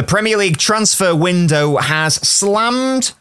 The 0.00 0.06
Premier 0.06 0.38
League 0.38 0.56
transfer 0.56 1.14
window 1.14 1.76
has 1.76 2.14
slammed 2.14 3.12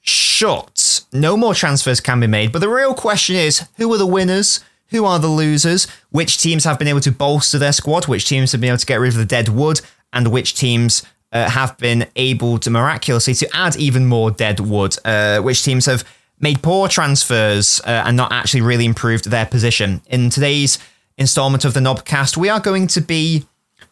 shut. 0.00 1.02
No 1.12 1.36
more 1.36 1.52
transfers 1.54 2.00
can 2.00 2.20
be 2.20 2.26
made, 2.26 2.52
but 2.52 2.60
the 2.60 2.70
real 2.70 2.94
question 2.94 3.36
is 3.36 3.68
who 3.76 3.92
are 3.92 3.98
the 3.98 4.06
winners? 4.06 4.60
Who 4.92 5.04
are 5.04 5.18
the 5.18 5.28
losers? 5.28 5.86
Which 6.08 6.38
teams 6.38 6.64
have 6.64 6.78
been 6.78 6.88
able 6.88 7.02
to 7.02 7.12
bolster 7.12 7.58
their 7.58 7.74
squad? 7.74 8.06
Which 8.06 8.26
teams 8.26 8.52
have 8.52 8.62
been 8.62 8.70
able 8.70 8.78
to 8.78 8.86
get 8.86 8.98
rid 8.98 9.12
of 9.12 9.18
the 9.18 9.26
dead 9.26 9.50
wood? 9.50 9.82
And 10.14 10.28
which 10.28 10.54
teams 10.54 11.02
uh, 11.32 11.50
have 11.50 11.76
been 11.76 12.06
able 12.16 12.58
to 12.60 12.70
miraculously 12.70 13.34
to 13.34 13.54
add 13.54 13.76
even 13.76 14.06
more 14.06 14.30
dead 14.30 14.58
wood? 14.58 14.96
Uh, 15.04 15.40
which 15.40 15.62
teams 15.62 15.84
have 15.84 16.02
made 16.40 16.62
poor 16.62 16.88
transfers 16.88 17.78
uh, 17.84 18.04
and 18.06 18.16
not 18.16 18.32
actually 18.32 18.62
really 18.62 18.86
improved 18.86 19.28
their 19.28 19.44
position? 19.44 20.00
In 20.06 20.30
today's 20.30 20.78
installment 21.18 21.66
of 21.66 21.74
the 21.74 21.80
Knobcast, 21.80 22.38
we 22.38 22.48
are 22.48 22.58
going 22.58 22.86
to 22.86 23.02
be 23.02 23.44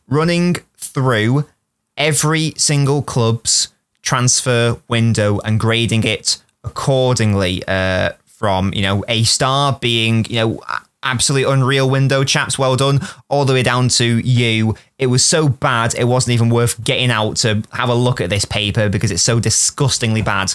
running 0.08 0.56
through 0.78 1.44
every 2.00 2.54
single 2.56 3.02
club's 3.02 3.68
transfer 4.02 4.80
window 4.88 5.38
and 5.40 5.60
grading 5.60 6.02
it 6.02 6.38
accordingly 6.64 7.62
uh, 7.68 8.10
from 8.24 8.72
you 8.72 8.80
know 8.80 9.04
a 9.06 9.22
star 9.24 9.78
being 9.80 10.24
you 10.24 10.36
know 10.36 10.60
absolutely 11.02 11.50
unreal 11.50 11.88
window 11.88 12.24
chaps 12.24 12.58
well 12.58 12.74
done 12.74 13.00
all 13.28 13.44
the 13.44 13.52
way 13.52 13.62
down 13.62 13.88
to 13.88 14.18
you. 14.18 14.74
It 14.98 15.06
was 15.06 15.24
so 15.24 15.48
bad 15.48 15.94
it 15.94 16.04
wasn't 16.04 16.34
even 16.34 16.50
worth 16.50 16.82
getting 16.82 17.10
out 17.10 17.36
to 17.38 17.62
have 17.72 17.88
a 17.88 17.94
look 17.94 18.20
at 18.20 18.30
this 18.30 18.44
paper 18.44 18.88
because 18.88 19.10
it's 19.10 19.22
so 19.22 19.38
disgustingly 19.38 20.22
bad. 20.22 20.54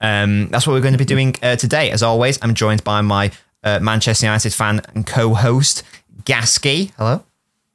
Um, 0.00 0.48
that's 0.48 0.66
what 0.66 0.74
we're 0.74 0.82
going 0.82 0.92
to 0.92 0.98
be 0.98 1.06
doing 1.06 1.34
uh, 1.42 1.56
today. 1.56 1.90
As 1.90 2.02
always 2.02 2.38
i'm 2.42 2.54
joined 2.54 2.84
by 2.84 3.02
my 3.02 3.30
uh, 3.64 3.80
manchester 3.80 4.26
united 4.26 4.54
fan 4.54 4.80
and 4.94 5.06
co-host 5.06 5.82
gasky. 6.24 6.92
Hello. 6.96 7.22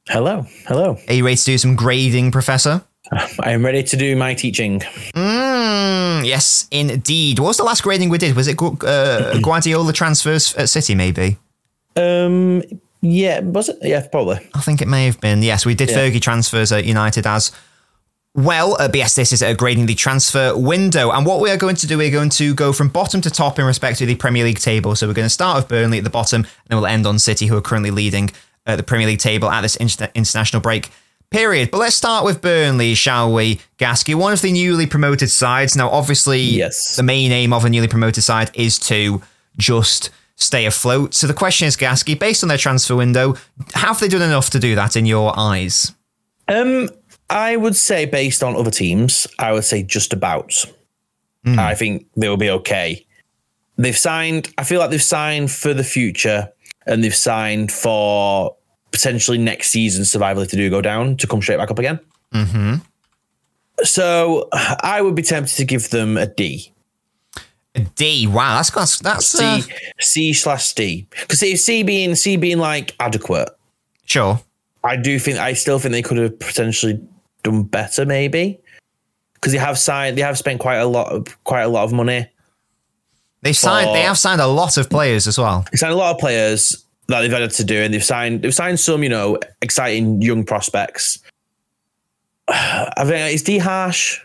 Hello. 0.10 0.46
Hello. 0.68 0.98
Are 1.08 1.14
you 1.14 1.24
ready 1.24 1.38
to 1.38 1.44
do 1.44 1.58
some 1.60 1.76
grading 1.76 2.32
professor 2.32 2.84
I 3.40 3.52
am 3.52 3.66
ready 3.66 3.84
to 3.84 3.98
do 3.98 4.16
my 4.16 4.34
teaching. 4.34 4.80
Mm, 4.80 6.26
yes, 6.26 6.68
indeed. 6.72 7.40
What 7.40 7.50
was 7.50 7.58
the 7.58 7.64
last 7.64 7.84
grading 7.84 8.10
we 8.10 8.18
did? 8.18 8.36
Was 8.36 8.48
it 8.48 8.62
uh, 8.62 9.40
Guardiola 9.42 9.92
transfers 9.92 10.56
at 10.56 10.70
City, 10.70 10.96
maybe? 10.96 11.38
Um, 11.96 12.64
yeah, 13.02 13.42
was 13.42 13.70
it? 13.70 13.80
Yeah, 13.82 14.08
probably. 14.08 14.40
I 14.54 14.62
think 14.62 14.82
it 14.82 14.88
may 14.88 15.06
have 15.06 15.20
been. 15.20 15.44
Yes, 15.44 15.66
we 15.66 15.76
did 15.76 15.90
yeah. 15.90 15.98
Fergie 15.98 16.22
transfers 16.22 16.72
at 16.72 16.86
United 16.86 17.28
as 17.28 17.52
well. 18.34 18.76
Uh, 18.80 18.88
but 18.88 18.96
yes, 18.96 19.16
this 19.16 19.34
is 19.34 19.42
a 19.42 19.54
grading 19.54 19.88
the 19.88 19.96
transfer 19.96 20.58
window. 20.58 21.12
And 21.12 21.26
what 21.26 21.42
we 21.42 21.50
are 21.50 21.58
going 21.58 21.76
to 21.78 21.88
do, 21.88 21.98
we're 21.98 22.12
going 22.12 22.30
to 22.30 22.54
go 22.54 22.72
from 22.72 22.88
bottom 22.88 23.20
to 23.22 23.30
top 23.30 23.60
in 23.60 23.66
respect 23.66 23.98
to 24.00 24.06
the 24.06 24.16
Premier 24.16 24.46
League 24.46 24.60
table. 24.60 24.96
So 24.96 25.08
we're 25.08 25.14
going 25.14 25.26
to 25.26 25.30
start 25.30 25.58
with 25.58 25.68
Burnley 25.68 25.98
at 25.98 26.06
the 26.06 26.10
bottom, 26.10 26.44
and 26.44 26.50
then 26.68 26.78
we'll 26.78 26.88
end 26.88 27.06
on 27.06 27.20
City, 27.20 27.48
who 27.48 27.58
are 27.58 27.62
currently 27.62 27.92
leading 27.92 28.30
uh, 28.66 28.78
the 28.78 28.84
Premier 28.84 29.08
League 29.08 29.20
table 29.20 29.50
at 29.50 29.62
this 29.62 29.76
inter- 29.76 30.10
international 30.16 30.62
break 30.62 30.92
period. 31.32 31.72
But 31.72 31.80
let's 31.80 31.96
start 31.96 32.24
with 32.26 32.42
Burnley, 32.42 32.94
shall 32.94 33.34
we? 33.34 33.60
Gasky, 33.80 34.14
one 34.14 34.34
of 34.34 34.42
the 34.42 34.52
newly 34.52 34.86
promoted 34.86 35.32
sides. 35.32 35.76
Now, 35.76 35.90
obviously, 35.90 36.42
yes. 36.42 36.96
the 36.96 37.04
main 37.04 37.32
aim 37.32 37.54
of 37.54 37.66
a 37.66 37.70
newly 37.70 37.88
promoted 37.88 38.24
side 38.24 38.52
is 38.54 38.78
to 38.80 39.22
just 39.58 40.12
stay 40.36 40.66
afloat. 40.66 41.14
So 41.14 41.28
the 41.28 41.34
question 41.34 41.68
is, 41.68 41.78
Gasky, 41.78 42.20
based 42.20 42.44
on 42.44 42.50
their 42.50 42.58
transfer 42.58 42.96
window, 42.96 43.36
have 43.74 44.00
they 44.00 44.08
done 44.08 44.22
enough 44.22 44.50
to 44.52 44.60
do 44.60 44.76
that 44.76 44.96
in 44.96 45.06
your 45.06 45.34
eyes? 45.38 45.94
Um, 46.48 46.90
I 47.30 47.56
would 47.56 47.76
say, 47.76 48.06
based 48.06 48.44
on 48.44 48.56
other 48.56 48.72
teams, 48.72 49.26
I 49.40 49.54
would 49.54 49.64
say 49.64 49.84
just 49.84 50.14
about. 50.14 50.66
Mm. 51.46 51.58
I 51.58 51.76
think 51.76 52.06
they 52.16 52.30
will 52.30 52.38
be 52.38 52.50
okay. 52.50 53.06
They've 53.78 53.98
signed. 53.98 54.54
I 54.58 54.64
feel 54.64 54.80
like 54.80 54.90
they've 54.90 55.02
signed 55.02 55.50
for 55.50 55.74
the 55.74 55.84
future, 55.84 56.52
and 56.86 57.04
they've 57.04 57.16
signed 57.16 57.72
for 57.72 58.56
potentially 58.92 59.38
next 59.38 59.70
season 59.70 60.06
survival 60.06 60.44
if 60.44 60.52
they 60.52 60.58
do 60.58 60.70
go 60.70 60.82
down 60.82 61.18
to 61.18 61.28
come 61.28 61.42
straight 61.42 61.58
back 61.58 61.72
up 61.72 61.80
again. 61.80 62.00
Mm-hmm. 62.34 62.76
So 63.84 64.48
I 64.52 65.02
would 65.02 65.16
be 65.16 65.24
tempted 65.24 65.56
to 65.56 65.66
give 65.66 65.90
them 65.90 66.18
a 66.18 66.28
D. 66.28 66.72
A 67.76 67.80
D. 67.82 68.28
Wow, 68.28 68.58
that's 68.58 68.70
that's, 68.70 69.00
that's 69.00 69.26
C 69.28 69.46
uh... 69.46 69.62
C 70.00 70.34
slash 70.34 70.74
D. 70.74 71.08
Because 71.10 71.40
C 71.40 71.84
being 71.84 72.16
C 72.16 72.38
being 72.38 72.60
like 72.60 72.96
adequate. 73.00 73.50
Sure. 74.06 74.40
I 74.84 74.98
do 74.98 75.20
think 75.20 75.40
I 75.40 75.54
still 75.54 75.80
think 75.80 75.94
they 75.94 76.02
could 76.02 76.18
have 76.18 76.40
potentially 76.40 77.02
done 77.44 77.64
better, 77.64 78.06
maybe. 78.06 78.60
Because 79.36 79.54
they 79.54 79.60
have 79.60 79.80
signed, 79.80 80.18
they 80.18 80.22
have 80.22 80.38
spent 80.38 80.60
quite 80.60 80.78
a 80.78 80.86
lot 80.86 81.12
of 81.12 81.44
quite 81.44 81.62
a 81.62 81.68
lot 81.68 81.84
of 81.84 81.94
money. 81.94 82.28
They 83.42 83.54
signed. 83.54 83.88
For, 83.88 83.94
they 83.94 84.04
have 84.04 84.18
signed 84.18 84.42
a 84.42 84.48
lot 84.48 84.78
of 84.78 84.90
players 84.90 85.28
as 85.28 85.38
well. 85.40 85.66
They 85.72 85.78
signed 85.78 85.94
a 85.94 85.98
lot 85.98 86.14
of 86.14 86.20
players 86.20 86.86
that 87.12 87.22
they've 87.22 87.32
had 87.32 87.50
to 87.50 87.64
do, 87.64 87.78
and 87.78 87.94
they've 87.94 88.04
signed 88.04 88.42
they've 88.42 88.54
signed 88.54 88.80
some, 88.80 89.04
you 89.04 89.10
know, 89.10 89.38
exciting 89.62 90.22
young 90.22 90.44
prospects. 90.44 91.20
I 92.48 93.04
think 93.06 93.34
it's 93.34 93.44
D 93.44 93.58
harsh. 93.58 94.20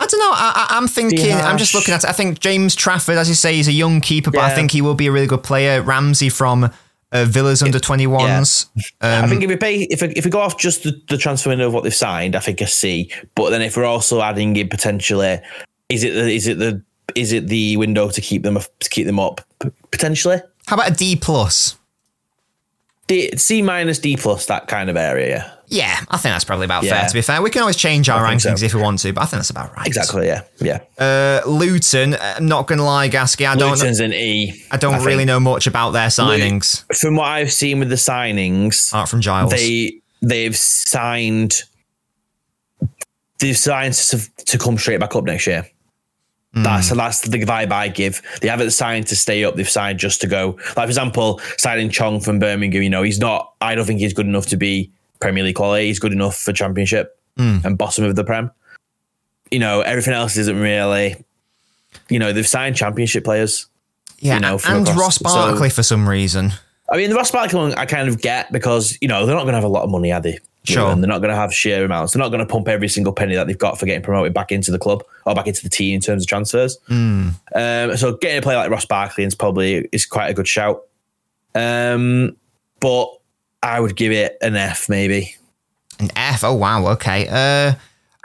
I 0.00 0.06
don't 0.06 0.20
know. 0.20 0.30
I, 0.32 0.76
am 0.76 0.86
thinking. 0.86 1.32
I'm 1.32 1.58
just 1.58 1.74
looking 1.74 1.92
at 1.92 2.04
it. 2.04 2.08
I 2.08 2.12
think 2.12 2.38
James 2.38 2.76
Trafford, 2.76 3.16
as 3.16 3.28
you 3.28 3.34
say, 3.34 3.56
he's 3.56 3.66
a 3.66 3.72
young 3.72 4.00
keeper, 4.00 4.30
but 4.30 4.38
yeah. 4.38 4.46
I 4.46 4.54
think 4.54 4.70
he 4.70 4.80
will 4.80 4.94
be 4.94 5.08
a 5.08 5.12
really 5.12 5.26
good 5.26 5.42
player. 5.42 5.82
Ramsey 5.82 6.28
from 6.28 6.70
uh, 7.10 7.24
Villa's 7.24 7.62
under 7.64 7.80
21s. 7.80 8.68
Yeah. 8.76 9.18
Um, 9.18 9.24
I 9.24 9.28
think 9.28 9.42
if 9.42 9.48
we 9.48 9.56
pay, 9.56 9.82
if 9.82 10.02
we, 10.02 10.08
if 10.10 10.24
we 10.24 10.30
go 10.30 10.40
off 10.40 10.56
just 10.56 10.84
the, 10.84 11.00
the 11.08 11.16
transfer 11.16 11.50
window 11.50 11.66
of 11.66 11.74
what 11.74 11.82
they've 11.82 11.94
signed, 11.94 12.36
I 12.36 12.40
think 12.40 12.60
a 12.60 12.66
C. 12.66 13.10
But 13.34 13.50
then 13.50 13.60
if 13.60 13.76
we're 13.76 13.84
also 13.84 14.20
adding 14.20 14.54
in 14.54 14.68
potentially, 14.68 15.40
is 15.88 16.04
it 16.04 16.12
the, 16.12 16.30
is 16.30 16.46
it 16.46 16.58
the 16.58 16.82
is 17.14 17.32
it 17.32 17.48
the 17.48 17.76
window 17.78 18.10
to 18.10 18.20
keep 18.20 18.42
them 18.42 18.58
to 18.58 18.90
keep 18.90 19.06
them 19.06 19.18
up 19.18 19.40
potentially? 19.90 20.38
How 20.66 20.76
about 20.76 20.90
a 20.90 20.94
D 20.94 21.16
plus? 21.16 21.77
D, 23.08 23.36
C 23.36 23.62
minus, 23.62 23.98
D 23.98 24.16
plus, 24.16 24.46
that 24.46 24.68
kind 24.68 24.88
of 24.88 24.96
area. 24.96 25.58
Yeah, 25.66 25.98
I 26.08 26.18
think 26.18 26.34
that's 26.34 26.44
probably 26.44 26.66
about 26.66 26.84
yeah. 26.84 27.00
fair. 27.00 27.08
To 27.08 27.14
be 27.14 27.22
fair, 27.22 27.42
we 27.42 27.50
can 27.50 27.62
always 27.62 27.76
change 27.76 28.08
our 28.08 28.22
rankings 28.24 28.60
so. 28.60 28.64
if 28.64 28.74
we 28.74 28.80
want 28.80 29.00
to, 29.00 29.12
but 29.12 29.22
I 29.22 29.24
think 29.24 29.38
that's 29.38 29.50
about 29.50 29.74
right. 29.76 29.86
Exactly. 29.86 30.26
Yeah. 30.26 30.42
Yeah. 30.60 30.80
Uh, 30.98 31.40
Luton. 31.46 32.16
I'm 32.20 32.46
not 32.46 32.66
gonna 32.66 32.84
lie, 32.84 33.08
Gasky. 33.08 33.46
I 33.46 33.56
don't. 33.56 33.72
Luton's 33.72 34.00
an 34.00 34.12
E. 34.12 34.62
I 34.70 34.76
don't 34.76 34.94
I 34.94 35.04
really 35.04 35.24
know 35.24 35.40
much 35.40 35.66
about 35.66 35.90
their 35.90 36.08
signings. 36.08 36.84
From 36.96 37.16
what 37.16 37.26
I've 37.26 37.52
seen 37.52 37.80
with 37.80 37.88
the 37.88 37.96
signings, 37.96 38.90
apart 38.90 39.08
from 39.08 39.20
Giles, 39.20 39.50
they 39.50 40.00
they've 40.22 40.56
signed. 40.56 41.62
They've 43.40 43.56
signed 43.56 43.94
to, 43.94 44.44
to 44.46 44.58
come 44.58 44.78
straight 44.78 45.00
back 45.00 45.14
up 45.14 45.24
next 45.24 45.46
year. 45.46 45.66
Mm. 46.54 46.64
That's 46.64 46.90
that's 46.90 47.20
the 47.20 47.38
vibe 47.44 47.72
I 47.72 47.88
give. 47.88 48.22
They 48.40 48.48
haven't 48.48 48.70
signed 48.70 49.06
to 49.08 49.16
stay 49.16 49.44
up. 49.44 49.56
They've 49.56 49.68
signed 49.68 49.98
just 49.98 50.20
to 50.22 50.26
go. 50.26 50.58
Like 50.68 50.74
for 50.74 50.84
example, 50.84 51.40
signing 51.58 51.90
Chong 51.90 52.20
from 52.20 52.38
Birmingham. 52.38 52.82
You 52.82 52.90
know, 52.90 53.02
he's 53.02 53.18
not. 53.18 53.52
I 53.60 53.74
don't 53.74 53.84
think 53.84 54.00
he's 54.00 54.14
good 54.14 54.26
enough 54.26 54.46
to 54.46 54.56
be 54.56 54.90
Premier 55.20 55.44
League 55.44 55.56
quality. 55.56 55.86
He's 55.86 55.98
good 55.98 56.12
enough 56.12 56.36
for 56.38 56.52
Championship 56.52 57.18
mm. 57.36 57.62
and 57.64 57.76
bottom 57.76 58.04
of 58.04 58.16
the 58.16 58.24
Prem. 58.24 58.50
You 59.50 59.58
know, 59.58 59.82
everything 59.82 60.14
else 60.14 60.36
isn't 60.36 60.58
really. 60.58 61.22
You 62.08 62.18
know, 62.18 62.32
they've 62.32 62.46
signed 62.46 62.76
Championship 62.76 63.24
players. 63.24 63.66
Yeah, 64.20 64.34
you 64.34 64.40
know, 64.40 64.58
and 64.66 64.88
across, 64.88 64.98
Ross 64.98 65.18
Barkley 65.18 65.68
so, 65.68 65.76
for 65.76 65.82
some 65.82 66.08
reason. 66.08 66.52
I 66.90 66.96
mean, 66.96 67.10
the 67.10 67.16
Ross 67.16 67.30
Barkley 67.30 67.58
one 67.58 67.74
I 67.74 67.84
kind 67.84 68.08
of 68.08 68.20
get 68.20 68.50
because 68.50 68.96
you 69.00 69.08
know 69.08 69.26
they're 69.26 69.36
not 69.36 69.42
going 69.42 69.52
to 69.52 69.58
have 69.58 69.64
a 69.64 69.68
lot 69.68 69.84
of 69.84 69.90
money, 69.90 70.12
are 70.12 70.20
they? 70.20 70.38
Sure. 70.74 70.90
And 70.90 71.02
they're 71.02 71.08
not 71.08 71.18
going 71.18 71.30
to 71.30 71.36
have 71.36 71.52
sheer 71.52 71.84
amounts. 71.84 72.12
They're 72.12 72.22
not 72.22 72.28
going 72.28 72.40
to 72.40 72.46
pump 72.46 72.68
every 72.68 72.88
single 72.88 73.12
penny 73.12 73.34
that 73.34 73.46
they've 73.46 73.58
got 73.58 73.78
for 73.78 73.86
getting 73.86 74.02
promoted 74.02 74.34
back 74.34 74.52
into 74.52 74.70
the 74.70 74.78
club 74.78 75.04
or 75.26 75.34
back 75.34 75.46
into 75.46 75.62
the 75.62 75.68
team 75.68 75.94
in 75.94 76.00
terms 76.00 76.22
of 76.22 76.28
transfers. 76.28 76.78
Mm. 76.88 77.34
Um, 77.54 77.96
so 77.96 78.16
getting 78.16 78.38
a 78.38 78.42
player 78.42 78.58
like 78.58 78.70
Ross 78.70 78.84
Barkley 78.84 79.24
is 79.24 79.34
probably 79.34 79.88
is 79.92 80.06
quite 80.06 80.28
a 80.28 80.34
good 80.34 80.48
shout. 80.48 80.84
Um, 81.54 82.36
but 82.80 83.08
I 83.62 83.80
would 83.80 83.96
give 83.96 84.12
it 84.12 84.36
an 84.40 84.56
F, 84.56 84.88
maybe. 84.88 85.36
An 85.98 86.10
F? 86.14 86.44
Oh 86.44 86.54
wow. 86.54 86.86
Okay. 86.92 87.26
Uh, 87.28 87.74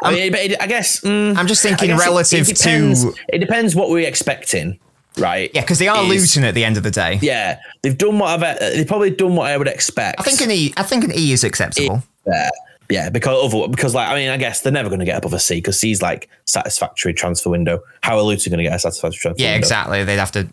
I, 0.04 0.12
mean, 0.12 0.34
it, 0.36 0.62
I 0.62 0.68
guess 0.68 1.02
mm, 1.02 1.36
I'm 1.38 1.48
just 1.48 1.64
thinking 1.64 1.96
relative 1.96 2.42
it, 2.42 2.52
it 2.52 2.58
depends, 2.58 3.04
to. 3.04 3.14
It 3.30 3.40
depends 3.40 3.76
what 3.76 3.90
we're 3.90 4.08
expecting 4.08 4.80
right? 5.18 5.52
Yeah, 5.54 5.62
because 5.62 5.80
they 5.80 5.88
are 5.88 6.12
is, 6.12 6.38
at 6.38 6.56
the 6.56 6.64
end 6.64 6.78
of 6.78 6.84
the 6.84 6.92
day. 6.92 7.20
Yeah, 7.22 7.60
they've 7.82 7.98
done 7.98 8.20
what 8.20 8.44
I've 8.44 8.60
they've 8.60 8.88
probably 8.88 9.12
done 9.12 9.36
what 9.36 9.52
I 9.52 9.58
would 9.58 9.68
expect. 9.68 10.20
I 10.20 10.24
think 10.24 10.42
an 10.42 10.52
E. 10.52 10.74
I 10.78 10.84
think 10.84 11.04
an 11.04 11.12
E 11.12 11.32
is 11.32 11.44
acceptable. 11.44 12.04
Yeah, 12.26 12.50
yeah, 12.90 13.10
because 13.10 13.54
of 13.54 13.72
because 13.72 13.96
like 13.96 14.10
I 14.10 14.16
mean, 14.16 14.30
I 14.30 14.38
guess 14.38 14.62
they're 14.62 14.72
never 14.72 14.90
going 14.90 15.00
to 15.00 15.06
get 15.06 15.18
above 15.18 15.34
a 15.34 15.40
C 15.40 15.56
because 15.56 15.80
C's 15.80 16.02
like 16.02 16.30
satisfactory 16.46 17.14
transfer 17.14 17.50
window. 17.50 17.82
How 18.02 18.18
are 18.18 18.22
Luton 18.22 18.52
going 18.52 18.64
to 18.64 18.64
get 18.64 18.76
a 18.76 18.80
satisfactory 18.80 19.20
transfer? 19.20 19.42
Yeah, 19.42 19.52
window? 19.52 19.60
exactly. 19.60 20.04
They'd 20.04 20.18
have 20.18 20.32
to. 20.34 20.48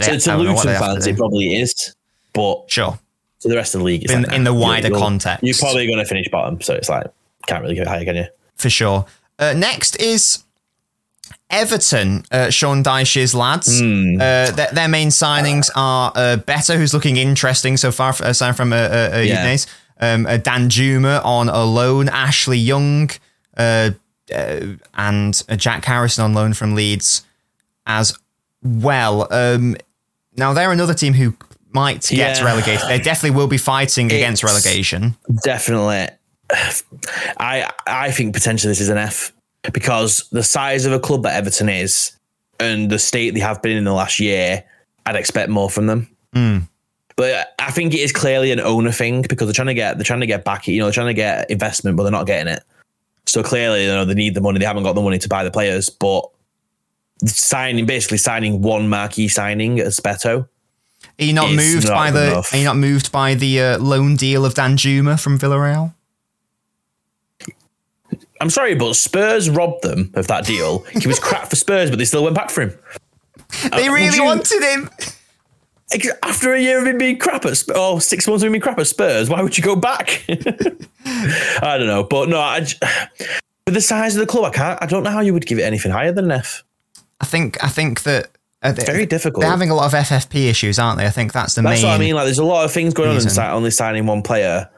So 0.00 0.18
to 0.18 0.36
Luton 0.36 0.56
fans, 0.56 1.06
it 1.06 1.16
probably 1.16 1.60
is, 1.60 1.94
but 2.32 2.64
sure. 2.68 2.98
To 3.40 3.48
the 3.48 3.56
rest 3.56 3.74
of 3.74 3.80
the 3.80 3.84
league, 3.84 4.08
in, 4.08 4.22
like, 4.22 4.32
in 4.32 4.44
the 4.44 4.54
wider 4.54 4.88
you're, 4.88 4.98
context, 4.98 5.42
you're 5.42 5.56
probably 5.56 5.86
going 5.86 5.98
to 5.98 6.04
finish 6.04 6.28
bottom. 6.28 6.60
So 6.60 6.74
it's 6.74 6.88
like 6.88 7.08
can't 7.46 7.62
really 7.62 7.74
get 7.74 7.86
higher, 7.86 8.04
can 8.04 8.16
you? 8.16 8.26
For 8.56 8.70
sure. 8.70 9.04
Uh, 9.38 9.52
next 9.52 9.96
is 9.96 10.44
Everton, 11.50 12.24
uh, 12.30 12.50
Sean 12.50 12.82
Dyche's 12.82 13.34
lads. 13.34 13.82
Mm. 13.82 14.14
Uh, 14.16 14.50
their, 14.52 14.70
their, 14.72 14.88
main 14.88 15.08
signings 15.08 15.70
are 15.74 16.12
uh, 16.14 16.36
Beto, 16.38 16.76
who's 16.76 16.94
looking 16.94 17.16
interesting 17.16 17.76
so 17.76 17.92
far, 17.92 18.14
aside 18.22 18.56
from 18.56 18.72
uh, 18.72 18.76
uh, 18.76 19.10
uh 19.14 19.18
yeah. 19.18 19.56
Um, 20.02 20.26
uh, 20.26 20.30
Danjuma 20.30 21.24
on 21.24 21.48
a 21.48 21.64
loan, 21.64 22.08
Ashley 22.08 22.58
Young, 22.58 23.08
uh, 23.56 23.92
uh, 24.34 24.60
and 24.94 25.42
Jack 25.56 25.84
Harrison 25.84 26.24
on 26.24 26.34
loan 26.34 26.54
from 26.54 26.74
Leeds 26.74 27.24
as 27.86 28.18
well. 28.62 29.32
Um, 29.32 29.76
now 30.36 30.52
they're 30.52 30.72
another 30.72 30.94
team 30.94 31.14
who 31.14 31.34
might 31.70 32.02
get 32.02 32.38
yeah. 32.38 32.44
relegated. 32.44 32.88
They 32.88 32.98
definitely 32.98 33.36
will 33.36 33.46
be 33.46 33.58
fighting 33.58 34.06
it's 34.06 34.14
against 34.14 34.42
relegation. 34.42 35.16
Definitely. 35.44 36.08
I 37.38 37.70
I 37.86 38.10
think 38.10 38.34
potentially 38.34 38.70
this 38.72 38.80
is 38.80 38.88
an 38.88 38.98
F 38.98 39.32
because 39.72 40.28
the 40.32 40.42
size 40.42 40.84
of 40.84 40.92
a 40.92 41.00
club 41.00 41.22
that 41.22 41.34
Everton 41.34 41.68
is 41.68 42.12
and 42.60 42.90
the 42.90 42.98
state 42.98 43.34
they 43.34 43.40
have 43.40 43.62
been 43.62 43.76
in 43.76 43.84
the 43.84 43.92
last 43.92 44.20
year, 44.20 44.64
I'd 45.06 45.16
expect 45.16 45.48
more 45.48 45.70
from 45.70 45.86
them. 45.86 46.08
But 47.16 47.54
I 47.58 47.70
think 47.70 47.94
it 47.94 48.00
is 48.00 48.12
clearly 48.12 48.52
an 48.52 48.60
owner 48.60 48.92
thing 48.92 49.22
because 49.22 49.46
they're 49.46 49.52
trying 49.54 49.66
to 49.68 49.74
get 49.74 49.98
they're 49.98 50.04
trying 50.04 50.20
to 50.20 50.26
get 50.26 50.44
back, 50.44 50.66
you 50.66 50.78
know, 50.78 50.86
they're 50.86 50.92
trying 50.92 51.08
to 51.08 51.14
get 51.14 51.50
investment, 51.50 51.96
but 51.96 52.04
they're 52.04 52.12
not 52.12 52.26
getting 52.26 52.52
it. 52.52 52.62
So 53.26 53.42
clearly, 53.42 53.82
you 53.84 53.88
know, 53.88 54.04
they 54.04 54.14
need 54.14 54.34
the 54.34 54.40
money. 54.40 54.58
They 54.58 54.64
haven't 54.64 54.82
got 54.82 54.94
the 54.94 55.02
money 55.02 55.18
to 55.18 55.28
buy 55.28 55.44
the 55.44 55.50
players, 55.50 55.90
but 55.90 56.28
signing 57.24 57.86
basically 57.86 58.18
signing 58.18 58.62
one 58.62 58.88
marquee 58.88 59.28
signing 59.28 59.78
as 59.80 60.00
Beto. 60.00 60.48
Are 61.18 61.24
you 61.24 61.32
not 61.32 61.52
moved 61.52 61.88
not 61.88 61.94
by 61.94 62.10
the? 62.10 62.30
enough. 62.32 62.52
Are 62.52 62.56
you 62.56 62.64
not 62.64 62.76
moved 62.76 63.12
by 63.12 63.34
the 63.34 63.60
uh, 63.60 63.78
loan 63.78 64.16
deal 64.16 64.44
of 64.44 64.54
Danjuma 64.54 65.20
from 65.20 65.38
Villarreal? 65.38 65.94
I'm 68.40 68.50
sorry, 68.50 68.74
but 68.74 68.94
Spurs 68.94 69.48
robbed 69.48 69.82
them 69.84 70.10
of 70.14 70.26
that 70.26 70.44
deal. 70.44 70.80
He 71.00 71.06
was 71.06 71.20
crap 71.20 71.48
for 71.48 71.56
Spurs, 71.56 71.90
but 71.90 71.98
they 71.98 72.04
still 72.04 72.24
went 72.24 72.34
back 72.34 72.50
for 72.50 72.62
him. 72.62 72.78
They 73.70 73.88
would 73.88 73.94
really 73.94 74.16
you- 74.16 74.24
wanted 74.24 74.62
him. 74.62 74.90
After 76.22 76.52
a 76.52 76.60
year 76.60 76.78
of 76.80 76.86
him 76.86 76.98
being 76.98 77.18
crap 77.18 77.44
at 77.44 77.56
Spurs, 77.56 77.76
or 77.76 78.00
six 78.00 78.26
months 78.26 78.42
of 78.42 78.46
him 78.46 78.52
being 78.52 78.62
crap 78.62 78.78
at 78.78 78.86
Spurs, 78.86 79.28
why 79.28 79.42
would 79.42 79.56
you 79.58 79.64
go 79.64 79.76
back? 79.76 80.24
I 81.06 81.76
don't 81.78 81.86
know, 81.86 82.04
but 82.04 82.28
no, 82.28 82.38
I, 82.40 82.60
with 83.66 83.74
the 83.74 83.80
size 83.80 84.16
of 84.16 84.20
the 84.20 84.26
club, 84.26 84.44
I 84.44 84.50
can't. 84.50 84.82
I 84.82 84.86
don't 84.86 85.02
know 85.02 85.10
how 85.10 85.20
you 85.20 85.32
would 85.34 85.46
give 85.46 85.58
it 85.58 85.62
anything 85.62 85.92
higher 85.92 86.12
than 86.12 86.26
an 86.26 86.32
F. 86.32 86.64
I 87.20 87.24
think. 87.24 87.62
I 87.62 87.68
think 87.68 88.02
that 88.04 88.30
uh, 88.62 88.72
they- 88.72 88.84
Very 88.84 89.06
difficult. 89.06 89.42
They're 89.42 89.50
having 89.50 89.70
a 89.70 89.74
lot 89.74 89.92
of 89.92 89.98
FFP 89.98 90.48
issues, 90.48 90.78
aren't 90.78 90.98
they? 90.98 91.06
I 91.06 91.10
think 91.10 91.32
that's 91.32 91.54
the 91.54 91.62
That's 91.62 91.82
main. 91.82 91.82
That's 91.82 91.84
what 91.84 91.94
I 91.94 91.98
mean. 91.98 92.14
Like, 92.14 92.24
there's 92.26 92.38
a 92.38 92.44
lot 92.44 92.64
of 92.64 92.72
things 92.72 92.94
going 92.94 93.08
on, 93.10 93.14
reason. 93.16 93.28
and 93.28 93.34
si- 93.36 93.42
only 93.42 93.70
signing 93.70 94.06
one 94.06 94.22
player. 94.22 94.68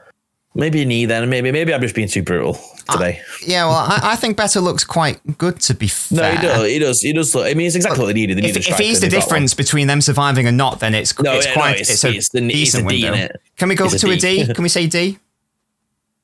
Maybe 0.57 0.81
a 0.81 0.85
knee 0.85 1.05
then. 1.05 1.29
Maybe 1.29 1.51
maybe 1.51 1.73
I'm 1.73 1.81
just 1.81 1.93
being 1.95 2.07
too 2.07 2.23
brutal 2.23 2.57
today. 2.89 3.19
Yeah, 3.45 3.65
well, 3.65 3.75
I, 3.75 3.99
I 4.03 4.15
think 4.15 4.37
Beto 4.37 4.61
looks 4.63 4.85
quite 4.85 5.19
good 5.37 5.59
to 5.61 5.73
be 5.73 5.87
fair. 5.87 6.35
no, 6.35 6.39
he 6.39 6.47
does. 6.47 6.65
He 6.67 6.79
does. 6.79 7.01
He 7.01 7.13
does. 7.13 7.35
Look, 7.35 7.45
I 7.45 7.53
mean, 7.55 7.67
it's 7.67 7.75
exactly 7.75 7.99
what 7.99 8.07
they 8.07 8.13
needed. 8.13 8.37
They 8.37 8.47
If, 8.49 8.55
needed 8.55 8.67
if 8.71 8.77
he's 8.77 8.99
the 9.01 9.07
and 9.07 9.11
they 9.11 9.17
got 9.17 9.25
one. 9.25 9.29
difference 9.29 9.53
between 9.53 9.87
them 9.87 9.99
surviving 10.01 10.47
and 10.47 10.55
not, 10.55 10.79
then 10.79 10.95
it's 10.95 11.17
No, 11.19 11.33
it's 11.33 11.45
yeah, 11.45 11.51
no, 11.51 11.61
quite 11.61 11.71
it's- 11.81 11.89
it's, 11.89 12.03
a 12.05 12.09
it's 12.13 12.29
the- 12.29 12.45
it's 12.45 12.53
decent 12.53 12.85
a 12.85 12.89
D, 12.89 13.03
window. 13.03 13.17
innit? 13.17 13.31
Can 13.57 13.67
we 13.69 13.75
go 13.75 13.85
It's 13.85 13.99
to 14.01 14.09
a 14.11 14.15
D. 14.15 14.45
D? 14.45 14.53
Can 14.53 14.63
we 14.63 14.69
say 14.69 14.87
D? 14.87 15.19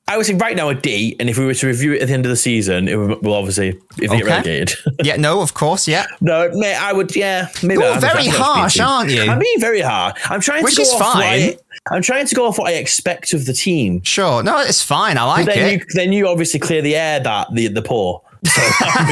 I 0.08 0.16
would 0.16 0.26
say 0.26 0.34
right 0.34 0.56
now 0.56 0.68
a 0.68 0.74
D, 0.74 1.16
and 1.20 1.30
if 1.30 1.38
we 1.38 1.46
were 1.46 1.54
to 1.54 1.66
review 1.66 1.92
it 1.94 2.02
at 2.02 2.08
the 2.08 2.14
end 2.14 2.26
of 2.26 2.30
the 2.30 2.36
season, 2.36 2.88
it 2.88 2.96
will 2.96 3.18
will 3.20 3.34
obviously 3.34 3.68
if 3.68 3.76
they 3.96 4.06
get 4.08 4.22
Okay. 4.22 4.24
relegated. 4.24 4.72
Yeah, 5.04 5.16
no, 5.16 5.40
of 5.40 5.54
course, 5.54 5.86
yeah. 5.88 6.06
no, 6.20 6.50
mate, 6.54 6.74
I 6.74 6.92
would. 6.92 7.14
Yeah, 7.16 7.48
maybe. 7.62 7.82
You're 7.82 7.98
very 7.98 8.26
harsh, 8.26 8.78
aren't 8.80 9.10
you? 9.10 9.22
I'm 9.22 9.38
being 9.38 9.60
very 9.60 9.80
harsh. 9.80 10.20
I'm 10.28 10.40
trying 10.40 10.64
Which 10.64 10.74
to 10.74 10.78
go 10.78 10.82
is 10.82 10.92
off 10.94 11.00
what 11.00 11.12
fine. 11.14 11.40
I, 11.40 11.56
I'm 11.90 12.02
trying 12.02 12.26
to 12.26 12.34
go 12.34 12.46
off 12.46 12.58
what 12.58 12.68
I 12.68 12.74
expect 12.74 13.32
of 13.32 13.46
the 13.46 13.52
team. 13.52 14.02
Sure. 14.02 14.42
No, 14.42 14.58
it's 14.60 14.82
fine. 14.82 15.16
I 15.18 15.24
like 15.24 15.46
then 15.46 15.58
it. 15.58 15.72
you 15.80 15.86
then 15.94 16.12
you 16.12 16.28
obviously 16.28 16.60
clear 16.60 16.82
the 16.82 16.94
air 16.96 17.20
that 17.20 17.48
the 17.54 17.68
the 17.68 17.82
poor. 17.82 18.22
So 18.44 18.60
I'm 18.80 19.06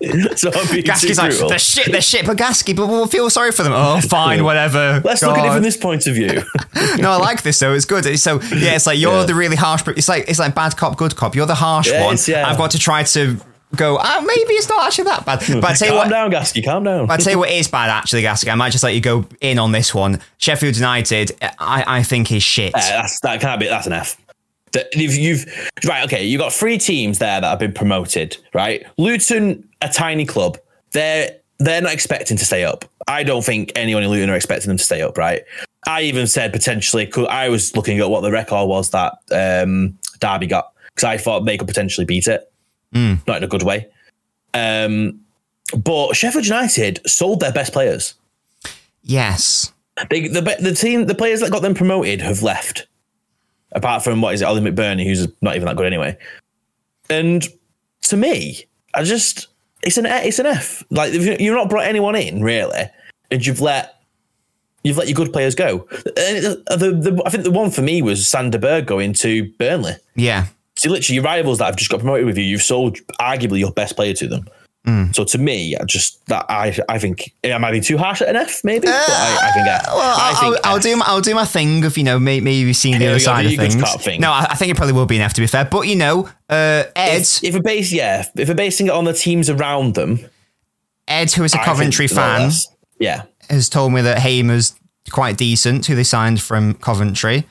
being, 0.00 0.36
so 0.36 0.48
I'm 0.52 0.66
being 0.72 0.82
too 0.82 0.90
Gasky's 0.90 1.18
like, 1.18 1.32
they're 1.32 1.58
shit, 1.58 1.92
they're 1.92 2.00
shit, 2.00 2.26
but 2.26 2.36
Gasky, 2.36 2.74
but 2.74 2.88
we'll 2.88 3.06
feel 3.06 3.30
sorry 3.30 3.52
for 3.52 3.62
them. 3.62 3.72
Oh, 3.74 4.00
fine, 4.08 4.42
whatever. 4.42 5.00
Let's 5.04 5.22
look 5.22 5.38
at 5.38 5.46
it 5.46 5.52
from 5.54 5.62
this 5.62 5.76
point 5.76 6.06
of 6.08 6.14
view. 6.14 6.42
no, 6.98 7.12
I 7.12 7.16
like 7.18 7.42
this 7.42 7.58
though. 7.60 7.72
It's 7.74 7.84
good. 7.84 8.04
It's 8.04 8.22
so 8.22 8.40
yeah, 8.54 8.74
it's 8.74 8.86
like 8.86 8.98
you're 8.98 9.12
Yeah. 9.20 9.24
the 9.26 9.34
really 9.36 9.56
harsh. 9.56 9.86
It's 9.88 10.08
like 10.08 10.28
it's 10.28 10.38
like 10.40 10.54
bad 10.54 10.76
cop, 10.76 10.96
good 10.96 11.14
cop. 11.14 11.36
You're 11.36 11.46
the 11.46 11.54
harsh 11.54 11.88
Yeah, 11.90 12.04
one. 12.04 12.16
yeah. 12.26 12.48
I've 12.48 12.58
got 12.58 12.72
to 12.72 12.78
try 12.80 13.04
to 13.04 13.36
go. 13.76 13.98
Oh, 14.02 14.20
maybe 14.22 14.54
it's 14.54 14.68
not 14.68 14.86
actually 14.86 15.04
that 15.04 15.24
bad. 15.24 15.38
But 15.60 15.64
I 15.64 15.74
tell 15.74 15.88
you 15.88 15.92
calm 15.94 15.96
what, 15.98 16.10
down, 16.10 16.30
Gasky. 16.32 16.64
Calm 16.64 16.82
down. 16.84 17.10
I 17.10 17.16
tell 17.16 17.32
you 17.34 17.38
what 17.38 17.50
is 17.50 17.68
bad 17.68 17.90
actually, 17.90 18.22
Gasky. 18.22 18.50
I 18.50 18.56
might 18.56 18.70
just 18.70 18.82
let 18.82 18.94
you 18.94 19.00
go 19.00 19.24
in 19.40 19.58
on 19.60 19.70
this 19.70 19.94
one. 19.94 20.20
Sheffield 20.38 20.74
United, 20.76 21.30
I, 21.42 21.84
I 21.86 22.02
think 22.02 22.32
is 22.32 22.42
shit. 22.42 22.74
Uh, 22.74 22.78
that's 22.80 23.20
that 23.20 23.40
can't 23.40 23.60
be. 23.60 23.66
That's 23.68 23.86
an 23.86 23.92
F. 23.92 24.20
That 24.72 24.94
You've, 24.94 25.14
you've 25.14 25.70
right. 25.86 26.04
Okay, 26.04 26.24
you 26.24 26.38
got 26.38 26.52
three 26.52 26.78
teams 26.78 27.18
there 27.18 27.40
that 27.40 27.48
have 27.48 27.58
been 27.58 27.72
promoted. 27.72 28.36
Right, 28.54 28.84
Luton, 28.98 29.68
a 29.80 29.88
tiny 29.88 30.24
club. 30.26 30.58
They're 30.92 31.36
they're 31.58 31.80
not 31.82 31.92
expecting 31.92 32.36
to 32.36 32.44
stay 32.44 32.64
up. 32.64 32.84
I 33.08 33.22
don't 33.24 33.44
think 33.44 33.72
anyone 33.74 34.02
in 34.02 34.10
Luton 34.10 34.30
are 34.30 34.36
expecting 34.36 34.68
them 34.68 34.76
to 34.76 34.84
stay 34.84 35.02
up. 35.02 35.16
Right. 35.18 35.42
I 35.86 36.02
even 36.02 36.26
said 36.26 36.52
potentially. 36.52 37.06
could- 37.06 37.28
I 37.28 37.48
was 37.48 37.74
looking 37.74 37.98
at 38.00 38.10
what 38.10 38.20
the 38.20 38.30
record 38.30 38.68
was 38.68 38.90
that 38.90 39.14
um, 39.32 39.98
Derby 40.20 40.46
got 40.46 40.72
because 40.94 41.04
I 41.04 41.16
thought 41.16 41.46
they 41.46 41.56
could 41.56 41.68
potentially 41.68 42.04
beat 42.04 42.26
it. 42.26 42.50
Not 42.92 43.38
in 43.38 43.44
a 43.44 43.48
good 43.48 43.62
way. 43.62 43.86
Um, 44.54 45.20
but 45.76 46.14
Sheffield 46.14 46.46
United 46.46 47.00
sold 47.06 47.40
their 47.40 47.52
best 47.52 47.72
players. 47.72 48.14
yes. 49.02 49.72
They, 50.10 50.28
the 50.28 50.42
the 50.60 50.72
team, 50.74 51.06
the 51.06 51.14
players 51.14 51.40
that 51.40 51.50
got 51.50 51.62
them 51.62 51.74
promoted 51.74 52.20
have 52.20 52.42
left. 52.42 52.86
Apart 53.72 54.02
from 54.02 54.20
what 54.22 54.34
is 54.34 54.40
it, 54.42 54.44
Ollie 54.46 54.62
McBurnie, 54.62 55.04
who's 55.04 55.28
not 55.42 55.54
even 55.56 55.66
that 55.66 55.76
good 55.76 55.86
anyway. 55.86 56.16
And 57.10 57.46
to 58.02 58.16
me, 58.16 58.64
I 58.94 59.02
just 59.04 59.48
it's 59.82 59.98
an 59.98 60.06
it's 60.06 60.38
an 60.38 60.46
F. 60.46 60.82
Like 60.90 61.12
you- 61.12 61.36
you've 61.38 61.54
not 61.54 61.68
brought 61.68 61.84
anyone 61.86 62.16
in 62.16 62.42
really, 62.42 62.84
and 63.30 63.44
you've 63.46 63.60
let 63.60 63.94
you've 64.84 64.96
let 64.96 65.08
your 65.08 65.14
good 65.16 65.32
players 65.32 65.54
go. 65.54 65.86
And 66.16 66.44
the, 66.44 66.62
the, 66.70 67.10
the, 67.10 67.22
I 67.26 67.30
think 67.30 67.44
the 67.44 67.50
one 67.50 67.70
for 67.70 67.82
me 67.82 68.00
was 68.00 68.26
Sander 68.28 68.58
Berg 68.58 68.86
going 68.86 69.12
to 69.14 69.50
Burnley. 69.58 69.94
Yeah. 70.16 70.46
See, 70.76 70.88
literally, 70.88 71.16
your 71.16 71.24
rivals 71.24 71.58
that 71.58 71.64
have 71.66 71.76
just 71.76 71.90
got 71.90 71.98
promoted 72.00 72.24
with 72.26 72.38
you, 72.38 72.44
you've 72.44 72.62
sold 72.62 72.98
arguably 73.20 73.58
your 73.58 73.72
best 73.72 73.96
player 73.96 74.14
to 74.14 74.28
them. 74.28 74.48
Hmm. 74.88 75.12
So 75.12 75.22
to 75.24 75.36
me, 75.38 75.76
I 75.76 75.84
just 75.84 76.24
that 76.28 76.46
I 76.48 76.74
I 76.88 76.98
think 76.98 77.34
I 77.44 77.58
might 77.58 77.72
be 77.72 77.80
too 77.80 77.98
harsh 77.98 78.22
at 78.22 78.28
an 78.30 78.36
F, 78.36 78.64
maybe. 78.64 78.86
but 78.86 78.94
I, 78.94 79.38
I 79.42 79.52
think 79.52 79.66
I, 79.68 79.80
Well, 79.86 80.00
I 80.18 80.30
I'll, 80.30 80.40
think 80.52 80.66
I'll, 80.66 80.72
I'll 80.74 80.80
do 80.80 80.96
my, 80.96 81.04
I'll 81.06 81.20
do 81.20 81.34
my 81.34 81.44
thing 81.44 81.84
of 81.84 81.98
you 81.98 82.04
know 82.04 82.18
may- 82.18 82.40
maybe 82.40 82.72
seeing 82.72 82.98
the 82.98 83.06
other 83.08 83.18
side 83.18 83.44
of 83.44 83.52
things. 83.52 83.74
thing. 84.02 84.20
No, 84.22 84.30
I, 84.32 84.46
I 84.50 84.54
think 84.54 84.70
it 84.70 84.76
probably 84.78 84.94
will 84.94 85.04
be 85.04 85.16
an 85.16 85.22
F 85.22 85.34
to 85.34 85.42
be 85.42 85.46
fair. 85.46 85.66
But 85.66 85.88
you 85.88 85.96
know, 85.96 86.28
uh, 86.48 86.84
Ed, 86.96 87.20
If, 87.20 87.44
if 87.44 87.54
we're 87.54 87.60
based, 87.60 87.92
yeah, 87.92 88.24
if 88.34 88.48
we're 88.48 88.54
basing 88.54 88.86
it 88.86 88.92
on 88.94 89.04
the 89.04 89.12
teams 89.12 89.50
around 89.50 89.94
them, 89.94 90.20
Ed, 91.06 91.32
who 91.32 91.44
is 91.44 91.52
a 91.54 91.58
Coventry 91.58 92.06
fan, 92.08 92.50
yeah, 92.98 93.24
has 93.50 93.68
told 93.68 93.92
me 93.92 94.00
that 94.00 94.20
Hamer's 94.20 94.74
quite 95.10 95.36
decent, 95.36 95.84
who 95.84 95.94
they 95.96 96.04
signed 96.04 96.40
from 96.40 96.72
Coventry. 96.74 97.46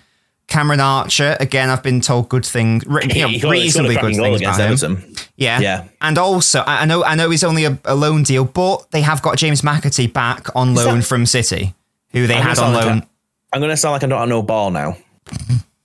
Cameron 0.48 0.80
Archer, 0.80 1.36
again, 1.42 1.70
I've 1.70 1.84
been 1.84 2.00
told 2.00 2.30
good 2.30 2.46
things, 2.46 2.84
you 2.86 2.90
know, 2.92 3.00
He 3.02 3.20
got- 3.22 3.30
he 3.32 3.50
reasonably 3.50 3.96
good 3.96 4.16
things 4.16 4.42
about 4.42 4.60
him. 4.60 4.66
Everton. 4.72 5.16
Yeah. 5.36 5.60
Yeah. 5.60 5.84
And 6.02 6.18
also, 6.18 6.64
I 6.66 6.86
know 6.86 7.04
I 7.04 7.16
know 7.16 7.30
he's 7.30 7.44
only 7.44 7.66
a, 7.66 7.78
a 7.84 7.96
loan 7.96 8.24
deal, 8.24 8.46
but 8.46 8.90
they 8.92 9.02
have 9.02 9.22
got 9.22 9.38
James 9.38 9.62
McAtee 9.62 10.12
back 10.12 10.48
on 10.56 10.74
that- 10.74 10.86
loan 10.86 11.02
from 11.02 11.26
City, 11.26 11.74
who 12.12 12.28
they 12.28 12.36
I'm 12.36 12.42
had 12.44 12.50
on 12.52 12.56
sound 12.56 12.74
like 12.76 12.86
loan. 12.86 12.98
a- 13.00 13.08
I'm 13.54 13.60
going 13.62 13.72
to 13.72 13.78
sound 13.78 13.94
like 13.94 14.04
I'm 14.04 14.10
not 14.10 14.22
on 14.22 14.30
no 14.30 14.42
ball 14.42 14.72
now, 14.72 14.98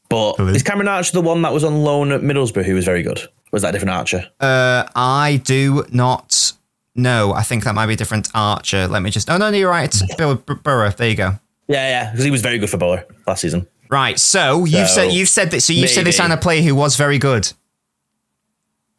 but 0.09 0.39
is 0.41 0.63
Cameron 0.63 0.89
Archer 0.89 1.13
the 1.13 1.21
one 1.23 1.43
that 1.43 1.53
was 1.53 1.65
on 1.65 1.83
loan 1.83 2.13
at 2.13 2.21
Middlesbrough 2.21 2.65
who 2.65 2.75
was 2.75 2.85
very 2.85 3.03
good? 3.03 3.21
Was 3.51 3.63
that 3.63 3.71
a 3.71 3.73
different 3.73 3.91
Archer? 3.97 4.25
Uh, 4.41 4.85
I 4.95 5.41
do 5.45 5.85
not 5.91 6.53
know. 6.95 7.33
I 7.35 7.43
think 7.43 7.65
that 7.65 7.75
might 7.75 7.87
be 7.87 7.95
a 7.95 7.97
different 7.97 8.29
Archer. 8.35 8.87
Let 8.89 9.03
me 9.03 9.11
just. 9.11 9.29
Oh 9.29 9.37
no, 9.39 9.51
no 9.51 9.57
you're 9.57 9.71
right. 9.71 9.85
It's 9.93 10.15
Bill 10.17 10.37
Bur- 10.37 10.55
Burrow. 10.55 10.91
There 10.91 11.09
you 11.09 11.17
go. 11.17 11.39
yeah, 11.69 11.89
yeah, 11.89 12.11
because 12.11 12.25
he 12.25 12.31
was 12.31 12.43
very 12.43 12.59
good 12.59 12.71
for 12.71 12.77
Bowler 12.79 13.05
last 13.27 13.41
season. 13.41 13.67
Right. 13.93 14.19
So 14.19 14.65
you've 14.65 14.89
said 14.89 15.13
you've 15.13 15.29
said 15.29 15.51
that. 15.51 15.61
So 15.61 15.75
you 15.75 15.87
said 15.87 16.01
they 16.01 16.05
maybe. 16.05 16.13
signed 16.13 16.33
a 16.33 16.39
player 16.39 16.63
who 16.63 16.75
was 16.75 16.97
very 16.97 17.19
good. 17.19 17.53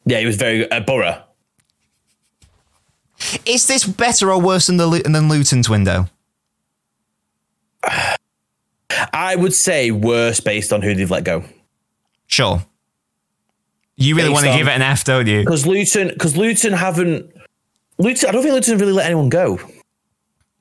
Yeah, 0.06 0.20
he 0.20 0.26
was 0.26 0.36
very 0.36 0.60
uh, 0.60 0.68
good 0.68 0.72
at 0.72 0.86
Borough. 0.86 1.22
Is 3.44 3.66
this 3.66 3.84
better 3.84 4.30
or 4.30 4.40
worse 4.40 4.68
than 4.68 4.76
the 4.76 5.02
than 5.04 5.28
Luton's 5.28 5.68
window? 5.68 6.06
I 9.12 9.34
would 9.34 9.52
say 9.52 9.90
worse 9.90 10.38
based 10.38 10.72
on 10.72 10.80
who 10.80 10.94
they've 10.94 11.10
let 11.10 11.24
go. 11.24 11.42
Sure. 12.28 12.64
You 13.96 14.14
really 14.14 14.28
Based 14.28 14.34
want 14.34 14.44
to 14.44 14.50
on- 14.52 14.58
give 14.58 14.68
it 14.68 14.72
an 14.74 14.82
F, 14.82 15.02
don't 15.02 15.26
you? 15.26 15.40
Because 15.40 15.66
Luton, 15.66 16.08
because 16.08 16.36
Luton 16.36 16.72
haven't. 16.72 17.34
Luton, 17.98 18.28
I 18.28 18.32
don't 18.32 18.42
think 18.42 18.54
Luton 18.54 18.78
really 18.78 18.92
let 18.92 19.06
anyone 19.06 19.28
go. 19.28 19.58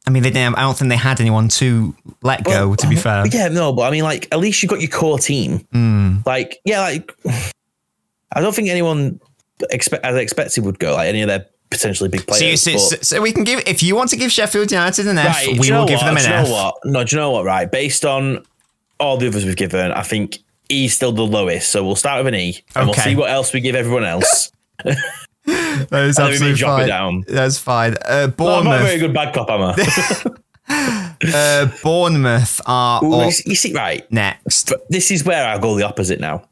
I 0.06 0.10
mean, 0.10 0.24
they 0.24 0.32
didn't. 0.32 0.56
I 0.56 0.62
don't 0.62 0.78
think 0.78 0.90
they 0.90 0.98
had 0.98 1.22
anyone 1.22 1.48
to 1.50 1.96
let 2.22 2.44
go. 2.44 2.76
To 2.76 2.88
be 2.88 2.96
fair, 2.96 3.26
Yeah, 3.28 3.48
no, 3.48 3.72
but 3.72 3.84
I 3.84 3.92
mean, 3.92 4.04
like, 4.04 4.28
at 4.34 4.40
least 4.40 4.62
you've 4.62 4.70
got 4.70 4.82
your 4.82 4.90
core 4.90 5.18
team. 5.18 5.60
Hmm. 5.72 6.18
Like, 6.26 6.60
yeah, 6.66 6.82
like, 6.82 7.12
I 8.34 8.42
don't 8.42 8.54
think 8.54 8.70
anyone 8.70 9.20
expect 9.70 10.04
as 10.04 10.18
expected 10.18 10.66
would 10.66 10.80
go. 10.80 10.94
Like 10.94 11.08
any 11.08 11.22
of 11.22 11.28
their 11.28 11.46
potentially 11.70 12.10
big 12.10 12.26
players. 12.28 12.62
so, 12.62 12.72
you, 12.72 12.80
so, 12.80 12.96
so 13.02 13.22
we 13.22 13.32
can 13.32 13.44
give. 13.44 13.62
If 13.66 13.84
you 13.84 13.96
want 13.96 14.10
to 14.10 14.18
give 14.18 14.32
Sheffield 14.32 14.72
United 14.72 15.08
an 15.08 15.18
F, 15.18 15.28
right, 15.28 15.60
we 15.60 15.72
will 15.72 15.86
give 15.86 16.00
what? 16.00 16.06
them 16.06 16.18
an 16.18 16.24
do 16.24 16.30
you 16.30 16.36
F. 16.36 16.48
know 16.48 16.54
what? 16.54 16.76
No, 16.86 17.04
do 17.04 17.16
you 17.16 17.22
know 17.22 17.32
what? 17.32 17.46
Right, 17.46 17.72
based 17.72 18.04
on 18.06 18.46
all 19.00 19.18
the 19.18 19.28
others 19.28 19.46
we've 19.46 19.56
given, 19.56 19.92
I 19.92 20.04
think 20.04 20.40
E's 20.70 20.96
still 20.96 21.12
the 21.12 21.26
lowest. 21.26 21.70
So 21.70 21.84
we'll 21.84 21.96
start 21.96 22.24
with 22.24 22.34
an 22.34 22.40
E, 22.40 22.64
and 22.76 22.88
we'll 22.88 22.96
see 22.96 23.16
what 23.16 23.30
else 23.30 23.54
we 23.54 23.62
give 23.62 23.76
everyone 23.76 24.04
else. 24.04 24.52
That 25.46 26.06
is 26.06 26.18
And 26.20 26.34
then 26.34 26.40
we 26.40 26.40
may 26.40 26.52
absolutely 26.52 26.62
fine. 26.62 26.88
down. 26.88 27.24
That's 27.28 27.58
fine. 27.58 27.96
Uh, 28.06 28.30
Well, 28.38 28.60
I'm 28.60 28.66
not 28.66 28.82
a 28.82 28.84
very 28.84 29.00
good 29.00 29.14
bad 29.14 29.34
cop, 29.34 29.50
am 29.50 29.62
I? 29.62 31.04
uh, 31.34 31.70
Bournemouth 31.84 32.62
are 32.66 33.04
Ooh, 33.04 33.26
you 33.46 33.56
see, 33.56 33.74
right. 33.74 34.10
next. 34.12 34.70
But 34.70 34.90
this 34.90 35.12
is 35.12 35.24
where 35.24 35.46
I 35.48 35.58
go 35.58 35.76
the 35.76 35.86
opposite 35.86 36.20
now. 36.20 36.48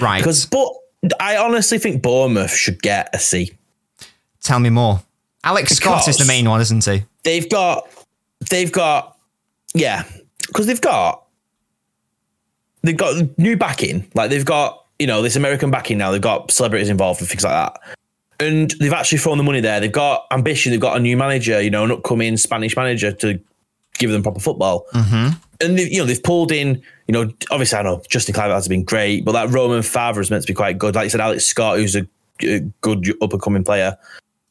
Right. 0.00 0.18
Because, 0.18 0.46
but 0.46 0.68
I 1.18 1.36
honestly 1.36 1.78
think 1.78 2.02
Bournemouth 2.02 2.54
should 2.54 2.82
get 2.82 3.10
a 3.14 3.18
C. 3.18 3.52
Tell 4.42 4.58
me 4.58 4.70
more. 4.70 5.02
Alex 5.44 5.72
Scott 5.72 6.06
is 6.08 6.18
the 6.18 6.26
main 6.26 6.48
one, 6.48 6.60
isn't 6.60 6.84
he? 6.84 7.04
They've 7.22 7.48
got, 7.48 7.88
they've 8.50 8.72
got, 8.72 9.16
yeah, 9.74 10.04
because 10.46 10.66
they've 10.66 10.80
got, 10.80 11.24
they've 12.82 12.96
got 12.96 13.38
new 13.38 13.56
backing. 13.56 14.10
Like 14.14 14.30
they've 14.30 14.44
got 14.44 14.84
you 14.98 15.06
know 15.06 15.22
this 15.22 15.36
American 15.36 15.70
backing 15.70 15.98
now. 15.98 16.10
They've 16.10 16.20
got 16.20 16.50
celebrities 16.50 16.88
involved 16.90 17.20
and 17.20 17.28
things 17.28 17.42
like 17.42 17.52
that. 17.52 17.96
And 18.40 18.70
they've 18.80 18.92
actually 18.92 19.18
thrown 19.18 19.38
the 19.38 19.44
money 19.44 19.60
there. 19.60 19.80
They've 19.80 19.92
got 19.92 20.26
ambition. 20.30 20.72
They've 20.72 20.80
got 20.80 20.96
a 20.96 21.00
new 21.00 21.16
manager, 21.16 21.60
you 21.60 21.70
know, 21.70 21.84
an 21.84 21.92
upcoming 21.92 22.36
Spanish 22.38 22.74
manager 22.74 23.12
to 23.12 23.38
give 23.98 24.10
them 24.10 24.22
proper 24.22 24.40
football. 24.40 24.86
Mm-hmm. 24.94 25.34
And 25.62 25.78
they, 25.78 25.90
you 25.90 25.98
know 25.98 26.06
they've 26.06 26.22
pulled 26.22 26.50
in, 26.50 26.82
you 27.06 27.12
know, 27.12 27.30
obviously 27.50 27.78
I 27.78 27.82
know 27.82 28.02
Justin 28.08 28.34
Kluivert 28.34 28.54
has 28.54 28.66
been 28.66 28.82
great, 28.82 29.24
but 29.26 29.32
that 29.32 29.50
Romain 29.50 29.82
Faivre 29.82 30.20
is 30.20 30.30
meant 30.30 30.42
to 30.42 30.46
be 30.46 30.54
quite 30.54 30.78
good. 30.78 30.94
Like 30.94 31.04
you 31.04 31.10
said, 31.10 31.20
Alex 31.20 31.44
Scott, 31.44 31.76
who's 31.76 31.94
a, 31.94 32.06
a 32.42 32.60
good 32.80 33.14
up 33.22 33.32
and 33.32 33.42
coming 33.42 33.62
player. 33.62 33.96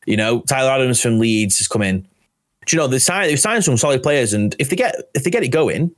You 0.05 0.17
know, 0.17 0.41
Tyler 0.41 0.71
Adams 0.71 1.01
from 1.01 1.17
Leeds 1.17 1.57
has 1.57 1.67
come 1.67 1.81
in. 1.81 2.01
Do 2.65 2.75
you 2.75 2.77
know 2.77 2.87
they 2.87 2.99
signed 2.99 3.31
they 3.31 3.35
signed 3.35 3.63
some 3.63 3.77
solid 3.77 4.03
players, 4.03 4.33
and 4.33 4.55
if 4.59 4.69
they 4.69 4.75
get 4.75 4.95
if 5.15 5.23
they 5.23 5.31
get 5.31 5.43
it 5.43 5.49
going, 5.49 5.95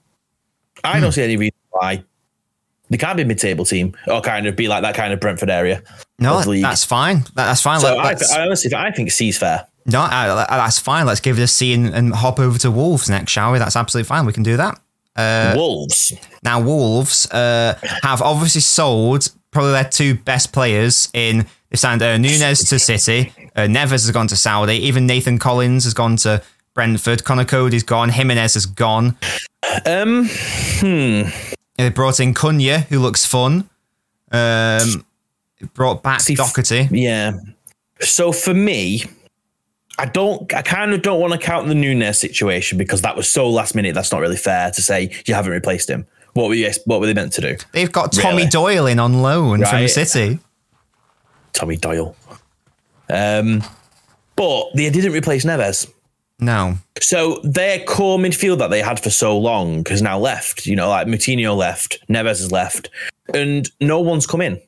I 0.85 1.01
don't 1.01 1.11
see 1.11 1.23
any 1.23 1.35
reason 1.35 1.57
why 1.71 2.05
they 2.91 2.97
can't 2.97 3.15
be 3.15 3.23
a 3.23 3.25
mid-table 3.25 3.65
team 3.65 3.95
or 4.07 4.21
kind 4.21 4.45
of 4.45 4.55
be 4.55 4.67
like 4.67 4.83
that 4.83 4.95
kind 4.95 5.13
of 5.13 5.19
Brentford 5.19 5.49
area. 5.49 5.81
No, 6.19 6.37
of 6.37 6.43
the 6.43 6.51
league. 6.51 6.63
that's 6.63 6.85
fine. 6.85 7.23
That's 7.33 7.61
fine. 7.61 7.79
So 7.79 7.97
I, 7.97 8.11
I 8.33 8.41
honestly, 8.41 8.71
I 8.75 8.91
think 8.91 9.09
C's 9.11 9.37
fair. 9.37 9.65
no, 9.87 10.01
uh, 10.01 10.45
that's 10.47 10.77
fine. 10.77 11.05
Let's 11.05 11.21
give 11.21 11.39
it 11.39 11.41
a 11.41 11.47
C 11.47 11.73
and, 11.73 11.87
and 11.87 12.13
hop 12.13 12.39
over 12.39 12.59
to 12.59 12.69
Wolves 12.69 13.09
next, 13.09 13.31
shall 13.31 13.53
we? 13.53 13.59
That's 13.59 13.75
absolutely 13.75 14.07
fine. 14.07 14.25
We 14.25 14.33
can 14.33 14.43
do 14.43 14.57
that. 14.57 14.79
Uh, 15.15 15.53
Wolves. 15.55 16.13
Now, 16.43 16.61
Wolves 16.61 17.31
uh, 17.31 17.79
have 18.03 18.21
obviously 18.21 18.61
sold 18.61 19.29
probably 19.51 19.71
their 19.71 19.85
two 19.85 20.15
best 20.15 20.51
players 20.53 21.09
in. 21.13 21.45
They 21.69 21.77
signed 21.77 22.01
uh, 22.01 22.17
Nunes 22.17 22.69
to 22.69 22.79
City, 22.79 23.33
uh, 23.55 23.61
Neves 23.61 23.91
has 23.91 24.11
gone 24.11 24.27
to 24.27 24.35
Saudi, 24.35 24.75
even 24.75 25.05
Nathan 25.07 25.39
Collins 25.39 25.85
has 25.85 25.93
gone 25.93 26.17
to 26.17 26.43
Brentford, 26.73 27.23
Conor 27.23 27.45
Coady's 27.45 27.83
gone, 27.83 28.09
Jimenez 28.09 28.55
has 28.55 28.65
gone. 28.65 29.17
Um, 29.85 30.29
They 31.77 31.89
brought 31.89 32.19
in 32.19 32.33
Cunha, 32.33 32.79
who 32.89 32.99
looks 32.99 33.25
fun. 33.25 33.69
Um, 34.31 35.05
brought 35.73 36.03
back 36.03 36.21
See, 36.21 36.35
Doherty. 36.35 36.87
yeah. 36.91 37.33
So 37.99 38.31
for 38.31 38.53
me, 38.53 39.03
I 39.97 40.05
don't. 40.05 40.51
I 40.53 40.61
kind 40.61 40.93
of 40.93 41.01
don't 41.01 41.19
want 41.19 41.33
to 41.33 41.39
count 41.39 41.67
the 41.67 41.75
Nunes 41.75 42.17
situation 42.19 42.77
because 42.77 43.01
that 43.01 43.15
was 43.15 43.29
so 43.29 43.49
last 43.49 43.75
minute. 43.75 43.93
That's 43.93 44.11
not 44.11 44.21
really 44.21 44.37
fair 44.37 44.71
to 44.71 44.81
say 44.81 45.11
you 45.25 45.33
haven't 45.33 45.51
replaced 45.51 45.89
him. 45.89 46.05
What 46.33 46.47
were 46.47 46.55
you? 46.55 46.71
What 46.85 46.99
were 46.99 47.07
they 47.07 47.13
meant 47.13 47.33
to 47.33 47.41
do? 47.41 47.57
They've 47.73 47.91
got 47.91 48.11
Tommy 48.13 48.37
Really? 48.37 48.49
Doyle 48.49 48.85
in 48.87 48.99
on 48.99 49.21
loan 49.21 49.59
from 49.65 49.73
Right. 49.73 49.87
City. 49.89 50.39
Tommy 51.53 51.75
Doyle. 51.77 52.15
Um, 53.09 53.61
but 54.37 54.67
they 54.75 54.89
didn't 54.89 55.11
replace 55.11 55.43
Neves. 55.45 55.91
No. 56.41 56.75
So 56.99 57.39
their 57.43 57.83
core 57.85 58.17
midfield 58.17 58.57
that 58.57 58.71
they 58.71 58.81
had 58.81 58.99
for 58.99 59.11
so 59.11 59.37
long 59.37 59.85
has 59.85 60.01
now 60.01 60.17
left. 60.17 60.65
You 60.65 60.75
know, 60.75 60.89
like 60.89 61.07
Moutinho 61.07 61.55
left, 61.55 61.99
Neves 62.09 62.39
has 62.39 62.51
left, 62.51 62.89
and 63.33 63.69
no 63.79 63.99
one's 63.99 64.25
come 64.25 64.41
in 64.41 64.59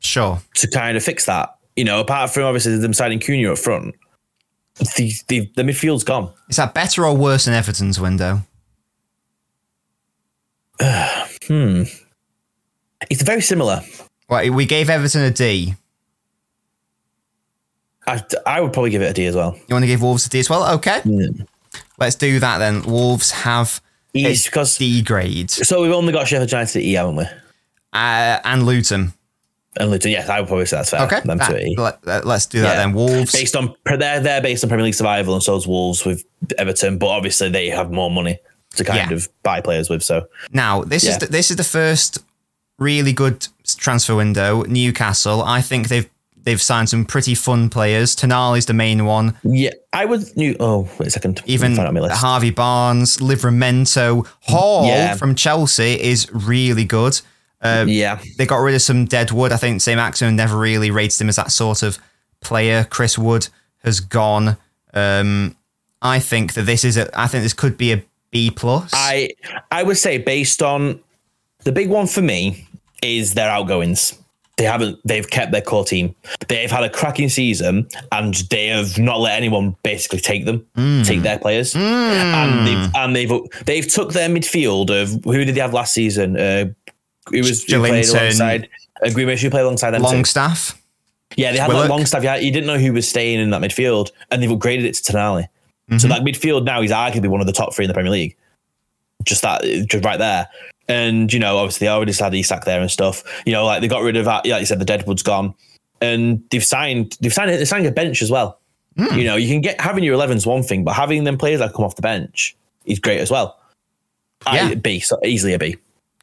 Sure. 0.00 0.40
to 0.56 0.68
kind 0.68 0.96
of 0.96 1.04
fix 1.04 1.24
that. 1.26 1.56
You 1.76 1.84
know, 1.84 2.00
apart 2.00 2.30
from 2.30 2.42
obviously 2.44 2.76
them 2.78 2.92
signing 2.92 3.20
Cunha 3.20 3.52
up 3.52 3.58
front, 3.58 3.94
the, 4.96 5.12
the, 5.28 5.50
the 5.56 5.62
midfield's 5.62 6.04
gone. 6.04 6.32
Is 6.50 6.56
that 6.56 6.74
better 6.74 7.06
or 7.06 7.16
worse 7.16 7.44
than 7.46 7.54
Everton's 7.54 8.00
window? 8.00 8.40
Hmm. 11.48 11.82
It's 13.10 13.22
very 13.22 13.40
similar. 13.40 13.80
Well, 14.28 14.48
we 14.52 14.64
gave 14.64 14.88
Everton 14.88 15.22
a 15.22 15.30
D. 15.32 15.74
I, 18.06 18.22
I 18.46 18.60
would 18.60 18.72
probably 18.72 18.90
give 18.90 19.02
it 19.02 19.10
a 19.10 19.12
D 19.12 19.26
as 19.26 19.36
well. 19.36 19.54
You 19.68 19.74
want 19.74 19.84
to 19.84 19.86
give 19.86 20.02
Wolves 20.02 20.26
a 20.26 20.28
D 20.28 20.40
as 20.40 20.50
well? 20.50 20.74
Okay. 20.74 21.00
Let's 21.98 22.16
do 22.16 22.38
that 22.40 22.58
then. 22.58 22.82
Wolves 22.82 23.30
have 23.30 23.80
a 24.14 24.32
because 24.44 24.76
D 24.76 25.02
grade. 25.02 25.50
so 25.50 25.82
we've 25.82 25.92
only 25.92 26.12
got 26.12 26.26
Sheffield 26.28 26.50
United 26.50 26.78
at 26.78 26.82
E, 26.82 26.92
haven't 26.94 27.16
we? 27.16 27.24
Uh, 27.92 28.40
and 28.44 28.66
Luton. 28.66 29.12
And 29.78 29.90
Luton, 29.90 30.10
yes, 30.10 30.28
I 30.28 30.40
would 30.40 30.48
probably 30.48 30.66
say 30.66 30.76
that's 30.76 30.90
fair. 30.90 31.02
Okay. 31.02 31.20
them 31.20 31.38
that- 31.38 31.48
to 31.50 31.64
E. 31.66 31.74
let, 31.78 32.04
us 32.06 32.46
do 32.46 32.60
that 32.60 32.74
Yeah. 32.74 32.76
then. 32.76 32.92
Wolves. 32.92 33.32
Based 33.32 33.56
on 33.56 33.74
they're 33.86 34.20
they're 34.20 34.42
based 34.42 34.64
on 34.64 34.68
Premier 34.68 34.84
League 34.84 34.94
survival, 34.94 35.34
and 35.34 35.42
so 35.42 35.56
is 35.56 35.66
Wolves 35.66 36.04
with 36.04 36.24
Everton. 36.58 36.98
But 36.98 37.06
obviously, 37.08 37.48
they 37.50 37.68
have 37.68 37.90
more 37.90 38.10
money 38.10 38.38
to 38.76 38.84
kind 38.84 39.10
Yeah. 39.10 39.16
of 39.16 39.28
buy 39.42 39.60
players 39.60 39.88
with. 39.88 40.02
So 40.02 40.26
Now, 40.52 40.82
this 40.82 41.04
is 41.04 41.18
the, 41.18 41.26
this 41.26 41.50
is 41.50 41.56
the 41.56 41.64
first 41.64 42.18
really 42.78 43.12
good 43.12 43.46
transfer 43.66 44.14
window. 44.16 44.62
Newcastle. 44.64 45.42
I 45.42 45.60
think 45.62 45.88
they've 45.88 46.08
they've 46.44 46.60
signed 46.60 46.88
some 46.88 47.04
pretty 47.04 47.34
fun 47.34 47.68
players. 47.70 48.14
Tonali's 48.16 48.66
the 48.66 48.74
main 48.74 49.04
one. 49.04 49.36
yeah, 49.44 49.70
I 49.92 50.04
would. 50.04 50.24
New, 50.36 50.56
oh, 50.60 50.88
wait 50.98 51.06
a 51.08 51.10
second. 51.10 51.42
Even 51.46 51.74
find 51.76 51.88
out 51.88 51.94
my 51.94 52.00
list. 52.00 52.16
Harvey 52.20 52.50
Barnes, 52.50 53.18
Livramento, 53.18 54.26
Hall 54.40 54.86
Yeah. 54.86 55.14
from 55.16 55.34
Chelsea 55.34 56.00
is 56.00 56.28
really 56.32 56.84
good. 56.84 57.20
Uh, 57.60 57.84
yeah, 57.86 58.18
they 58.38 58.46
got 58.46 58.56
rid 58.58 58.74
of 58.74 58.82
some 58.82 59.04
dead 59.04 59.30
wood. 59.30 59.52
I 59.52 59.56
think 59.56 59.80
St. 59.80 59.96
Maximin 59.96 60.34
never 60.34 60.58
really 60.58 60.90
rated 60.90 61.20
him 61.20 61.28
as 61.28 61.36
that 61.36 61.52
sort 61.52 61.82
of 61.84 61.96
player. 62.40 62.84
Chris 62.90 63.16
Wood 63.16 63.48
has 63.84 64.00
gone. 64.00 64.56
Um, 64.92 65.56
I 66.00 66.18
think 66.18 66.54
that 66.54 66.62
this 66.62 66.84
is 66.84 66.96
a. 66.96 67.08
I 67.18 67.28
think 67.28 67.44
this 67.44 67.52
could 67.54 67.78
be 67.78 67.92
a 67.92 68.02
B 68.32 68.50
plus. 68.50 68.90
I 68.92 69.30
I 69.70 69.84
would 69.84 69.96
say 69.96 70.18
based 70.18 70.60
on 70.60 70.98
the 71.62 71.70
big 71.70 71.88
one 71.88 72.08
for 72.08 72.20
me 72.22 72.66
is 73.00 73.34
their 73.34 73.48
outgoings. 73.48 74.18
They 74.58 74.64
haven't. 74.64 75.00
They've 75.04 75.28
kept 75.28 75.50
their 75.50 75.62
core 75.62 75.84
team. 75.84 76.14
They've 76.48 76.70
had 76.70 76.84
a 76.84 76.90
cracking 76.90 77.30
season, 77.30 77.88
and 78.12 78.34
they 78.50 78.66
have 78.66 78.98
not 78.98 79.18
let 79.18 79.36
anyone 79.36 79.76
basically 79.82 80.20
take 80.20 80.44
them, 80.44 80.66
take 81.04 81.22
their 81.22 81.38
players. 81.38 81.74
And 81.74 82.66
they've 82.66 82.94
and 82.94 83.16
they've 83.16 83.64
they've 83.64 83.88
took 83.88 84.12
their 84.12 84.28
midfield 84.28 84.90
of 84.90 85.24
who 85.24 85.44
did 85.44 85.54
they 85.54 85.60
have 85.60 85.72
last 85.72 85.94
season? 85.94 86.36
Uh, 86.36 86.66
who 87.30 87.38
was 87.38 87.64
who 87.64 87.78
played 87.80 88.06
alongside? 88.08 88.68
Uh, 89.02 89.06
Grealish, 89.06 89.40
who 89.40 89.50
played 89.50 89.62
alongside 89.62 89.92
them? 89.92 90.02
Longstaff. 90.02 90.80
Yeah, 91.36 91.52
they 91.52 91.58
had 91.58 91.68
Willock. 91.68 91.88
Longstaff. 91.88 92.22
Yeah, 92.22 92.36
you 92.36 92.52
didn't 92.52 92.66
know 92.66 92.78
who 92.78 92.92
was 92.92 93.08
staying 93.08 93.40
in 93.40 93.50
that 93.50 93.62
midfield, 93.62 94.10
and 94.30 94.42
they've 94.42 94.50
upgraded 94.50 94.84
it 94.84 94.94
to 94.96 95.12
Tonali. 95.12 95.44
Mm-hmm. 95.44 95.98
So 95.98 96.08
that 96.08 96.22
midfield 96.22 96.64
now 96.64 96.82
is 96.82 96.90
arguably 96.90 97.28
one 97.28 97.40
of 97.40 97.46
the 97.46 97.52
top 97.52 97.74
three 97.74 97.86
in 97.86 97.88
the 97.88 97.94
Premier 97.94 98.12
League. 98.12 98.36
Just 99.24 99.42
that, 99.42 99.62
just 99.88 100.04
right 100.04 100.18
there. 100.18 100.48
And 100.88 101.32
you 101.32 101.38
know, 101.38 101.58
obviously, 101.58 101.86
they 101.86 101.90
already 101.90 102.12
had 102.12 102.34
Isak 102.34 102.64
there 102.64 102.80
and 102.80 102.90
stuff. 102.90 103.22
You 103.46 103.52
know, 103.52 103.64
like 103.64 103.80
they 103.80 103.88
got 103.88 104.02
rid 104.02 104.16
of 104.16 104.24
that. 104.24 104.46
Like 104.46 104.60
you 104.60 104.66
said, 104.66 104.80
the 104.80 104.84
Deadwood's 104.84 105.22
gone, 105.22 105.54
and 106.00 106.42
they've 106.50 106.64
signed. 106.64 107.16
They've 107.20 107.32
signed. 107.32 107.50
They're 107.50 107.64
signing 107.64 107.86
a 107.86 107.92
bench 107.92 108.22
as 108.22 108.30
well. 108.30 108.58
Hmm. 108.96 109.16
You 109.16 109.24
know, 109.24 109.36
you 109.36 109.48
can 109.48 109.60
get 109.60 109.80
having 109.80 110.04
your 110.04 110.16
11's 110.18 110.46
one 110.46 110.62
thing, 110.62 110.84
but 110.84 110.92
having 110.94 111.24
them 111.24 111.38
players 111.38 111.60
that 111.60 111.72
come 111.72 111.84
off 111.84 111.96
the 111.96 112.02
bench 112.02 112.56
is 112.84 112.98
great 112.98 113.20
as 113.20 113.30
well. 113.30 113.58
Yeah. 114.46 114.68
I, 114.68 114.74
B, 114.74 115.00
so 115.00 115.18
easily 115.24 115.54
a 115.54 115.58
B. 115.58 115.76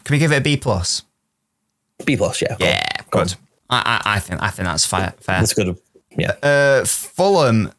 Can 0.04 0.14
we 0.14 0.20
give 0.20 0.32
it 0.32 0.38
a 0.38 0.42
B 0.42 0.58
plus? 0.58 1.04
B 2.06 2.16
plus, 2.18 2.42
yeah. 2.42 2.56
go. 2.58 2.66
Yeah, 2.66 2.82
on. 3.00 3.06
good. 3.10 3.36
I, 3.70 4.02
I, 4.06 4.16
I 4.16 4.20
think 4.20 4.42
I 4.42 4.50
think 4.50 4.68
that's 4.68 4.86
fair. 4.86 5.14
fair. 5.20 5.40
That's 5.40 5.54
good. 5.54 5.78
Yeah. 6.18 6.32
Uh, 6.44 6.86
Fulham 6.86 7.72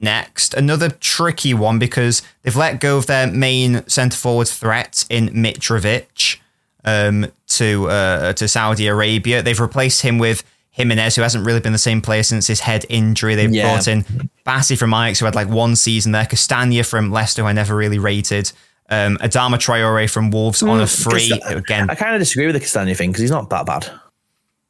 next, 0.00 0.54
another 0.54 0.88
tricky 0.90 1.54
one 1.54 1.78
because 1.78 2.22
they've 2.42 2.56
let 2.56 2.80
go 2.80 2.96
of 2.98 3.06
their 3.06 3.26
main 3.26 3.86
centre 3.86 4.16
forward 4.16 4.48
threat 4.48 5.04
in 5.10 5.28
Mitrovic 5.30 6.38
um, 6.84 7.26
to 7.48 7.88
uh, 7.88 8.32
to 8.34 8.48
Saudi 8.48 8.86
Arabia. 8.86 9.42
They've 9.42 9.60
replaced 9.60 10.02
him 10.02 10.18
with 10.18 10.42
Jimenez, 10.72 11.16
who 11.16 11.22
hasn't 11.22 11.44
really 11.44 11.60
been 11.60 11.72
the 11.72 11.78
same 11.78 12.00
player 12.00 12.22
since 12.22 12.46
his 12.46 12.60
head 12.60 12.86
injury. 12.88 13.34
They've 13.34 13.52
Yeah. 13.52 13.72
brought 13.74 13.88
in 13.88 14.04
Bassey 14.46 14.78
from 14.78 14.94
Ajax, 14.94 15.18
who 15.18 15.26
had 15.26 15.34
like 15.34 15.48
one 15.48 15.76
season 15.76 16.12
there. 16.12 16.24
Castagna 16.26 16.84
from 16.84 17.10
Leicester, 17.10 17.42
who 17.42 17.48
I 17.48 17.52
never 17.52 17.74
really 17.76 17.98
rated. 17.98 18.52
Um, 18.88 19.18
Adama 19.18 19.54
Traore 19.56 20.10
from 20.10 20.30
Wolves 20.30 20.62
on 20.62 20.80
a 20.80 20.86
free. 20.86 21.28
Casta- 21.28 21.56
Again, 21.58 21.90
I 21.90 21.94
kind 21.94 22.14
of 22.14 22.20
disagree 22.20 22.46
with 22.46 22.54
the 22.54 22.60
Castagna 22.60 22.94
thing 22.94 23.10
because 23.10 23.20
he's 23.20 23.30
not 23.30 23.48
that 23.50 23.66
bad. 23.66 23.86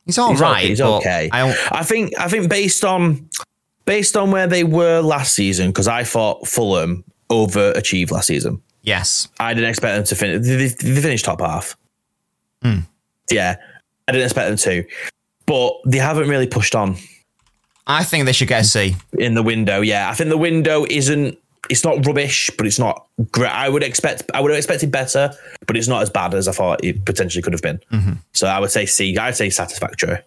he's 0.05 0.19
all 0.19 0.31
He's 0.33 0.41
right. 0.41 0.59
okay. 0.65 0.69
He's 0.69 0.81
okay. 0.81 1.31
I 1.33 1.41
don't, 1.47 1.73
I 1.73 1.83
think 1.85 2.19
I 2.19 2.29
think 2.29 2.51
based 2.51 2.85
on 2.85 3.29
based 3.91 4.17
on 4.17 4.31
where 4.31 4.47
they 4.47 4.63
were 4.63 5.01
last 5.01 5.35
season, 5.35 5.67
because 5.71 5.89
I 5.89 6.05
thought 6.05 6.47
Fulham 6.47 7.03
overachieved 7.29 8.13
last 8.13 8.29
season. 8.29 8.63
yes. 8.83 9.27
I 9.41 9.53
didn't 9.53 9.69
expect 9.69 9.97
them 9.97 10.05
to 10.05 10.15
finish. 10.15 10.47
They, 10.47 11.01
finished 11.01 11.25
top 11.25 11.41
half. 11.41 11.77
Hmm. 12.63 12.83
Yeah, 13.33 13.57
I 14.07 14.13
didn't 14.13 14.27
expect 14.27 14.49
them 14.49 14.57
to, 14.59 14.89
but 15.45 15.73
they 15.87 15.99
haven't 15.99 16.29
really 16.29 16.47
pushed 16.47 16.77
on 16.77 16.99
I 17.89 18.05
think 18.05 18.27
they 18.27 18.33
should 18.33 18.47
get 18.47 18.61
a 18.61 18.65
C. 18.65 18.95
in 19.19 19.35
the 19.35 19.43
window. 19.43 19.81
Yeah, 19.81 20.09
I 20.09 20.15
think 20.15 20.31
the 20.31 20.39
window 20.39 20.87
isn't. 20.89 21.37
It's 21.69 21.83
not 21.83 22.07
rubbish, 22.07 22.49
but 22.57 22.69
it's 22.69 22.79
not 22.79 23.07
great. 23.33 23.51
I 23.51 23.69
would 23.69 23.83
expect. 23.83 24.23
I 24.33 24.41
would 24.41 24.53
have 24.53 24.59
expected 24.59 24.93
better, 24.93 25.33
but 25.67 25.77
it's 25.77 25.89
not 25.89 26.01
as 26.03 26.11
bad 26.11 26.35
as 26.35 26.47
I 26.47 26.53
thought 26.53 26.85
it 26.85 27.05
potentially 27.05 27.43
could 27.43 27.55
have 27.55 27.63
been. 27.63 27.81
Mm-hmm. 27.91 28.13
So 28.35 28.47
I 28.47 28.61
would 28.61 28.71
say 28.71 28.87
C. 28.87 29.19
I'd 29.19 29.37
say 29.37 29.51
satisfactory. 29.51 30.19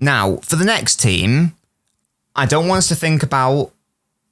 Now, 0.00 0.38
for 0.38 0.56
the 0.56 0.64
next 0.64 0.96
team, 0.96 1.52
I 2.36 2.46
don't 2.46 2.68
want 2.68 2.78
us 2.78 2.88
to 2.88 2.94
think 2.94 3.22
about 3.22 3.72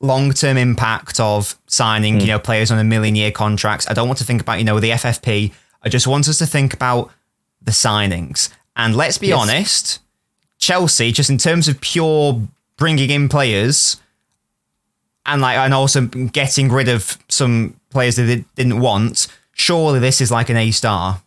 long 0.00 0.32
term 0.32 0.56
impact 0.56 1.18
of 1.18 1.58
signing, 1.66 2.20
you 2.20 2.26
know, 2.26 2.38
players 2.38 2.70
on 2.70 2.78
a 2.78 2.84
million 2.84 3.14
year 3.14 3.30
contracts. 3.32 3.88
I 3.88 3.94
don't 3.94 4.06
want 4.06 4.18
to 4.18 4.25
think 4.25 4.40
about, 4.42 4.58
you 4.58 4.64
know, 4.64 4.78
the 4.78 4.90
FFP. 4.90 5.52
I 5.82 5.88
just 5.88 6.06
want 6.06 6.28
us 6.28 6.38
to 6.38 6.46
think 6.46 6.75
about 6.75 7.11
the 7.62 7.73
signings. 7.73 8.50
And 8.76 8.94
let's 8.96 9.18
be 9.18 9.28
Yes. 9.28 9.38
honest, 9.40 9.99
Chelsea, 10.58 11.12
just 11.12 11.30
in 11.30 11.38
terms 11.38 11.66
of 11.68 11.80
pure 11.80 12.40
bringing 12.76 13.08
in 13.11 13.28
players 13.28 13.96
and 15.26 15.40
like 15.40 15.56
and 15.56 15.73
also 15.73 16.02
getting 16.06 16.70
rid 16.70 16.88
of 16.88 17.16
some 17.28 17.78
players 17.90 18.16
that 18.16 18.25
they 18.25 18.44
didn't 18.56 18.80
want, 18.80 19.26
surely 19.54 19.99
this 20.00 20.20
is 20.20 20.30
like 20.30 20.50
an 20.50 20.56
A 20.56 20.70
star. 20.70 21.23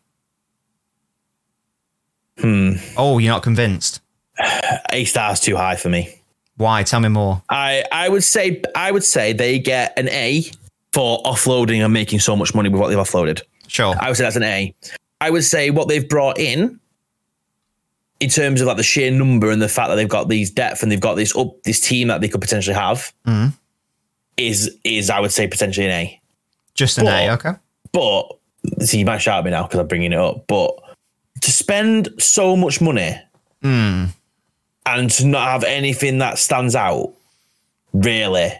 Hmm. 2.39 2.73
Oh, 2.95 3.17
you're 3.17 3.33
not 3.33 3.41
convinced. 3.43 3.99
A 4.91 5.05
star's 5.05 5.39
too 5.39 5.55
high 5.55 5.75
for 5.75 5.89
me. 5.89 6.21
Why? 6.57 6.83
Tell 6.83 6.99
me 6.99 7.09
more. 7.09 7.41
I 7.49 7.83
I 7.91 8.09
would 8.09 8.23
say 8.23 8.61
I 8.75 8.91
would 8.91 9.03
say 9.03 9.33
they 9.33 9.59
get 9.59 9.97
an 9.97 10.09
A 10.09 10.43
for 10.91 11.21
offloading 11.23 11.83
and 11.83 11.93
making 11.93 12.19
so 12.19 12.35
much 12.35 12.53
money 12.55 12.69
with 12.69 12.81
what 12.81 12.89
they've 12.89 12.97
offloaded. 12.97 13.41
Sure. 13.67 13.95
I 13.99 14.07
would 14.09 14.17
say 14.17 14.23
that's 14.23 14.35
an 14.35 14.43
A. 14.43 14.73
I 15.21 15.29
would 15.29 15.43
say 15.43 15.69
what 15.69 15.87
they've 15.87 16.07
brought 16.07 16.39
in, 16.39 16.79
in 18.19 18.29
terms 18.29 18.61
of 18.61 18.67
like 18.67 18.77
the 18.77 18.83
sheer 18.83 19.11
number 19.11 19.51
and 19.51 19.61
the 19.61 19.69
fact 19.69 19.89
that 19.89 19.95
they've 19.95 20.09
got 20.09 20.29
these 20.29 20.49
depth 20.49 20.81
and 20.81 20.91
they've 20.91 20.99
got 20.99 21.15
this 21.15 21.35
up 21.35 21.61
this 21.63 21.79
team 21.79 22.07
that 22.07 22.21
they 22.21 22.27
could 22.27 22.41
potentially 22.41 22.75
have, 22.75 23.13
mm-hmm. 23.25 23.49
is 24.37 24.75
is 24.83 25.09
I 25.09 25.19
would 25.19 25.31
say 25.31 25.47
potentially 25.47 25.85
an 25.85 25.93
A. 25.93 26.21
Just 26.73 26.97
an 26.97 27.05
but- 27.05 27.13
A. 27.13 27.33
Okay. 27.33 27.51
But 27.91 28.85
see, 28.85 28.99
you 28.99 29.05
might 29.05 29.19
shout 29.19 29.39
at 29.39 29.45
me 29.45 29.51
now 29.51 29.63
because 29.63 29.79
I'm 29.79 29.87
bringing 29.87 30.13
it 30.13 30.19
up. 30.19 30.45
But 30.47 30.71
to 31.41 31.51
spend 31.51 32.09
so 32.19 32.55
much 32.55 32.81
money 32.81 33.15
hmm. 33.61 34.05
And 34.87 35.09
to 35.11 35.25
not 35.25 35.47
have 35.49 35.63
anything 35.63 36.19
that 36.19 36.37
stands 36.37 36.75
out, 36.75 37.13
really, 37.93 38.53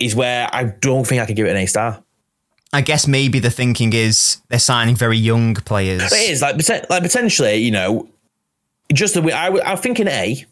is 0.00 0.14
where 0.14 0.48
I 0.52 0.64
don't 0.64 1.06
think 1.06 1.22
I 1.22 1.26
could 1.26 1.36
give 1.36 1.46
it 1.46 1.50
an 1.50 1.56
A 1.56 1.66
star. 1.66 2.02
I 2.72 2.80
guess 2.80 3.06
maybe 3.06 3.38
the 3.38 3.50
thinking 3.50 3.92
is 3.92 4.38
they're 4.48 4.58
signing 4.58 4.96
very 4.96 5.16
young 5.16 5.54
players. 5.54 6.02
It 6.12 6.30
is 6.30 6.42
like 6.42 6.56
like 6.90 7.02
potentially, 7.02 7.54
you 7.56 7.70
know, 7.70 8.08
just 8.92 9.14
the 9.14 9.22
way 9.22 9.32
I 9.32 9.48
would, 9.48 9.62
I'm 9.62 9.76
thinking 9.78 10.08
A, 10.08 10.44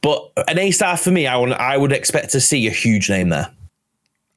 but 0.00 0.30
an 0.48 0.58
A 0.58 0.70
star 0.70 0.96
for 0.96 1.10
me, 1.10 1.26
I 1.26 1.36
would 1.36 1.52
I 1.52 1.76
would 1.76 1.92
expect 1.92 2.30
to 2.32 2.40
see 2.40 2.66
a 2.66 2.70
huge 2.70 3.10
name 3.10 3.28
there. 3.28 3.50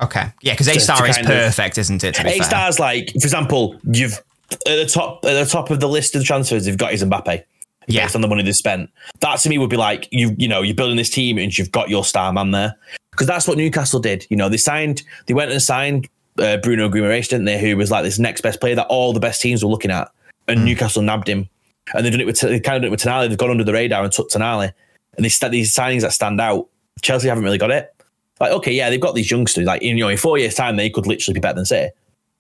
Okay. 0.02 0.26
Yeah, 0.42 0.54
because 0.54 0.68
A 0.68 0.80
star 0.80 1.08
is 1.08 1.16
kind 1.16 1.28
of- 1.28 1.34
perfect, 1.34 1.78
isn't 1.78 2.04
it? 2.04 2.20
A 2.24 2.44
stars 2.44 2.80
like, 2.80 3.12
for 3.12 3.18
example, 3.18 3.80
you've 3.90 4.22
at 4.52 4.64
the 4.66 4.86
top 4.86 5.24
at 5.26 5.34
the 5.34 5.46
top 5.46 5.70
of 5.70 5.80
the 5.80 5.88
list 5.88 6.16
of 6.16 6.22
the 6.22 6.26
transfers, 6.26 6.68
you've 6.68 6.78
got 6.78 6.92
is 6.94 7.04
Mbappe. 7.04 7.44
Yeah. 7.92 8.04
Based 8.06 8.16
on 8.16 8.22
the 8.22 8.28
money 8.28 8.44
they 8.44 8.52
spent, 8.52 8.90
that 9.20 9.40
to 9.40 9.50
me 9.50 9.58
would 9.58 9.70
be 9.70 9.76
like 9.76 10.08
you 10.12 10.36
you 10.38 10.48
know 10.48 10.62
you're 10.62 10.76
building 10.76 10.96
this 10.96 11.10
team 11.10 11.40
and 11.40 11.58
you've 11.58 11.72
got 11.72 11.90
your 11.90 12.06
star 12.06 12.32
man 12.32 12.52
there 12.52 12.76
because 13.12 13.26
that's 13.26 13.48
what 13.48 13.58
Newcastle 13.58 14.00
did. 14.00 14.28
You 14.30 14.38
know 14.38 14.48
they 14.48 14.58
signed 14.58 15.02
they 15.26 15.34
went 15.34 15.52
and 15.52 15.62
signed 15.62 16.08
uh, 16.40 16.58
Bruno 16.58 16.90
Guimaraes, 16.90 17.30
didn't 17.30 17.46
they? 17.46 17.60
Who 17.60 17.76
was 17.78 17.92
like 17.92 18.04
this 18.04 18.20
next 18.20 18.42
best 18.42 18.60
player 18.62 18.76
that 18.76 18.88
all 18.88 19.12
the 19.12 19.20
best 19.20 19.42
teams 19.42 19.64
were 19.64 19.70
looking 19.70 19.92
at, 19.92 20.12
and 20.48 20.66
Newcastle 20.66 21.02
nabbed 21.02 21.28
him. 21.28 21.50
And 21.94 22.06
they've 22.06 22.12
done 22.12 22.22
it 22.22 22.28
with 22.28 22.40
they 22.40 22.60
kind 22.60 22.76
of 22.76 22.82
done 22.82 22.86
it 22.86 22.92
with 22.92 23.02
Tonali. 23.02 23.28
They've 23.28 23.38
gone 23.38 23.50
under 23.50 23.64
the 23.64 23.74
radar 23.74 24.04
and 24.04 24.14
took 24.14 24.30
Tonali, 24.30 24.72
and 25.16 25.26
they 25.26 25.30
st- 25.30 25.52
these 25.52 25.74
signings 25.74 26.02
that 26.02 26.14
stand 26.14 26.40
out. 26.40 26.68
Chelsea 27.02 27.28
haven't 27.28 27.44
really 27.44 27.58
got 27.58 27.72
it. 27.72 27.94
Like 28.40 28.52
okay, 28.52 28.72
yeah, 28.72 28.90
they've 28.90 29.02
got 29.02 29.16
these 29.16 29.32
youngsters. 29.32 29.66
Like 29.66 29.82
you 29.82 29.96
know, 29.96 30.10
in 30.10 30.18
four 30.18 30.38
years' 30.38 30.54
time, 30.54 30.76
they 30.76 30.90
could 30.90 31.08
literally 31.08 31.34
be 31.34 31.40
better 31.40 31.56
than 31.56 31.66
City, 31.66 31.92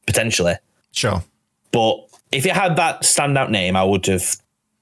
potentially. 0.05 0.55
Sure. 0.91 1.23
But 1.71 1.97
if 2.31 2.45
it 2.45 2.53
had 2.53 2.75
that 2.75 3.01
standout 3.01 3.49
name, 3.49 3.75
I 3.75 3.83
would 3.83 4.05
have, 4.05 4.37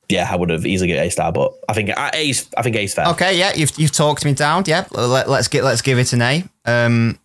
yeah, 0.10 0.28
I 0.32 0.36
would 0.36 0.50
have 0.50 0.66
easily 0.66 0.88
get 0.88 1.06
A 1.06 1.10
star. 1.10 1.32
But 1.32 1.54
I 1.68 1.74
think 1.74 1.90
A's, 2.14 2.50
I 2.58 2.62
think 2.62 2.76
A's 2.76 2.94
fair. 2.94 3.08
Okay. 3.08 3.38
Yeah, 3.38 3.54
you've 3.56 3.78
you've 3.78 3.92
talked 3.92 4.26
me 4.26 4.34
down. 4.34 4.64
Yeah. 4.66 4.86
Let, 4.92 5.28
us 5.28 5.48
get 5.48 5.64
let's 5.64 5.82
give 5.82 6.00
it 6.00 6.14
an 6.14 6.22
A. 6.22 6.44
Um, 6.66 7.20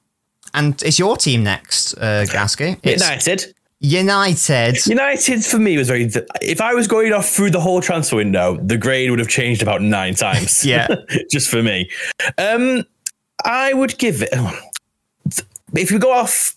and 0.54 0.80
it's 0.82 0.98
your 0.98 1.16
team 1.16 1.44
next, 1.44 1.94
uh, 1.94 2.26
Gasky. 2.28 2.78
It's 2.82 3.02
United, 3.02 3.54
United. 3.80 4.86
United 4.86 5.44
for 5.44 5.58
me 5.58 5.78
was 5.78 5.88
very. 5.88 6.10
If 6.42 6.60
I 6.60 6.74
was 6.74 6.86
going 6.86 7.12
off 7.12 7.28
through 7.28 7.50
the 7.50 7.60
whole 7.60 7.80
transfer 7.80 8.16
window, 8.16 8.58
the 8.58 8.76
grade 8.76 9.10
would 9.10 9.18
have 9.18 9.28
changed 9.28 9.62
about 9.62 9.82
nine 9.82 10.14
times. 10.14 10.64
Yeah. 10.72 10.88
just 11.30 11.48
for 11.50 11.62
me. 11.62 11.90
Um, 12.38 12.84
I 13.44 13.72
would 13.72 13.98
give 13.98 14.22
it. 14.22 14.30
If 15.74 15.90
we 15.90 15.98
go 15.98 16.12
off 16.12 16.54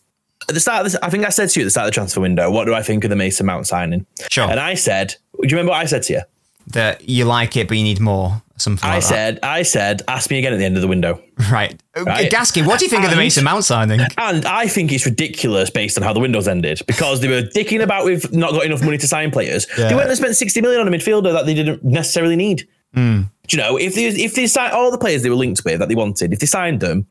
at 0.48 0.54
the 0.54 0.60
start 0.60 0.86
of 0.86 0.92
this, 0.92 1.00
I 1.02 1.10
think 1.10 1.26
I 1.26 1.30
said 1.30 1.50
to 1.50 1.60
you 1.60 1.64
at 1.64 1.68
the 1.68 1.72
start 1.72 1.88
of 1.88 1.92
the 1.92 1.96
transfer 1.96 2.22
window, 2.22 2.52
what 2.52 2.66
do 2.66 2.74
I 2.74 2.84
think 2.84 3.04
of 3.04 3.10
the 3.10 3.16
Mason 3.16 3.46
Mount 3.46 3.66
signing? 3.66 4.06
Sure. 4.30 4.50
And 4.50 4.60
I 4.60 4.76
said, 4.76 5.16
do 5.42 5.48
you 5.48 5.56
remember 5.56 5.72
what 5.72 5.82
I 5.82 5.86
said 5.86 6.04
to 6.04 6.14
you? 6.14 6.22
That 6.68 7.08
you 7.08 7.26
like 7.26 7.56
it, 7.58 7.68
but 7.68 7.78
you 7.78 7.84
need 7.84 8.00
more. 8.00 8.42
Something 8.58 8.90
I 8.90 8.96
like 8.96 9.04
said, 9.04 9.40
I 9.44 9.64
said, 9.64 10.02
ask 10.08 10.30
me 10.32 10.40
again 10.40 10.54
at 10.54 10.58
the 10.60 10.64
end 10.66 10.78
of 10.78 10.82
the 10.82 10.88
window. 10.88 11.22
Right. 11.52 11.78
Right. 11.98 12.32
Gasky, 12.32 12.66
what 12.66 12.80
do 12.80 12.86
you 12.86 12.90
think 12.90 13.04
of 13.04 13.10
the 13.10 13.16
And- 13.18 13.20
Mason 13.26 13.44
Mount 13.44 13.66
signing? 13.66 14.00
And 14.18 14.46
I 14.46 14.68
think 14.68 14.94
it's 14.94 15.06
ridiculous 15.06 15.70
based 15.70 15.98
on 15.98 16.04
how 16.04 16.14
the 16.14 16.22
windows 16.22 16.48
ended 16.48 16.82
because 16.88 17.20
they 17.20 17.28
were 17.28 17.42
dicking 17.42 17.84
about 17.84 18.06
with 18.06 18.34
not 18.34 18.52
got 18.54 18.66
enough 18.66 18.82
money 18.82 18.98
to 18.98 19.08
sign 19.08 19.32
players. 19.32 19.68
Yeah. 19.78 19.90
They 19.90 19.96
went 19.96 20.08
and 20.08 20.18
spent 20.18 20.36
60 20.38 20.62
million 20.62 20.80
on 20.82 20.88
a 20.88 20.92
midfielder 20.92 21.34
that 21.34 21.46
they 21.46 21.54
didn't 21.54 21.84
necessarily 21.84 22.38
need. 22.38 22.68
Hmm. 22.94 23.24
Do 23.48 23.58
you 23.58 23.62
know, 23.62 23.76
if 23.78 23.96
they 23.96 24.06
if 24.08 24.34
they 24.36 24.48
signed 24.48 24.72
all 24.72 24.90
the 24.92 24.98
players 24.98 25.22
they 25.24 25.30
were 25.30 25.36
linked 25.36 25.64
with 25.66 25.80
that 25.80 25.90
they 25.90 25.96
wanted, 25.96 26.32
if 26.32 26.40
they 26.40 26.46
signed 26.46 26.80
them, 26.80 27.06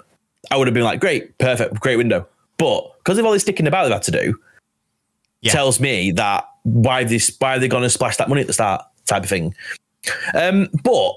I 0.50 0.56
would 0.56 0.66
have 0.66 0.74
been 0.74 0.84
like, 0.84 1.00
great, 1.00 1.37
perfect, 1.37 1.78
great 1.80 1.96
window. 1.96 2.26
But 2.56 2.90
because 2.98 3.18
of 3.18 3.26
all 3.26 3.32
this 3.32 3.42
sticking 3.42 3.66
about 3.66 3.84
they've 3.84 3.92
had 3.92 4.02
to 4.04 4.10
do, 4.10 4.38
Yeah. 5.42 5.52
tells 5.52 5.78
me 5.80 6.12
that 6.12 6.48
why 6.64 7.05
this 7.05 7.35
why 7.38 7.57
are 7.57 7.59
they 7.59 7.68
gonna 7.68 7.88
splash 7.90 8.16
that 8.16 8.29
money 8.29 8.40
at 8.42 8.46
the 8.46 8.53
start 8.53 8.83
type 9.07 9.22
of 9.22 9.29
thing. 9.29 9.55
Um, 10.35 10.68
but 10.83 11.12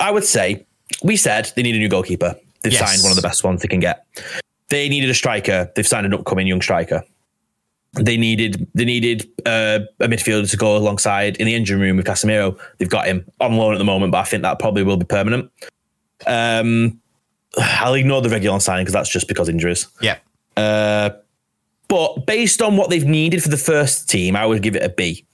I 0.00 0.10
would 0.10 0.24
say 0.24 0.66
we 1.02 1.16
said 1.16 1.50
they 1.56 1.62
need 1.62 1.74
a 1.74 1.78
new 1.78 1.88
goalkeeper. 1.88 2.36
They've 2.62 2.72
Yes. 2.72 2.88
signed 2.90 3.02
one 3.02 3.10
of 3.10 3.16
the 3.16 3.22
best 3.22 3.42
ones 3.44 3.62
they 3.62 3.68
can 3.68 3.80
get. 3.80 4.04
They 4.68 4.88
needed 4.88 5.10
a 5.10 5.14
striker. 5.14 5.70
They've 5.74 5.86
signed 5.86 6.06
an 6.06 6.14
upcoming 6.14 6.46
young 6.46 6.62
striker. 6.62 7.02
They 7.94 8.16
needed 8.16 8.66
they 8.74 8.84
needed 8.84 9.28
uh, 9.44 9.80
a 10.00 10.08
midfielder 10.08 10.48
to 10.50 10.56
go 10.56 10.76
alongside 10.76 11.36
in 11.36 11.46
the 11.46 11.54
engine 11.54 11.78
room 11.78 11.96
with 11.98 12.06
Casemiro. 12.06 12.58
They've 12.78 12.88
got 12.88 13.06
him 13.06 13.24
on 13.40 13.56
loan 13.56 13.74
at 13.74 13.78
the 13.78 13.84
moment, 13.84 14.12
but 14.12 14.18
I 14.18 14.24
think 14.24 14.42
that 14.42 14.58
probably 14.58 14.82
will 14.82 14.96
be 14.96 15.04
permanent. 15.04 15.50
Um, 16.26 17.00
I'll 17.58 17.94
ignore 17.94 18.22
the 18.22 18.30
Reguilón 18.30 18.62
signing 18.62 18.84
because 18.84 18.94
that's 18.94 19.10
just 19.10 19.28
because 19.28 19.48
injuries. 19.48 19.86
Yeah. 20.00 20.16
Uh, 20.56 21.10
but 21.92 22.24
based 22.24 22.62
on 22.62 22.78
what 22.78 22.88
they've 22.88 23.04
needed 23.04 23.42
for 23.42 23.50
the 23.50 23.58
first 23.58 24.08
team, 24.08 24.34
I 24.34 24.46
would 24.46 24.62
give 24.62 24.74
it 24.74 24.82
a 24.82 24.88
B. 24.88 25.26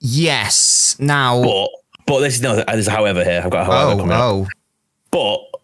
Yes. 0.00 0.96
Now. 0.98 1.42
But 1.42 1.68
but 2.06 2.20
this 2.20 2.36
is 2.36 2.40
no, 2.40 2.56
there's 2.56 2.88
a 2.88 2.90
however 2.90 3.22
here. 3.22 3.42
I've 3.44 3.50
got 3.50 3.68
a 3.68 3.70
however 3.70 3.92
oh. 3.92 3.96
coming 3.96 4.12
up. 4.12 4.20
Oh. 4.22 4.46
But 5.10 5.60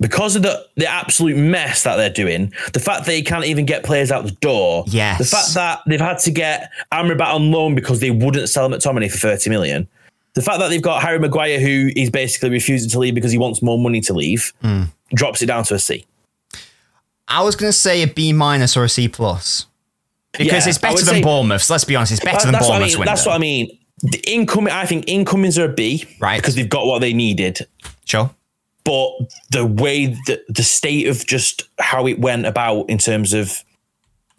because 0.00 0.34
of 0.34 0.40
the 0.40 0.66
the 0.76 0.90
absolute 0.90 1.36
mess 1.36 1.82
that 1.82 1.96
they're 1.96 2.08
doing, 2.08 2.54
the 2.72 2.80
fact 2.80 3.00
that 3.00 3.06
they 3.06 3.20
can't 3.20 3.44
even 3.44 3.66
get 3.66 3.84
players 3.84 4.10
out 4.10 4.24
the 4.24 4.30
door, 4.30 4.84
Yes. 4.86 5.18
the 5.18 5.24
fact 5.26 5.52
that 5.56 5.80
they've 5.86 6.00
had 6.00 6.18
to 6.20 6.30
get 6.30 6.70
Amrabat 6.90 7.34
on 7.34 7.50
loan 7.50 7.74
because 7.74 8.00
they 8.00 8.10
wouldn't 8.10 8.48
sell 8.48 8.64
him 8.64 8.72
at 8.72 8.80
Tomini 8.80 9.10
for 9.10 9.18
30 9.18 9.50
million, 9.50 9.88
the 10.32 10.40
fact 10.40 10.58
that 10.58 10.68
they've 10.68 10.80
got 10.80 11.02
Harry 11.02 11.18
Maguire 11.18 11.60
who 11.60 11.90
is 11.96 12.08
basically 12.08 12.48
refusing 12.48 12.88
to 12.88 12.98
leave 12.98 13.14
because 13.14 13.30
he 13.30 13.36
wants 13.36 13.60
more 13.60 13.78
money 13.78 14.00
to 14.00 14.14
leave, 14.14 14.54
Hmm. 14.62 14.84
drops 15.12 15.42
it 15.42 15.46
down 15.46 15.64
to 15.64 15.74
a 15.74 15.78
C. 15.78 16.06
I 17.30 17.42
was 17.42 17.56
going 17.56 17.68
to 17.70 17.76
say 17.78 18.02
a 18.02 18.06
B 18.06 18.32
minus 18.32 18.76
or 18.76 18.84
a 18.84 18.88
C 18.88 19.08
plus 19.08 19.66
because 20.32 20.46
Yeah, 20.66 20.68
it's 20.68 20.78
better 20.78 20.96
than 21.04 21.14
say- 21.16 21.22
Bournemouth's. 21.22 21.70
Let's 21.70 21.84
be 21.84 21.96
honest, 21.96 22.12
it's 22.12 22.24
better 22.24 22.50
than 22.50 22.54
what 22.60 22.70
I 22.70 22.78
mean. 22.80 22.88
window. 22.98 23.04
That's 23.04 23.24
what 23.26 23.34
I 23.34 23.38
mean. 23.38 23.78
The 24.02 24.22
incoming, 24.26 24.72
I 24.72 24.86
think 24.86 25.04
incomings 25.08 25.58
are 25.58 25.66
a 25.66 25.72
B, 25.72 26.04
Right. 26.20 26.40
Because 26.40 26.54
they've 26.54 26.68
got 26.68 26.86
what 26.86 27.00
they 27.00 27.12
needed. 27.12 27.66
Sure. 28.04 28.30
but 28.84 29.10
the 29.50 29.64
way 29.66 30.06
that 30.26 30.40
the 30.48 30.62
state 30.62 31.06
of 31.06 31.24
just 31.26 31.64
how 31.78 32.06
it 32.06 32.18
went 32.18 32.46
about 32.46 32.88
in 32.90 32.96
terms 32.98 33.32
of 33.34 33.62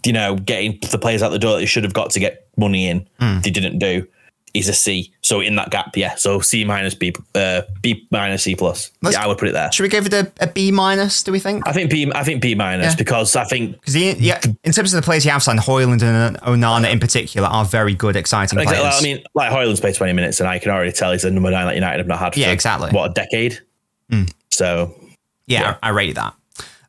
you 0.05 0.11
know 0.11 0.35
getting 0.35 0.79
the 0.89 0.97
players 0.97 1.21
out 1.21 1.29
the 1.29 1.37
door 1.39 1.53
that 1.53 1.59
they 1.59 1.65
should 1.67 1.83
have 1.83 1.93
got 1.93 2.09
to 2.09 2.19
get 2.19 2.47
money 2.57 2.89
in 2.89 3.07
Hmm. 3.19 3.39
they 3.41 3.51
didn't 3.51 3.77
do 3.79 4.05
is 4.53 4.67
a 4.67 4.73
C 4.73 5.11
so 5.21 5.39
in 5.39 5.55
that 5.55 5.69
gap 5.69 5.95
yeah 5.95 6.15
so 6.15 6.39
C 6.41 6.63
minus 6.65 6.93
B 6.93 7.13
uh, 7.35 7.61
B 7.81 8.07
minus 8.11 8.43
C 8.43 8.55
plus 8.55 8.91
Let's- 9.01 9.15
yeah 9.15 9.23
I 9.23 9.27
would 9.27 9.37
put 9.37 9.47
it 9.47 9.53
there 9.53 9.71
Should 9.71 9.83
we 9.83 9.89
give 9.89 10.05
it 10.07 10.13
a, 10.13 10.31
a 10.39 10.47
B 10.47 10.71
minus? 10.71 11.23
Do 11.23 11.31
we 11.31 11.39
think? 11.39 11.67
I 11.67 11.71
think 11.73 11.89
B 11.89 12.11
I 12.13 12.23
think 12.23 12.41
B 12.41 12.53
minus 12.55 12.93
Yeah. 12.93 12.95
because 12.97 13.35
I 13.35 13.43
think 13.45 13.79
Because 13.79 13.95
yeah, 13.95 14.41
in 14.63 14.71
terms 14.73 14.93
of 14.93 15.01
the 15.01 15.05
players 15.05 15.23
you 15.25 15.31
have 15.31 15.41
signed, 15.43 15.59
Højlund 15.59 16.01
and 16.03 16.37
Onana 16.41 16.91
in 16.91 16.99
particular 16.99 17.47
are 17.47 17.63
very 17.65 17.93
good, 17.95 18.15
exciting 18.15 18.59
Exactly. 18.59 18.81
players. 18.81 18.95
I 18.99 19.01
mean, 19.03 19.23
like 19.35 19.51
Højlund's 19.51 19.79
played 19.79 19.95
20 19.95 20.13
minutes, 20.13 20.39
and 20.39 20.49
I 20.49 20.59
can 20.59 20.71
already 20.71 20.91
tell 20.91 21.11
he's 21.11 21.21
the 21.21 21.31
number 21.31 21.51
nine 21.51 21.65
that 21.67 21.75
United 21.75 21.97
have 21.99 22.07
not 22.07 22.19
had 22.19 22.33
for 22.33 22.39
Yeah, 22.39 22.51
exactly. 22.51 22.91
what 22.91 23.11
a 23.11 23.13
decade. 23.13 23.59
So 24.49 24.93
yeah, 25.47 25.61
yeah. 25.61 25.77
I, 25.81 25.87
I 25.87 25.91
rate 25.91 26.15
that. 26.15 26.33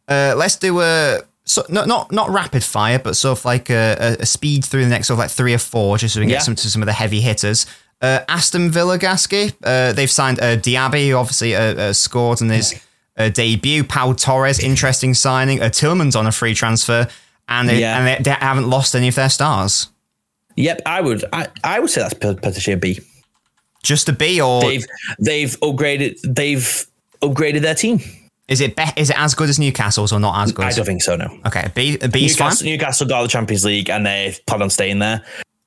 Uh, 0.09 0.35
let's 0.37 0.57
do 0.57 0.81
a 0.81 1.21
so 1.53 1.65
not 1.69 1.87
not 1.89 2.11
not 2.13 2.31
rapid 2.31 2.63
fire, 2.65 2.99
but 2.99 3.17
sort 3.17 3.39
of 3.39 3.45
like 3.45 3.71
a, 3.71 4.17
a, 4.21 4.27
speed 4.27 4.65
through 4.65 4.85
the 4.85 4.91
next 4.91 5.07
sort 5.09 5.17
of 5.17 5.19
like 5.21 5.31
three 5.31 5.55
or 5.55 5.59
four, 5.59 5.99
just 5.99 6.15
so 6.15 6.21
we 6.21 6.25
can 6.27 6.31
Yeah. 6.31 6.37
get 6.37 6.45
some 6.45 6.55
to 6.57 6.71
some 6.71 6.83
of 6.83 6.87
the 6.87 6.93
heavy 6.93 7.21
hitters. 7.21 7.67
Uh, 8.01 8.21
Aston 8.29 8.71
Villa 8.71 8.99
Gasky, 8.99 9.55
uh, 9.63 9.93
they've 9.93 10.11
signed 10.11 10.41
uh, 10.41 10.57
Diaby, 10.57 11.09
who 11.09 11.17
obviously 11.17 11.55
uh, 11.55 11.61
uh, 11.75 11.93
scored 11.93 12.41
in 12.41 12.49
his 12.51 12.75
uh, 13.17 13.29
debut. 13.29 13.85
Pau 13.85 14.13
Torres, 14.13 14.59
interesting 14.59 15.15
signing. 15.15 15.63
Uh, 15.63 15.67
Tielemans 15.67 16.17
on 16.19 16.27
a 16.27 16.33
free 16.33 16.55
transfer, 16.55 17.07
and 17.49 17.69
they, 17.69 17.81
Yeah. 17.81 17.99
and 17.99 18.07
they, 18.07 18.23
they 18.31 18.31
haven't 18.37 18.69
lost 18.69 18.97
any 18.97 19.07
of 19.09 19.15
their 19.15 19.29
stars. 19.31 19.89
yep, 20.57 20.81
I 20.85 21.01
would 21.01 21.25
I, 21.33 21.47
I 21.63 21.79
would 21.81 21.91
say 21.91 22.01
that's 22.01 22.15
potentially 22.15 22.75
a 22.75 22.77
B. 22.77 22.99
Just 23.85 24.09
a 24.09 24.13
B, 24.13 24.41
or 24.41 24.63
They've 24.63 24.87
they've 25.21 25.61
upgraded 25.61 26.19
they've 26.25 26.87
upgraded 27.21 27.63
their 27.63 27.75
team. 27.75 28.01
Is 28.49 28.61
it 28.61 28.77
be- 28.77 28.83
is 28.97 29.11
it 29.11 29.19
as 29.19 29.35
good 29.35 29.49
as 29.49 29.59
Newcastle's 29.59 30.13
or 30.13 30.21
not 30.21 30.43
as 30.43 30.53
good? 30.53 30.65
I 30.67 30.73
don't 30.73 30.85
think 30.85 31.03
so. 31.03 31.17
No. 31.17 31.39
Okay, 31.47 31.65
a 31.67 31.71
B, 31.71 31.95
a 32.01 32.09
fine. 32.09 32.11
Newcastle, 32.23 32.67
Newcastle 32.67 33.07
got 33.07 33.23
the 33.23 33.29
Champions 33.29 33.65
League 33.65 33.89
and 33.91 34.05
they 34.07 34.37
plan 34.47 34.63
on 34.63 34.71
staying 34.71 34.99
there. 34.99 35.23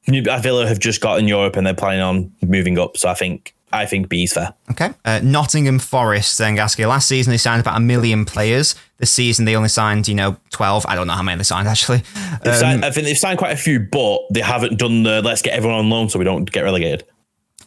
New- 0.07 0.21
Villa 0.23 0.67
have 0.67 0.79
just 0.79 1.01
got 1.01 1.17
in 1.19 1.27
Europe 1.27 1.55
and 1.55 1.65
they're 1.65 1.73
planning 1.73 2.01
on 2.01 2.31
moving 2.45 2.77
up. 2.77 2.95
So 2.97 3.09
I 3.09 3.13
think 3.15 3.53
I 3.73 3.85
think 3.85 4.07
B's 4.07 4.31
fair. 4.33 4.53
Okay. 4.71 4.91
Uh, 5.03 5.19
Nottingham 5.23 5.79
Forest, 5.79 6.37
then 6.37 6.55
Gasky. 6.55 6.87
Last 6.87 7.07
season 7.07 7.31
they 7.31 7.37
signed 7.37 7.59
about 7.59 7.75
a 7.75 7.79
million 7.79 8.23
players. 8.23 8.75
This 8.99 9.11
season 9.11 9.45
they 9.45 9.55
only 9.55 9.67
signed, 9.69 10.07
you 10.07 10.15
know, 10.15 10.37
12. 10.51 10.85
I 10.87 10.95
don't 10.95 11.07
know 11.07 11.13
how 11.13 11.23
many 11.23 11.37
they 11.39 11.43
signed 11.43 11.67
actually. 11.67 12.03
Um, 12.45 12.53
signed- 12.53 12.85
I 12.85 12.91
think 12.91 13.07
they've 13.07 13.17
signed 13.17 13.39
quite 13.39 13.51
a 13.53 13.57
few, 13.57 13.79
but 13.79 14.19
they 14.31 14.41
haven't 14.41 14.77
done 14.77 15.03
the 15.03 15.21
let's 15.23 15.41
get 15.41 15.53
everyone 15.55 15.79
on 15.79 15.89
loan 15.89 16.09
so 16.09 16.19
we 16.19 16.25
don't 16.25 16.49
get 16.49 16.63
relegated. 16.63 17.03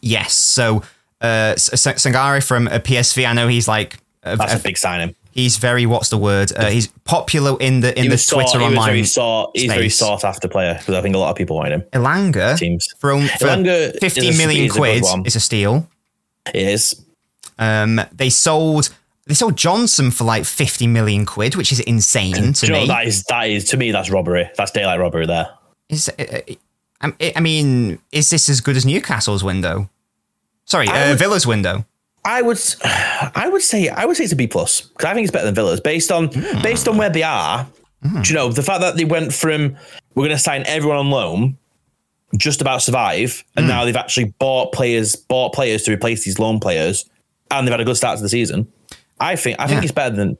Yes. 0.01 0.33
So 0.33 0.83
uh, 1.21 1.53
S- 1.57 1.85
S- 1.85 2.45
from 2.45 2.67
uh, 2.69 2.79
PSV, 2.79 3.27
I 3.27 3.33
know 3.33 3.47
he's 3.49 3.67
like 3.67 3.97
a, 4.23 4.35
That's 4.37 4.53
a- 4.53 4.57
a 4.57 4.59
big 4.59 4.77
signing. 4.77 5.15
he's 5.31 5.57
very 5.57 5.85
what's 5.85 6.09
the 6.09 6.17
word? 6.17 6.51
Uh, 6.55 6.69
he's 6.69 6.87
popular 7.05 7.57
in 7.59 7.79
the 7.81 7.95
in 7.97 8.03
He 8.03 8.09
the 8.09 8.13
was 8.15 8.25
sought, 8.25 8.41
Twitter 8.41 8.59
he 8.59 8.65
was 8.65 8.73
online. 8.73 8.87
very 8.89 9.03
sought. 9.05 9.51
He's 9.55 9.71
very 9.71 9.89
sought 9.89 10.23
after 10.23 10.47
player 10.47 10.75
because 10.77 10.95
I 10.95 11.01
think 11.01 11.15
a 11.15 11.19
lot 11.19 11.29
of 11.31 11.35
people 11.37 11.55
wanted 11.57 11.73
him. 11.73 11.81
Elanga 11.93 12.57
Teams. 12.57 12.87
for, 12.99 13.11
on- 13.13 13.27
for 13.27 13.45
Elanga 13.47 13.95
a- 13.95 14.37
million 14.37 14.65
is 14.65 14.71
quid 14.73 15.03
one. 15.03 15.25
is 15.25 15.35
a 15.35 15.39
steal. 15.39 15.87
It 16.53 16.55
is. 16.55 17.01
Um, 17.57 18.01
they 18.13 18.29
sold 18.29 18.89
they 19.27 19.33
sold 19.35 19.55
Johnson 19.55 20.09
for 20.11 20.23
like 20.23 20.43
50 20.45 20.87
million 20.87 21.25
quid, 21.25 21.55
which 21.55 21.71
is 21.71 21.79
insane 21.81 22.53
to 22.53 22.65
you 22.65 22.71
know 22.73 22.81
me. 22.81 22.87
that 22.87 23.05
is? 23.07 23.23
That 23.25 23.49
is 23.49 23.65
to 23.65 23.77
me. 23.77 23.91
That's 23.91 24.09
robbery. 24.09 24.49
That's 24.57 24.71
daylight 24.71 24.99
robbery. 24.99 25.27
There. 25.27 25.49
Is 25.89 26.09
uh, 26.09 26.23
uh, 26.23 26.53
I 27.01 27.33
I 27.35 27.39
mean, 27.39 27.99
is 28.11 28.29
this 28.29 28.49
as 28.49 28.59
good 28.61 28.75
as 28.75 28.85
Newcastle's 28.85 29.43
window? 29.43 29.89
Sorry, 30.65 30.87
uh, 30.87 31.09
would- 31.09 31.19
Villa's 31.19 31.45
window. 31.47 31.85
I 32.25 32.41
would, 32.41 32.59
I 32.83 33.49
would 33.51 33.61
say, 33.61 33.89
I 33.89 34.05
would 34.05 34.17
say 34.17 34.23
it's 34.23 34.33
a 34.33 34.35
B 34.35 34.47
plus 34.47 34.81
because 34.81 35.05
I 35.05 35.13
think 35.13 35.25
it's 35.25 35.31
better 35.31 35.45
than 35.45 35.55
Villas 35.55 35.79
based 35.79 36.11
on 36.11 36.27
hmm. 36.27 36.61
based 36.61 36.87
on 36.87 36.97
where 36.97 37.09
they 37.09 37.23
are. 37.23 37.67
Hmm. 38.03 38.21
Do 38.21 38.29
you 38.29 38.35
know 38.35 38.51
the 38.51 38.63
fact 38.63 38.81
that 38.81 38.97
they 38.97 39.05
went 39.05 39.33
from 39.33 39.75
we're 40.15 40.25
going 40.25 40.35
to 40.35 40.39
sign 40.39 40.63
everyone 40.65 40.97
on 40.97 41.09
loan, 41.09 41.57
just 42.37 42.61
about 42.61 42.81
survive, 42.81 43.43
and 43.55 43.65
hmm. 43.65 43.69
now 43.69 43.85
they've 43.85 43.95
actually 43.95 44.33
bought 44.39 44.73
players, 44.73 45.15
bought 45.15 45.53
players 45.53 45.83
to 45.83 45.93
replace 45.93 46.25
these 46.25 46.39
loan 46.39 46.59
players, 46.59 47.09
and 47.51 47.65
they've 47.65 47.71
had 47.71 47.81
a 47.81 47.85
good 47.85 47.97
start 47.97 48.17
to 48.17 48.23
the 48.23 48.29
season. 48.29 48.67
I 49.19 49.35
think 49.35 49.59
I 49.59 49.67
think 49.67 49.81
Yeah. 49.81 49.83
it's 49.83 49.91
better 49.91 50.15
than 50.15 50.37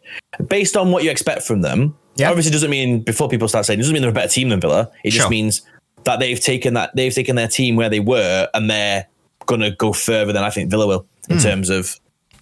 based 0.47 0.77
on 0.77 0.91
what 0.91 1.03
you 1.03 1.11
expect 1.11 1.43
from 1.43 1.61
them. 1.61 1.95
Yeah. 2.15 2.29
Obviously, 2.29 2.51
doesn't 2.51 2.69
mean 2.69 3.01
before 3.01 3.29
people 3.29 3.47
start 3.47 3.65
saying 3.65 3.79
it 3.79 3.83
doesn't 3.83 3.93
mean 3.93 4.01
they're 4.01 4.11
a 4.11 4.13
better 4.13 4.29
team 4.29 4.49
than 4.49 4.59
Villa. 4.59 4.89
It 5.03 5.11
just 5.11 5.29
means 5.29 5.61
that 6.03 6.19
they've 6.19 6.39
taken 6.39 6.73
that 6.73 6.95
they've 6.95 7.13
taken 7.13 7.35
their 7.35 7.47
team 7.47 7.75
where 7.75 7.89
they 7.89 7.99
were, 7.99 8.47
and 8.53 8.69
they're 8.69 9.07
going 9.49 9.62
to 9.62 9.71
go 9.71 9.91
further 9.93 10.31
than 10.31 10.43
I 10.43 10.49
think 10.51 10.69
Villa 10.69 10.88
will 10.88 11.05
in 11.29 11.38
Hmm. 11.38 11.43
terms 11.43 11.69
of 11.69 11.95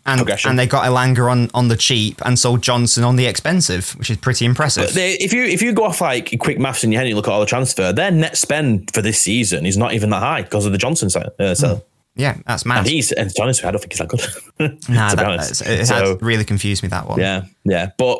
And, 0.05 0.19
progression. 0.19 0.49
and 0.51 0.59
they 0.59 0.67
got 0.67 0.85
Elanga 0.85 1.29
on, 1.31 1.49
on 1.53 1.67
the 1.69 1.75
cheap 1.75 2.21
and 2.25 2.37
sold 2.39 2.61
Johnson 2.61 3.03
on 3.03 3.15
the 3.15 3.25
expensive, 3.25 3.91
which 3.99 4.09
is 4.09 4.17
pretty 4.17 4.45
impressive. 4.45 4.93
They, 4.93 5.13
if 5.13 5.33
you 5.33 5.43
if 5.43 5.61
you 5.61 5.73
go 5.73 5.83
off 5.85 5.99
like 6.01 6.33
quick 6.39 6.59
maths 6.59 6.83
in 6.83 6.91
your 6.91 6.99
head 6.99 7.05
and 7.07 7.09
you 7.09 7.15
look 7.15 7.27
at 7.27 7.31
all 7.33 7.39
the 7.39 7.45
transfer, 7.45 7.91
their 7.91 8.11
net 8.11 8.37
spend 8.37 8.91
for 8.93 9.01
this 9.01 9.19
season 9.19 9.65
is 9.65 9.77
not 9.77 9.93
even 9.93 10.09
that 10.11 10.21
high 10.21 10.43
because 10.43 10.65
of 10.65 10.71
the 10.71 10.77
Johnson 10.77 11.09
side. 11.09 11.29
Uh, 11.39 11.53
so 11.55 11.83
yeah, 12.15 12.37
that's 12.47 12.65
mad. 12.65 12.79
and 12.79 12.87
he's 12.87 13.11
and 13.11 13.29
to 13.29 13.33
be 13.35 13.41
honest, 13.41 13.63
I 13.65 13.71
don't 13.71 13.79
think 13.81 13.93
he's 13.93 13.99
that 13.99 14.07
good. 14.07 14.21
nah, 14.89 15.09
that, 15.09 15.15
that's- 15.17 15.61
it 15.61 15.85
So, 15.87 16.17
really 16.21 16.45
confused 16.45 16.83
me 16.83 16.89
that 16.89 17.07
one. 17.07 17.19
yeah, 17.19 17.43
yeah, 17.65 17.91
but 17.97 18.19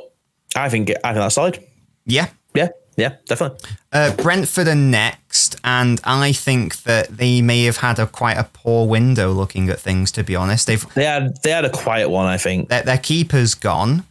I 0.56 0.70
think 0.70 0.90
I 1.04 1.14
think 1.14 1.22
that's 1.24 1.36
solid. 1.36 1.64
Yeah. 2.06 2.28
Yeah, 2.54 2.70
yeah, 2.98 3.16
definitely. 3.28 3.60
Uh, 3.94 4.14
Brentford 4.16 4.68
are 4.68 4.76
next, 4.76 5.56
and 5.64 6.02
I 6.04 6.32
think 6.34 6.84
that 6.84 7.08
they 7.16 7.42
may 7.42 7.64
have 7.64 7.78
had 7.78 8.00
a 8.00 8.08
quite 8.08 8.38
a 8.38 8.44
poor 8.52 8.86
window 8.88 9.32
looking 9.32 9.70
at 9.70 9.80
things. 9.80 10.12
To 10.14 10.24
be 10.24 10.36
honest, 10.36 10.68
they've 10.68 10.86
They 10.96 11.06
had 11.06 11.42
they 11.44 11.52
had 11.52 11.64
a 11.66 11.70
quiet 11.70 12.10
one, 12.10 12.26
I 12.28 12.38
think. 12.38 12.68
their, 12.70 12.84
their 12.84 12.98
keeper's 12.98 13.54
gone. 13.56 14.04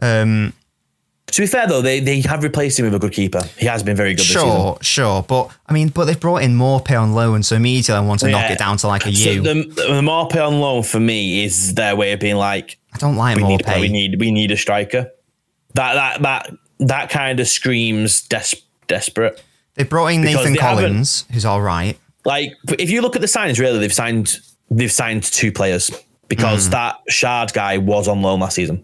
Um, 0.00 0.52
To 1.28 1.40
be 1.42 1.46
fair 1.46 1.66
though, 1.66 1.80
they 1.82 2.00
they 2.00 2.20
have 2.22 2.42
replaced 2.42 2.78
him 2.78 2.84
with 2.86 2.94
a 2.94 2.98
good 2.98 3.12
keeper. 3.12 3.42
He 3.56 3.66
has 3.66 3.82
been 3.82 3.96
very 3.96 4.10
good. 4.10 4.20
This 4.20 4.28
season. 4.28 4.42
sure, 4.48 4.78
sure, 4.82 5.22
but 5.22 5.50
I 5.66 5.72
mean, 5.72 5.88
but 5.88 6.04
they've 6.06 6.20
brought 6.20 6.42
in 6.42 6.56
Maupay 6.56 7.00
on 7.00 7.14
loan, 7.14 7.42
so 7.42 7.56
immediately 7.56 7.94
I 7.94 8.00
want 8.00 8.20
to 8.20 8.28
knock 8.28 8.50
it 8.50 8.58
down 8.58 8.76
to 8.78 8.88
like 8.88 9.06
a 9.06 9.12
So 9.14 9.30
U. 9.30 9.42
the, 9.42 9.54
the 9.54 10.00
Maupay 10.02 10.46
on 10.46 10.60
loan 10.60 10.82
for 10.82 11.00
me 11.00 11.44
is 11.44 11.74
their 11.74 11.96
way 11.96 12.12
of 12.12 12.20
being 12.20 12.36
like 12.36 12.78
I 12.92 12.98
don't 12.98 13.16
like 13.16 13.36
we 13.36 13.42
more 13.42 13.50
need 13.52 13.64
pay. 13.64 13.80
we 13.80 13.88
need 13.88 14.20
we 14.20 14.30
need 14.30 14.50
a 14.50 14.56
striker. 14.56 15.10
That 15.74 15.94
that 15.94 16.22
that 16.22 16.50
that 16.78 17.10
kind 17.10 17.40
of 17.40 17.48
screams 17.48 18.22
des- 18.28 18.56
desperate. 18.86 19.42
they 19.74 19.84
brought 19.84 20.08
in 20.08 20.22
because 20.22 20.36
Nathan 20.46 20.56
Collins, 20.56 21.24
who's 21.32 21.44
all 21.44 21.62
right. 21.62 21.98
Like 22.24 22.52
if 22.78 22.90
you 22.90 23.02
look 23.02 23.14
at 23.16 23.20
the 23.20 23.28
signings, 23.28 23.58
really, 23.58 23.78
they've 23.78 23.92
signed 23.92 24.38
they've 24.70 24.90
signed 24.92 25.22
two 25.24 25.52
players 25.52 25.90
because 26.28 26.70
that 26.70 26.96
Schade 27.10 27.52
guy 27.52 27.78
was 27.78 28.08
on 28.08 28.22
loan 28.22 28.40
last 28.40 28.54
season. 28.54 28.82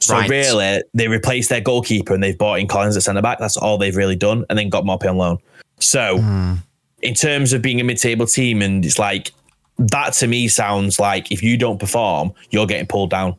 So 0.00 0.14
Right. 0.14 0.28
really, 0.30 0.82
they 0.94 1.08
replaced 1.08 1.48
their 1.50 1.60
goalkeeper 1.60 2.14
and 2.14 2.22
they've 2.22 2.36
bought 2.38 2.58
in 2.60 2.66
Collins 2.66 2.96
at 2.96 3.02
centre 3.02 3.22
back. 3.22 3.38
That's 3.38 3.56
all 3.56 3.78
they've 3.78 3.94
really 3.96 4.16
done, 4.16 4.44
and 4.48 4.58
then 4.58 4.68
got 4.68 4.84
Maupay 4.84 5.08
on 5.10 5.16
loan. 5.16 5.38
So, 5.80 6.18
Hmm. 6.18 6.54
in 7.02 7.14
terms 7.14 7.52
of 7.52 7.62
being 7.62 7.80
a 7.80 7.84
mid-table 7.84 8.26
team, 8.26 8.62
and 8.62 8.84
it's 8.84 8.98
like 8.98 9.32
that 9.78 10.12
to 10.14 10.26
me 10.28 10.46
sounds 10.48 10.98
like 11.00 11.30
if 11.32 11.42
you 11.42 11.56
don't 11.56 11.78
perform, 11.78 12.32
you're 12.50 12.66
getting 12.66 12.86
pulled 12.86 13.10
down. 13.10 13.34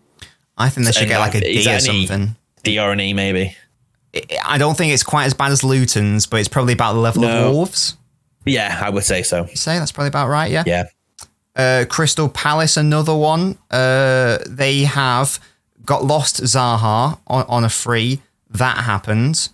I 0.58 0.70
think 0.70 0.86
they 0.86 0.92
should 0.92 1.04
And 1.04 1.10
get 1.12 1.20
like 1.20 1.36
a 1.36 1.50
is 1.50 1.66
or 1.68 1.80
something. 1.80 2.36
D 2.64 2.78
or 2.80 2.92
an 2.92 3.00
E 3.00 3.14
maybe. 3.14 3.56
I 4.46 4.58
don't 4.58 4.78
think 4.78 4.94
it's 4.94 5.04
quite 5.04 5.26
as 5.26 5.34
bad 5.34 5.52
as 5.52 5.64
Luton's, 5.64 6.26
but 6.28 6.40
it's 6.40 6.50
probably 6.50 6.74
about 6.74 6.94
the 6.94 7.00
level 7.00 7.24
No. 7.24 7.48
of 7.50 7.54
Wolves. 7.56 7.98
Yeah, 8.46 8.80
I 8.84 8.90
would 8.90 9.04
say 9.04 9.24
so. 9.24 9.46
You 9.46 9.56
say 9.56 9.80
that's 9.80 9.92
probably 9.92 10.10
about 10.10 10.28
right, 10.30 10.52
yeah. 10.52 10.64
Yeah. 10.66 10.84
Uh, 11.56 11.86
Crystal 11.90 12.30
Palace, 12.30 12.78
another 12.78 13.16
one. 13.16 13.58
Uh, 13.72 14.40
they 14.48 14.82
have 14.84 15.40
got 15.86 16.04
lost 16.04 16.42
Zaha 16.44 17.20
on, 17.28 17.46
on 17.48 17.64
a 17.64 17.70
free. 17.70 18.22
That 18.52 18.78
happened. 18.78 19.50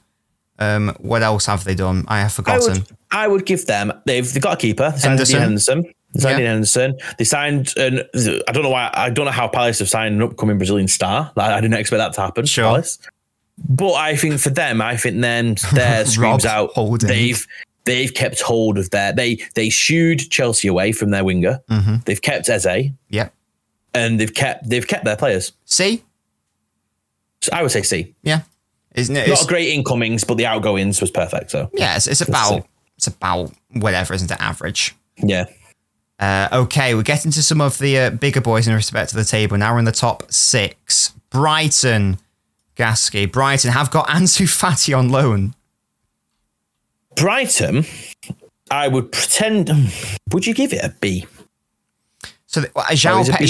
Um, 0.57 0.95
what 0.99 1.23
else 1.23 1.45
have 1.45 1.63
they 1.63 1.75
done? 1.75 2.03
I 2.07 2.19
have 2.19 2.27
I 2.27 2.29
forgotten. 2.29 2.73
would, 2.73 2.87
I 3.11 3.27
would 3.27 3.45
give 3.45 3.65
them. 3.65 3.93
They've 4.05 4.31
they 4.33 4.39
got 4.39 4.53
a 4.55 4.57
keeper. 4.57 4.91
Henderson. 4.91 5.39
Henderson. 5.39 5.83
They 6.13 6.21
signed 6.21 6.39
Yeah. 6.39 6.47
Henderson. 6.49 6.97
They 7.17 7.23
signed. 7.23 7.73
An, 7.77 8.01
I 8.47 8.51
don't 8.51 8.63
know 8.63 8.69
why. 8.69 8.89
I 8.93 9.09
don't 9.09 9.25
know 9.25 9.31
how 9.31 9.47
Palace 9.47 9.79
have 9.79 9.89
signed 9.89 10.15
an 10.15 10.21
upcoming 10.21 10.57
Brazilian 10.57 10.87
star. 10.87 11.31
Like, 11.35 11.51
I 11.51 11.61
didn't 11.61 11.77
expect 11.77 11.99
that 11.99 12.13
to 12.13 12.21
happen. 12.21 12.45
Sure. 12.45 12.65
Palace. 12.65 12.97
But 13.67 13.93
I 13.93 14.15
think 14.15 14.39
for 14.39 14.49
them, 14.49 14.81
I 14.81 14.97
think 14.97 15.21
then 15.21 15.55
their 15.73 16.05
screams 16.05 16.45
out. 16.45 16.71
Holding. 16.71 17.07
They've 17.07 17.45
they've 17.85 18.13
kept 18.13 18.41
hold 18.41 18.77
of 18.77 18.89
their. 18.91 19.13
They 19.13 19.35
they 19.55 19.69
shooed 19.69 20.29
Chelsea 20.29 20.67
away 20.67 20.91
from 20.91 21.11
their 21.11 21.23
winger. 21.23 21.59
Mm-hmm. 21.69 21.97
They've 22.05 22.21
kept 22.21 22.49
Eze 22.49 22.91
Yeah, 23.09 23.29
and 23.93 24.19
they've 24.19 24.33
kept 24.33 24.69
they've 24.69 24.87
kept 24.87 25.05
their 25.05 25.17
players. 25.17 25.51
See? 25.65 26.03
So 27.41 27.51
I 27.53 27.61
would 27.61 27.71
say 27.71 27.83
C. 27.83 28.13
Yeah. 28.21 28.41
Isn't 28.95 29.15
it? 29.15 29.29
Not 29.29 29.47
great 29.47 29.69
incomings, 29.69 30.23
but 30.23 30.37
the 30.37 30.45
outgoings 30.45 30.99
was 30.99 31.11
perfect. 31.11 31.51
So 31.51 31.69
yeah, 31.73 31.95
it's, 31.95 32.07
it's 32.07 32.21
about 32.21 32.65
it's 32.97 33.07
about 33.07 33.53
whatever, 33.73 34.13
isn't 34.13 34.29
it? 34.31 34.41
Average. 34.41 34.95
yeah. 35.17 35.45
Uh, 36.19 36.49
okay, 36.51 36.95
we're 36.95 37.01
getting 37.01 37.31
to 37.31 37.41
some 37.41 37.61
of 37.61 37.77
the 37.77 37.97
uh, 37.97 38.09
bigger 38.09 38.41
boys 38.41 38.67
in 38.67 38.73
respect 38.73 39.11
to 39.11 39.15
the 39.15 39.23
table. 39.23 39.57
Now 39.57 39.71
we're 39.71 39.79
in 39.79 39.85
the 39.85 39.93
top 39.93 40.29
six. 40.29 41.13
Brighton, 41.29 42.17
Gasky. 42.79 43.29
Brighton 43.29 43.71
have 43.71 43.91
got 43.91 44.07
Ansu 44.07 44.45
Fati 44.47 44.97
on 44.97 45.09
loan. 45.09 45.53
Brighton, 47.15 47.85
I 48.71 48.87
would 48.87 49.11
pretend. 49.11 49.69
Would 50.31 50.47
you 50.47 50.53
give 50.53 50.71
it 50.71 50.83
a 50.83 50.89
B? 51.01 51.25
So 52.47 52.61
the, 52.61 52.69
uh, 52.75 52.83
João, 52.91 53.29
Pe- 53.29 53.45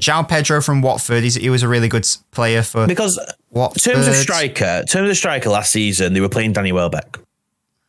João, 0.00 0.26
Pe-? 0.26 0.34
Pedro 0.34 0.60
from 0.60 0.82
Watford, 0.82 1.22
he 1.22 1.48
was 1.50 1.62
a 1.62 1.68
really 1.68 1.88
good 1.88 2.08
player 2.32 2.62
for 2.62 2.86
Because 2.86 3.20
Watford. 3.50 3.86
in 3.86 3.92
terms 3.92 4.08
of 4.08 4.14
striker, 4.16 4.78
in 4.80 4.86
terms 4.86 5.10
of 5.10 5.16
striker 5.16 5.50
last 5.50 5.70
season, 5.70 6.12
they 6.14 6.20
were 6.20 6.28
playing 6.28 6.52
Danny 6.52 6.72
Welbeck. 6.72 7.18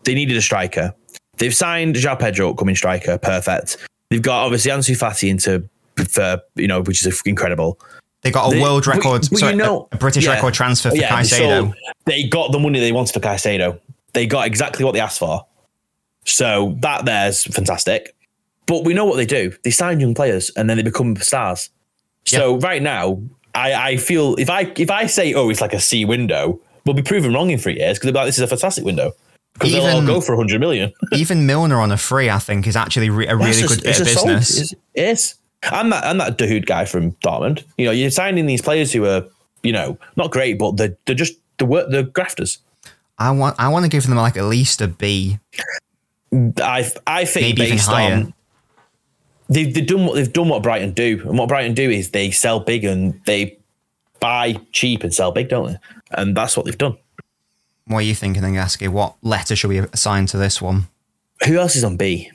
They 0.03 0.13
needed 0.13 0.37
a 0.37 0.41
striker. 0.41 0.93
They've 1.37 1.55
signed 1.55 1.95
João 1.95 2.19
Pedro, 2.19 2.51
upcoming 2.51 2.75
striker, 2.75 3.17
perfect. 3.17 3.77
They've 4.09 4.21
got 4.21 4.43
obviously 4.43 4.71
Ansu 4.71 4.95
Fati 4.97 5.29
into 5.29 5.67
for 6.09 6.39
you 6.55 6.67
know, 6.67 6.81
which 6.81 7.05
is 7.05 7.21
incredible. 7.25 7.79
They 8.27 8.31
got 8.31 8.51
a 8.51 8.55
They- 8.55 8.61
world 8.61 8.85
record, 8.87 9.27
you 9.31 9.37
sorry, 9.37 9.53
a- 9.53 9.55
know- 9.55 9.87
a, 9.91 9.97
British 9.97 10.25
yeah. 10.25 10.33
record 10.33 10.53
transfer 10.53 10.89
for 10.89 10.95
Yeah, 10.97 11.15
they 11.15 11.21
Caicedo. 11.21 11.59
sold- 11.61 11.73
they 12.05 12.23
got 12.23 12.51
the 12.51 12.59
money 12.59 12.79
they 12.79 12.91
wanted 12.91 13.13
for 13.13 13.19
Caicedo. 13.21 13.79
They 14.13 14.25
got 14.27 14.45
exactly 14.47 14.83
what 14.83 14.93
they 14.93 14.99
asked 14.99 15.19
for. 15.19 15.45
So 16.25 16.75
that 16.81 17.05
there's 17.05 17.43
fantastic. 17.45 18.13
But 18.65 18.83
we 18.83 18.93
know 18.93 19.05
what 19.05 19.15
they 19.15 19.25
do. 19.25 19.53
They 19.63 19.71
sign 19.71 19.99
young 19.99 20.13
players 20.13 20.51
and 20.57 20.69
then 20.69 20.75
they 20.77 20.83
become 20.83 21.15
stars. 21.17 21.69
So 22.25 22.57
right 22.57 22.81
now, 22.81 23.21
I, 23.55 23.73
I 23.91 23.97
feel 23.97 24.35
if 24.35 24.49
I 24.49 24.71
if 24.75 24.91
I 24.91 25.05
say 25.05 25.33
oh 25.33 25.49
it's 25.49 25.61
like 25.61 25.73
a 25.73 25.79
C 25.79 26.03
window, 26.03 26.59
we'll 26.85 26.93
be 26.95 27.01
proven 27.01 27.33
wrong 27.33 27.49
in 27.49 27.57
three 27.57 27.77
years 27.77 27.97
because 27.97 28.07
they'll 28.07 28.13
be 28.13 28.17
like 28.19 28.25
this 28.27 28.35
is 28.37 28.41
a 28.43 28.47
fantastic 28.47 28.83
window 28.83 29.13
because 29.53 29.71
they'll 29.71 29.85
all 29.85 30.05
go 30.05 30.19
for 30.19 30.35
hundred 30.35 30.59
million. 30.59 30.91
Even 31.13 31.45
Milner 31.45 31.79
on 31.79 31.91
a 31.93 31.97
free, 31.97 32.29
I 32.29 32.39
think, 32.39 32.67
is 32.67 32.75
actually 32.75 33.09
re- 33.09 33.27
a 33.27 33.35
really 33.37 33.51
It's 33.51 33.61
good 33.67 33.79
a- 33.79 33.81
bit 33.83 33.95
of 34.01 34.01
it's 34.07 34.11
a 34.11 34.13
solid- 34.19 34.35
business. 34.39 34.71
it's- 34.73 34.81
It 34.95 35.01
is. 35.11 35.35
I'm 35.63 35.89
that 35.89 36.05
I'm 36.05 36.17
that 36.19 36.37
Dahoud 36.37 36.65
guy 36.65 36.85
from 36.85 37.13
Dortmund. 37.13 37.63
You 37.77 37.85
know, 37.85 37.91
you're 37.91 38.11
signing 38.11 38.45
these 38.45 38.61
players 38.61 38.91
who 38.91 39.05
are 39.05 39.25
you 39.63 39.71
know 39.71 39.97
not 40.15 40.31
great, 40.31 40.59
but 40.59 40.77
they're 40.77 40.97
they're 41.05 41.15
just 41.15 41.33
the 41.57 41.65
work 41.65 41.89
the 41.89 42.03
grafters. 42.03 42.59
I 43.17 43.31
want 43.31 43.55
I 43.59 43.69
want 43.69 43.83
to 43.85 43.89
give 43.89 44.05
them 44.05 44.15
like 44.15 44.37
at 44.37 44.45
least 44.45 44.81
a 44.81 44.87
B. 44.87 45.39
I 46.33 46.91
I 47.07 47.25
think 47.25 47.57
Maybe 47.57 47.71
based 47.71 47.89
on 47.89 48.33
they've, 49.49 49.73
they've 49.73 49.87
done 49.87 50.05
what 50.05 50.15
they've 50.15 50.31
done 50.31 50.49
what 50.49 50.63
Brighton 50.63 50.91
do, 50.91 51.21
and 51.27 51.37
what 51.37 51.49
Brighton 51.49 51.73
do 51.73 51.89
is 51.89 52.11
they 52.11 52.31
sell 52.31 52.59
big 52.59 52.83
and 52.83 53.19
they 53.25 53.57
buy 54.19 54.59
cheap 54.71 55.03
and 55.03 55.13
sell 55.13 55.31
big, 55.31 55.49
don't 55.49 55.73
they? 55.73 55.77
And 56.11 56.35
that's 56.35 56.55
what 56.55 56.65
they've 56.65 56.77
done. 56.77 56.97
What 57.85 57.99
are 57.99 58.01
you 58.01 58.15
thinking, 58.15 58.41
then, 58.41 58.53
Gasky? 58.53 58.89
What 58.89 59.15
letter 59.21 59.55
should 59.55 59.69
we 59.69 59.79
assign 59.79 60.25
to 60.27 60.37
this 60.37 60.61
one? 60.61 60.87
Who 61.45 61.57
else 61.57 61.75
is 61.75 61.83
on 61.83 61.95
B? 61.95 62.29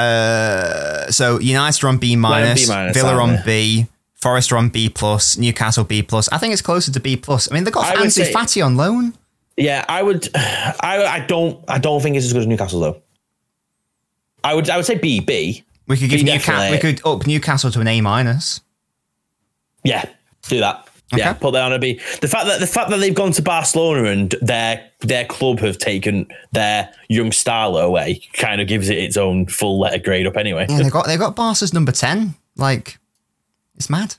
Uh, 0.00 1.10
so 1.10 1.38
United 1.38 1.84
are 1.84 1.88
on 1.88 1.98
B 1.98 2.16
minus, 2.16 2.66
Villa 2.66 3.14
on? 3.20 3.38
B, 3.44 3.86
Forest 4.14 4.50
are 4.50 4.56
on 4.56 4.70
B 4.70 4.88
plus, 4.88 5.36
Newcastle 5.36 5.84
B 5.84 6.02
plus. 6.02 6.28
I 6.32 6.38
think 6.38 6.52
it's 6.54 6.62
closer 6.62 6.90
to 6.90 7.00
B 7.00 7.16
plus. 7.16 7.50
I 7.50 7.54
mean, 7.54 7.64
they 7.64 7.70
got 7.70 7.84
I 7.84 7.96
Ansu 7.96 8.32
Fati 8.32 8.64
on 8.64 8.76
loan. 8.76 9.12
Yeah, 9.56 9.84
I 9.88 10.02
would. 10.02 10.28
I 10.34 11.04
I 11.06 11.20
don't 11.26 11.62
I 11.68 11.78
don't 11.78 12.00
think 12.00 12.16
it's 12.16 12.24
as 12.24 12.32
good 12.32 12.40
as 12.40 12.46
Newcastle 12.46 12.80
though. 12.80 13.02
I 14.42 14.54
would 14.54 14.70
I 14.70 14.76
would 14.78 14.86
say 14.86 14.96
B 14.96 15.20
B. 15.20 15.64
We 15.86 15.98
could 15.98 16.08
give 16.08 16.24
Newcastle. 16.24 16.70
We 16.70 16.78
could 16.78 17.04
up 17.04 17.26
Newcastle 17.26 17.70
to 17.70 17.80
an 17.80 17.88
A 17.88 18.00
minus. 18.00 18.62
Yeah, 19.84 20.04
do 20.48 20.60
that. 20.60 20.88
Yeah, 21.12 21.30
Okay. 21.30 21.38
put 21.40 21.52
that 21.52 21.62
on 21.64 21.72
a 21.72 21.78
B. 21.78 22.00
The 22.20 22.28
fact 22.28 22.46
that 22.46 22.60
the 22.60 22.66
fact 22.66 22.90
that 22.90 22.98
they've 22.98 23.14
gone 23.14 23.32
to 23.32 23.42
Barcelona 23.42 24.10
and 24.10 24.34
their 24.40 24.88
their 25.00 25.24
club 25.24 25.58
have 25.60 25.78
taken 25.78 26.26
their 26.52 26.92
young 27.08 27.32
star 27.32 27.76
away 27.80 28.20
kind 28.34 28.60
of 28.60 28.68
gives 28.68 28.88
it 28.90 28.98
its 28.98 29.16
own 29.16 29.46
full 29.46 29.80
letter 29.80 29.98
grade 29.98 30.26
up 30.26 30.36
anyway. 30.36 30.66
Yeah, 30.68 30.82
they 30.82 30.90
got 30.90 31.06
they 31.06 31.16
got 31.16 31.34
Barca's 31.34 31.72
number 31.74 31.92
ten. 31.92 32.34
Like, 32.56 32.98
it's 33.76 33.90
mad. 33.90 34.16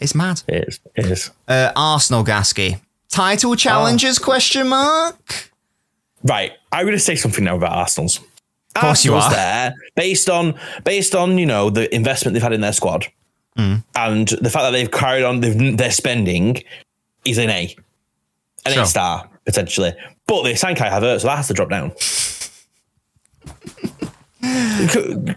It's 0.00 0.14
mad. 0.14 0.42
It 0.48 0.68
is. 0.68 0.80
It 0.96 1.06
is. 1.06 1.30
Uh, 1.46 1.72
Arsenal 1.76 2.24
Gasky 2.24 2.80
title 3.10 3.54
challengers? 3.54 4.18
Question 4.18 4.68
mark. 4.68 5.50
Right. 6.22 6.52
I'm 6.72 6.84
going 6.84 6.96
to 6.96 7.00
say 7.00 7.14
something 7.16 7.44
now 7.44 7.56
about 7.56 7.72
Arsenal's. 7.72 8.18
Of 8.76 8.80
course 8.82 9.04
you 9.04 9.14
are. 9.14 9.30
there 9.30 9.72
based 9.94 10.28
on 10.28 10.58
based 10.82 11.14
on 11.14 11.38
you 11.38 11.46
know 11.46 11.70
the 11.70 11.94
investment 11.94 12.34
they've 12.34 12.42
had 12.42 12.52
in 12.52 12.60
their 12.60 12.72
squad 12.72 13.06
Hmm. 13.56 13.76
and 13.94 14.26
the 14.28 14.50
fact 14.50 14.64
that 14.64 14.70
they've 14.72 14.90
carried 14.90 15.22
on 15.24 15.40
their 15.76 15.90
spending 15.92 16.62
is 17.24 17.38
an 17.38 17.50
A, 17.50 17.74
an 18.66 18.72
Sure. 18.72 18.82
A 18.82 18.86
star 18.86 19.28
potentially. 19.44 19.92
But 20.26 20.42
they 20.42 20.54
signed 20.56 20.76
Kai 20.78 20.88
Havertz, 20.88 21.20
so 21.20 21.28
that 21.28 21.36
has 21.36 21.48
to 21.48 21.54
drop 21.54 21.70
down. 21.70 21.92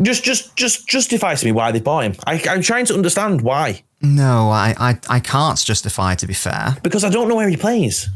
just 0.01 0.23
just 0.23 0.55
just 0.57 0.87
justify 0.87 1.35
to 1.35 1.45
me 1.45 1.51
why 1.51 1.71
they 1.71 1.79
bought 1.79 2.03
him. 2.03 2.15
I, 2.25 2.41
I'm 2.49 2.61
trying 2.61 2.85
to 2.85 2.93
understand 2.93 3.41
why 3.41 3.83
No, 4.01 4.49
I, 4.49 4.75
I 4.77 4.99
I 5.09 5.19
can't 5.19 5.57
justify. 5.63 6.15
To 6.15 6.27
be 6.27 6.33
fair, 6.33 6.75
because 6.83 7.03
I 7.03 7.09
don't 7.09 7.27
know 7.29 7.35
where 7.35 7.47
he 7.49 7.57
plays. 7.57 8.09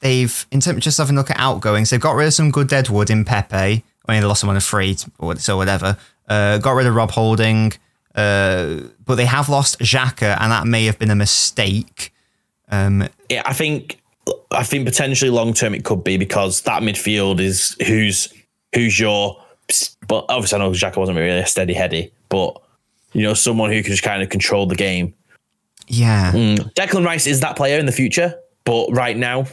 they've 0.00 0.46
in 0.50 0.60
terms 0.60 0.76
of 0.78 0.82
just 0.82 0.98
having 0.98 1.16
a 1.16 1.20
look 1.20 1.30
at 1.30 1.38
outgoings, 1.38 1.90
they've 1.90 2.00
got 2.00 2.12
rid 2.16 2.26
of 2.26 2.34
some 2.34 2.50
good 2.50 2.68
deadwood 2.68 3.10
in 3.10 3.24
Pepe. 3.24 3.56
I 3.56 4.12
mean, 4.12 4.20
they 4.22 4.26
lost 4.26 4.40
someone 4.40 4.56
a 4.56 4.60
free, 4.60 4.96
or 5.18 5.36
so 5.36 5.56
whatever. 5.56 5.96
Uh, 6.28 6.58
got 6.58 6.72
rid 6.72 6.86
of 6.86 6.94
Rob 6.94 7.10
Holding, 7.12 7.72
uh, 8.14 8.80
but 9.04 9.14
they 9.16 9.26
have 9.26 9.48
lost 9.48 9.78
Xhaka, 9.80 10.36
and 10.40 10.50
that 10.52 10.66
may 10.66 10.84
have 10.86 10.98
been 10.98 11.10
a 11.10 11.14
mistake. 11.16 12.12
Um, 12.70 13.08
yeah, 13.28 13.42
I 13.46 13.52
think 13.52 14.00
I 14.50 14.62
think 14.62 14.86
potentially 14.86 15.30
long 15.30 15.52
term 15.54 15.74
it 15.74 15.84
could 15.84 16.04
be 16.04 16.16
because 16.16 16.62
that 16.62 16.82
midfield 16.82 17.40
is 17.40 17.76
who's 17.86 18.32
who's 18.74 18.98
your 18.98 19.40
but 20.08 20.24
obviously 20.28 20.56
I 20.56 20.58
know 20.62 20.70
Xhaka 20.70 20.96
wasn't 20.96 21.18
really 21.18 21.38
a 21.38 21.46
steady 21.46 21.74
heady, 21.74 22.12
but 22.28 22.60
you 23.12 23.22
know 23.22 23.34
someone 23.34 23.70
who 23.70 23.82
can 23.82 23.90
just 23.92 24.02
kind 24.02 24.22
of 24.22 24.28
control 24.28 24.66
the 24.66 24.74
game. 24.76 25.14
yeah, 25.88 26.32
Declan 26.32 27.04
Rice 27.04 27.26
is 27.26 27.40
that 27.40 27.56
player 27.56 27.78
in 27.78 27.86
the 27.86 27.92
future, 27.92 28.34
but 28.64 28.86
right 28.92 29.16
now, 29.16 29.46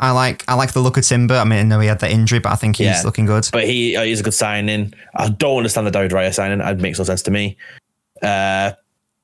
I 0.00 0.10
like 0.12 0.44
I 0.48 0.54
like 0.54 0.72
the 0.72 0.80
look 0.80 0.96
of 0.98 1.04
Timber. 1.04 1.34
I 1.36 1.44
mean, 1.44 1.58
I 1.58 1.62
know 1.62 1.80
he 1.80 1.88
had 1.88 2.00
that 2.00 2.10
injury, 2.10 2.38
but 2.38 2.52
I 2.52 2.56
think 2.56 2.76
he's 2.76 2.86
Yeah. 2.86 3.02
looking 3.04 3.26
good. 3.26 3.48
but 3.52 3.64
he 3.64 3.96
uh, 3.96 4.02
he's 4.04 4.20
a 4.20 4.22
good 4.22 4.34
signing. 4.34 4.92
I 5.14 5.28
don't 5.30 5.58
understand 5.58 5.86
the 5.86 5.90
David 5.90 6.10
Raya 6.12 6.32
signing; 6.34 6.60
it 6.60 6.78
makes 6.80 6.98
no 6.98 7.04
sense 7.04 7.22
to 7.22 7.30
me. 7.30 7.56
Uh, 8.22 8.72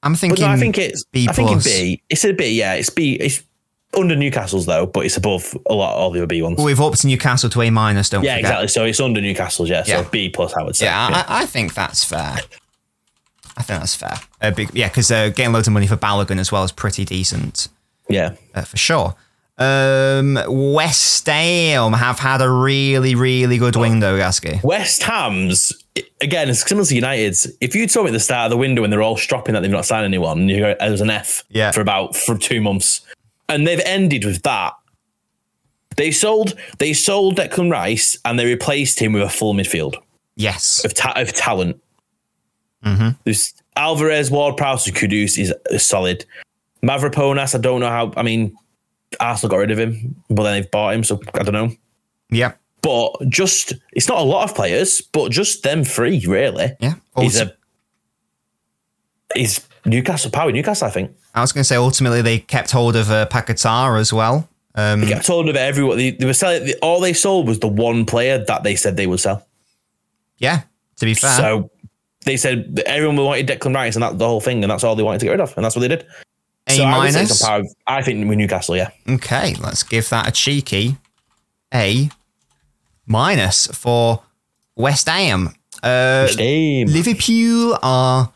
I'm 0.03 0.15
thinking. 0.15 0.45
no, 0.45 0.51
I 0.51 0.57
think 0.57 0.79
it's 0.79 1.05
B 1.05 1.27
I 1.29 1.33
think 1.33 1.49
in 1.49 1.55
plus. 1.55 1.65
B. 1.65 2.03
It's 2.11 2.25
a 2.25 2.33
B, 2.33 2.59
yeah. 2.59 2.75
It's 2.75 2.91
B. 2.91 3.15
It's 3.15 3.43
under 3.97 4.17
Newcastle's 4.17 4.67
though, 4.67 4.87
but 4.87 5.07
it's 5.07 5.17
above 5.17 5.57
a 5.67 5.75
lot 5.75 5.95
of 5.95 6.01
all 6.01 6.11
the 6.11 6.21
other 6.21 6.27
B 6.27 6.43
ones. 6.43 6.59
Well, 6.59 6.67
we've 6.67 6.81
upped 6.81 7.05
Newcastle 7.05 7.49
to 7.51 7.63
A 7.63 7.71
minus. 7.71 8.11
Don't 8.11 8.21
we? 8.21 8.27
yeah, 8.27 8.37
forget. 8.37 8.51
exactly. 8.51 8.69
So 8.69 8.85
it's 8.85 9.01
under 9.01 9.21
Newcastle's, 9.21 9.71
yeah. 9.71 9.83
So 9.83 10.01
Yeah. 10.01 10.09
B 10.11 10.29
plus, 10.29 10.55
I 10.55 10.63
would 10.63 10.77
say. 10.77 10.87
Yeah, 10.87 11.25
I, 11.29 11.43
I 11.43 11.47
think 11.47 11.75
that's 11.75 12.05
fair. 12.05 12.39
I 13.57 13.63
think 13.63 13.81
that's 13.81 13.95
fair. 13.95 14.19
Uh, 14.41 14.51
big, 14.51 14.71
yeah, 14.75 14.89
because 14.89 15.11
uh, 15.11 15.29
getting 15.29 15.53
loads 15.53 15.69
of 15.69 15.73
money 15.73 15.87
for 15.87 15.97
Balogun 15.97 16.39
as 16.39 16.51
well 16.51 16.65
is 16.65 16.73
pretty 16.73 17.05
decent 17.05 17.69
yeah. 18.09 18.35
uh, 18.55 18.63
for 18.63 18.77
sure. 18.77 19.15
Um, 19.57 20.39
West 20.49 21.27
Ham 21.27 21.93
have 21.93 22.19
had 22.19 22.43
a 22.43 22.51
really, 22.51 23.15
really 23.15 23.57
good 23.59 23.77
window, 23.77 24.19
Gasky. 24.19 24.63
West 24.65 25.03
Ham's 25.05 25.73
again, 26.21 26.49
it's 26.49 26.67
similar 26.67 26.85
to 26.87 26.95
United's. 26.95 27.47
If 27.61 27.75
you 27.75 27.87
told 27.87 28.07
me 28.07 28.11
at 28.11 28.15
the 28.15 28.21
start 28.21 28.47
of 28.47 28.51
the 28.51 28.57
window 28.57 28.83
and 28.83 28.93
they're 28.93 29.03
all 29.03 29.17
stropping 29.17 29.55
that 29.55 29.61
they've 29.61 29.71
not 29.71 29.85
signed 29.87 30.05
anyone, 30.05 30.41
and 30.41 30.51
you 30.51 30.59
go, 30.61 30.75
was 30.81 31.01
an 31.01 31.11
F 31.11 31.45
Yeah. 31.51 31.71
for 31.71 31.81
about 31.81 32.17
for 32.17 32.37
two 32.37 32.61
months, 32.61 33.01
and 33.49 33.65
they've 33.67 33.81
ended 33.85 34.25
with 34.25 34.43
that. 34.43 34.73
They 35.97 36.11
sold 36.11 36.55
they 36.79 36.93
sold 36.93 37.37
Declan 37.37 37.71
Rice 37.71 38.17
and 38.25 38.37
they 38.37 38.47
replaced 38.47 38.99
him 39.01 39.13
with 39.13 39.23
a 39.23 39.29
full 39.29 39.55
midfield 39.55 39.95
Yes. 40.35 40.85
of, 40.85 40.95
ta- 40.95 41.13
of 41.15 41.33
talent. 41.33 41.81
Mm-hmm. 42.85 43.11
There's 43.23 43.55
Alvarez, 43.77 44.33
Ward 44.33 44.57
Prowse, 44.57 44.87
Kudus 44.87 45.39
is, 45.39 45.55
solid. 45.83 46.25
Mavropanos, 46.83 47.55
I 47.55 47.59
don't 47.59 47.79
know 47.81 47.89
how. 47.89 48.13
I 48.17 48.23
mean, 48.25 48.57
Arsenal 49.21 49.51
got 49.51 49.57
rid 49.59 49.71
of 49.71 49.79
him, 49.79 50.17
but 50.31 50.43
then 50.45 50.55
they've 50.55 50.71
bought 50.71 50.95
him, 50.95 51.05
so 51.05 51.21
I 51.35 51.43
don't 51.43 51.53
know. 51.55 51.71
Yeah. 52.31 52.53
But 52.83 53.13
just 53.29 53.73
it's 53.93 54.09
not 54.09 54.19
a 54.19 54.23
lot 54.25 54.49
of 54.49 54.55
players, 54.57 55.01
but 55.01 55.31
just 55.33 55.63
them 55.63 55.85
three 55.85 56.25
really. 56.27 56.73
Yeah. 56.81 56.95
He's 57.19 57.41
a 57.41 57.55
he's 59.35 59.67
Newcastle 59.87 60.31
power 60.31 60.51
Newcastle, 60.53 60.87
I 60.89 60.91
think. 60.91 61.11
I 61.35 61.41
was 61.41 61.53
going 61.53 61.61
to 61.63 61.69
say 61.69 61.77
ultimately 61.77 62.23
they 62.23 62.39
kept 62.39 62.71
hold 62.71 62.97
of 62.97 63.11
uh, 63.11 63.27
Paquetá 63.31 63.99
as 63.99 64.13
well. 64.13 64.49
Um, 64.77 65.01
They 65.01 65.09
kept 65.09 65.27
hold 65.27 65.49
of 65.49 65.57
everyone. 65.57 65.99
They, 65.99 66.11
they 66.11 66.27
were 66.27 66.33
selling. 66.35 66.73
All 66.83 67.01
they 67.01 67.13
sold 67.13 67.49
was 67.49 67.59
the 67.61 67.69
one 67.69 68.05
player 68.07 68.43
that 68.45 68.63
they 68.63 68.77
said 68.77 68.97
they 68.97 69.07
would 69.07 69.21
sell. 69.21 69.47
yeah. 70.39 70.63
To 70.99 71.07
be 71.07 71.15
fair. 71.15 71.33
So 71.37 71.71
they 72.25 72.37
said 72.37 72.81
everyone 72.87 73.17
wanted 73.17 73.49
Declan 73.49 73.75
Rice, 73.75 73.97
and 73.97 74.03
that's 74.05 74.15
the 74.17 74.27
whole 74.29 74.41
thing, 74.41 74.63
and 74.63 74.71
that's 74.71 74.85
all 74.85 74.95
they 74.95 75.03
wanted 75.03 75.19
to 75.21 75.27
get 75.27 75.33
rid 75.33 75.41
of, 75.41 75.53
and 75.57 75.65
that's 75.65 75.75
what 75.75 75.81
they 75.83 75.89
did. 75.89 76.07
A 76.69 76.77
so 76.77 76.85
I 76.85 76.91
minus. 76.91 77.43
with- 77.43 77.75
I 77.87 78.03
think 78.03 78.27
with 78.29 78.39
Newcastle, 78.39 78.77
yeah. 78.77 78.91
Okay, 79.09 79.55
let's 79.61 79.83
give 79.83 80.09
that 80.11 80.29
a 80.29 80.33
cheeky 80.33 80.97
A 81.73 82.09
minus 83.07 83.67
for 83.69 84.23
West 84.77 85.09
Ham. 85.09 85.55
Uh, 85.83 86.27
Shame. 86.29 86.89
Liverpool 86.89 87.79
are 87.83 88.33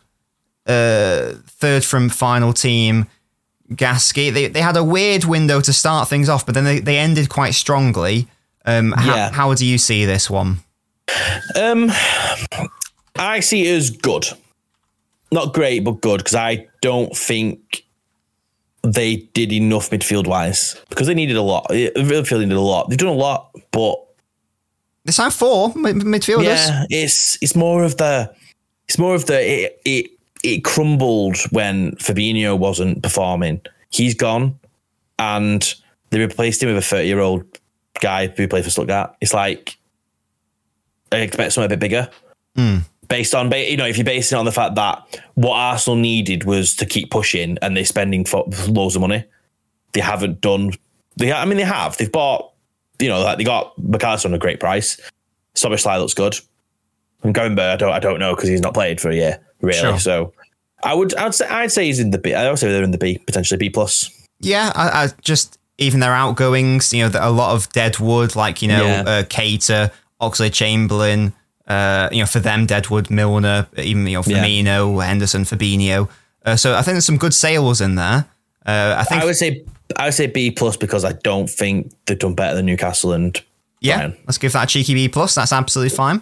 uh, 0.67 1.33
third 1.47 1.83
from 1.83 2.09
final 2.09 2.53
team. 2.53 3.07
Gasky, 3.71 4.31
they, 4.33 4.47
they 4.47 4.61
had 4.61 4.77
a 4.77 4.83
weird 4.83 5.25
window 5.25 5.61
to 5.61 5.73
start 5.73 6.07
things 6.07 6.29
off, 6.29 6.45
but 6.45 6.55
then 6.55 6.63
they, 6.65 6.79
they 6.79 6.97
ended 6.97 7.29
quite 7.29 7.53
strongly. 7.55 8.27
Um, 8.65 8.91
how, 8.91 9.15
Yeah. 9.15 9.31
how 9.31 9.53
do 9.53 9.65
you 9.65 9.77
see 9.77 10.05
this 10.05 10.29
one? 10.29 10.59
Um, 11.55 11.91
I 13.15 13.39
see 13.39 13.67
it 13.67 13.75
as 13.77 13.89
good, 13.89 14.25
not 15.31 15.53
great, 15.53 15.83
but 15.83 16.01
good 16.01 16.19
because 16.19 16.35
I 16.35 16.67
don't 16.81 17.15
think 17.15 17.83
they 18.83 19.17
did 19.33 19.51
enough 19.51 19.89
midfield 19.89 20.27
wise 20.27 20.75
because 20.89 21.07
they 21.07 21.13
needed 21.13 21.35
a 21.35 21.41
lot. 21.41 21.67
Midfield 21.69 22.39
needed 22.39 22.57
a 22.57 22.61
lot. 22.61 22.89
They've 22.89 22.97
done 22.97 23.09
a 23.09 23.13
lot, 23.13 23.51
but 23.71 23.95
They 25.05 25.11
signed 25.11 25.33
four 25.33 25.73
mid- 25.75 25.97
midfielders. 25.97 26.43
yeah, 26.45 26.85
it's 26.89 27.37
it's 27.41 27.55
more 27.55 27.83
of 27.83 27.97
the 27.97 28.33
it's 28.87 28.97
more 28.97 29.15
of 29.15 29.25
the 29.25 29.39
it 29.41 29.81
it 29.85 30.11
it 30.43 30.63
crumbled 30.63 31.37
when 31.51 31.91
Fabinho 31.97 32.57
wasn't 32.57 33.03
performing. 33.03 33.61
He's 33.91 34.13
gone, 34.15 34.57
and 35.17 35.73
they 36.11 36.19
replaced 36.19 36.63
him 36.63 36.69
with 36.69 36.77
a 36.77 36.81
thirty 36.81 37.07
year 37.07 37.19
old 37.19 37.43
guy 38.01 38.27
who 38.27 38.47
played 38.47 38.63
for 38.63 38.69
Stuttgart. 38.69 39.13
It's 39.19 39.33
like 39.33 39.77
I 41.11 41.17
expect 41.17 41.51
something 41.53 41.65
a 41.65 41.75
bit 41.75 41.79
bigger. 41.79 42.09
Hmm. 42.55 42.77
Based 43.09 43.33
on, 43.33 43.51
you 43.51 43.75
know, 43.75 43.85
if 43.87 43.97
you're 43.97 44.05
basing 44.05 44.37
it 44.37 44.39
on 44.39 44.45
the 44.45 44.51
fact 44.51 44.75
that 44.75 45.19
what 45.33 45.55
Arsenal 45.55 45.97
needed 45.97 46.43
was 46.43 46.75
to 46.75 46.85
keep 46.85 47.09
pushing 47.09 47.57
and 47.61 47.75
they're 47.75 47.83
spending 47.83 48.23
for 48.23 48.45
loads 48.67 48.95
of 48.95 49.01
money, 49.01 49.25
they 49.93 49.99
haven't 50.01 50.41
done. 50.41 50.71
They, 51.17 51.33
I 51.33 51.43
mean, 51.45 51.57
they 51.57 51.63
have. 51.63 51.97
They've 51.97 52.11
bought, 52.11 52.51
you 52.99 53.09
know, 53.09 53.21
like 53.21 53.37
they 53.39 53.43
got 53.43 53.77
Mac 53.79 54.03
Allister 54.03 54.27
on 54.27 54.33
a 54.35 54.37
great 54.37 54.59
price. 54.59 54.99
Szoboszlai 55.55 55.99
looks 55.99 56.13
good. 56.13 56.35
And 57.23 57.33
going 57.33 57.57
I 57.57 57.75
don't, 57.75 57.91
I 57.91 57.99
don't 57.99 58.19
know 58.19 58.35
because 58.35 58.47
he's 58.47 58.61
not 58.61 58.73
played 58.75 59.01
for 59.01 59.09
a 59.09 59.15
year, 59.15 59.39
really. 59.61 59.79
Sure. 59.79 59.99
So 59.99 60.31
I 60.83 60.93
would, 60.93 61.15
I'd 61.15 61.33
say, 61.33 61.47
I'd 61.47 61.71
say 61.71 61.85
he's 61.87 61.99
in 61.99 62.11
the 62.11 62.19
B. 62.19 62.33
I 62.35 62.53
say 62.55 62.71
they're 62.71 62.83
in 62.83 62.91
the 62.91 62.97
B, 62.97 63.17
potentially 63.25 63.57
B 63.57 63.69
plus. 63.69 64.09
Yeah, 64.39 64.71
I, 64.75 65.05
I 65.05 65.07
just 65.21 65.57
even 65.79 65.99
their 65.99 66.13
outgoings, 66.13 66.93
you 66.93 67.09
know, 67.09 67.19
a 67.19 67.31
lot 67.31 67.55
of 67.55 67.67
Deadwood, 67.69 68.35
like 68.35 68.61
you 68.61 68.67
know, 68.67 68.85
Yeah. 68.85 69.01
uh, 69.05 69.23
Keita, 69.23 69.91
Oxlade 70.21 70.53
Chamberlain, 70.53 71.33
uh, 71.69 72.09
you 72.11 72.19
know, 72.19 72.25
for 72.25 72.39
them, 72.39 72.65
Deadwood, 72.65 73.09
Milner, 73.09 73.67
even 73.77 74.05
you 74.07 74.13
know, 74.13 74.23
Yeah. 74.25 74.43
Firmino, 74.43 75.05
Henderson, 75.05 75.43
Fabinho. 75.43 76.09
Uh, 76.45 76.55
so 76.55 76.73
I 76.73 76.81
think 76.81 76.95
there's 76.95 77.05
some 77.05 77.17
good 77.17 77.33
sales 77.33 77.79
in 77.81 77.95
there. 77.95 78.25
Uh, 78.65 78.95
I 78.97 79.03
think, 79.03 79.21
I 79.21 79.25
would 79.25 79.35
say, 79.35 79.63
I 79.95 80.05
would 80.05 80.13
say 80.13 80.27
B 80.27 80.51
plus 80.51 80.77
because 80.77 81.05
I 81.05 81.13
don't 81.13 81.49
think 81.49 81.91
they've 82.05 82.17
done 82.19 82.35
better 82.35 82.55
than 82.55 82.65
Newcastle 82.65 83.13
and 83.13 83.39
yeah, 83.81 84.11
let's 84.27 84.37
give 84.37 84.51
that 84.53 84.65
a 84.65 84.67
cheeky 84.67 84.93
B 84.93 85.07
plus. 85.07 85.35
That's 85.35 85.53
absolutely 85.53 85.95
fine. 85.95 86.21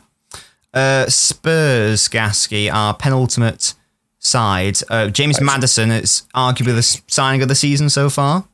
Uh, 0.73 1.07
Spurs, 1.07 2.07
Gasky, 2.07 2.71
our 2.71 2.93
penultimate 2.93 3.73
side. 4.19 4.77
Uh, 4.89 5.07
James 5.07 5.41
Maddison 5.41 5.89
is 5.89 6.23
arguably 6.35 6.75
the 6.75 7.01
signing 7.07 7.41
of 7.41 7.47
the 7.47 7.55
season 7.55 7.89
so 7.89 8.09
far. 8.09 8.45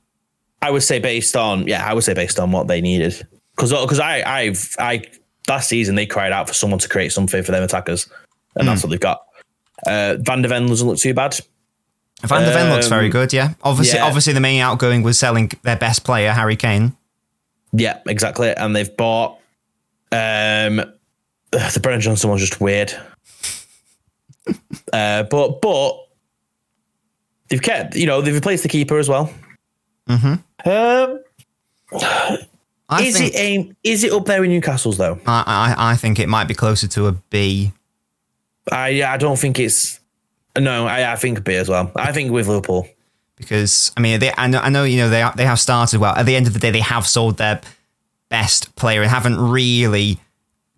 I 0.62 0.72
would 0.72 0.84
say 0.84 1.00
based 1.00 1.36
on 1.36 1.68
yeah, 1.68 1.86
I 1.86 1.94
would 1.94 2.04
say 2.06 2.14
based 2.14 2.40
on 2.40 2.52
what 2.52 2.68
they 2.68 2.80
needed 2.80 3.28
because 3.56 3.72
because 3.74 4.00
I 4.00 4.24
I've 4.24 4.74
I 4.80 5.04
last 5.48 5.70
season 5.70 5.96
they 5.96 6.06
cried 6.06 6.32
out 6.32 6.48
for 6.48 6.54
someone 6.54 6.80
to 6.80 6.90
create 6.90 7.12
something 7.12 7.44
for 7.44 7.52
them 7.52 7.64
attackers, 7.64 8.10
and 8.56 8.68
that's 8.68 8.84
what 8.84 8.90
they've 8.90 9.00
got. 9.00 9.22
Uh, 9.86 10.16
Van 10.20 10.42
der 10.42 10.50
Ven 10.50 10.68
doesn't 10.68 10.88
look 10.88 10.98
too 10.98 11.14
bad. 11.14 11.40
Van 12.22 12.42
der 12.44 12.54
Ven 12.54 12.72
looks 12.72 12.88
very 12.88 13.06
Um, 13.08 13.12
good, 13.12 13.34
yeah. 13.34 13.54
Obviously, 13.64 14.00
yeah. 14.00 14.06
obviously 14.06 14.32
the 14.34 14.40
main 14.40 14.62
outgoing 14.62 15.04
was 15.04 15.20
selling 15.20 15.52
their 15.64 15.76
best 15.76 16.06
player, 16.06 16.32
Harry 16.32 16.56
Kane. 16.56 16.96
Yeah, 17.74 18.00
exactly. 18.08 18.56
And 18.56 18.76
they've 18.76 18.96
bought 18.96 19.40
um 20.12 20.78
the 21.52 21.80
Brennan 21.82 22.02
Johnson 22.02 22.30
one's 22.30 22.42
just 22.42 22.62
weird. 22.62 22.94
uh, 24.94 25.24
but 25.24 25.62
but 25.62 25.98
they've 27.50 27.62
kept 27.62 27.96
you 27.96 28.06
know 28.06 28.22
they've 28.22 28.34
replaced 28.34 28.64
the 28.64 28.70
keeper 28.70 28.98
as 29.00 29.10
well. 29.10 29.34
Mm-hmm. 30.08 30.70
Um, 30.70 32.40
I 32.90 33.04
is 33.04 33.18
think, 33.18 33.34
it 33.34 33.38
aim? 33.38 33.78
Is 33.84 34.04
it 34.04 34.12
up 34.14 34.26
there 34.26 34.44
in 34.44 34.52
Newcastle's 34.52 34.98
though? 34.98 35.20
I, 35.26 35.76
I, 35.78 35.92
I 35.92 35.96
think 35.96 36.20
it 36.20 36.28
might 36.30 36.48
be 36.48 36.54
closer 36.54 36.88
to 36.90 37.08
a 37.08 37.12
B. 37.14 37.72
I 38.72 39.04
I 39.04 39.18
don't 39.18 39.38
think 39.40 39.60
it's. 39.60 40.00
No, 40.58 40.86
I, 40.86 41.14
I 41.14 41.16
think 41.16 41.44
B 41.44 41.56
as 41.56 41.68
well. 41.70 41.92
I 41.96 42.12
think 42.12 42.32
with 42.32 42.48
Liverpool. 42.48 42.88
because 43.38 43.92
I 43.98 44.02
mean, 44.02 44.20
they, 44.20 44.32
I 44.38 44.48
know, 44.48 44.60
I 44.60 44.70
know, 44.70 44.84
you 44.84 44.98
know, 44.98 45.10
they 45.10 45.28
they 45.36 45.46
have 45.46 45.60
started 45.60 46.00
well. 46.00 46.16
At 46.16 46.26
the 46.26 46.36
end 46.36 46.48
of 46.48 46.54
the 46.54 46.60
day, 46.60 46.72
they 46.72 46.80
have 46.82 47.08
sold 47.08 47.38
their 47.38 47.60
best 48.30 48.76
player 48.76 49.02
and 49.02 49.10
haven't 49.10 49.40
really 49.40 50.20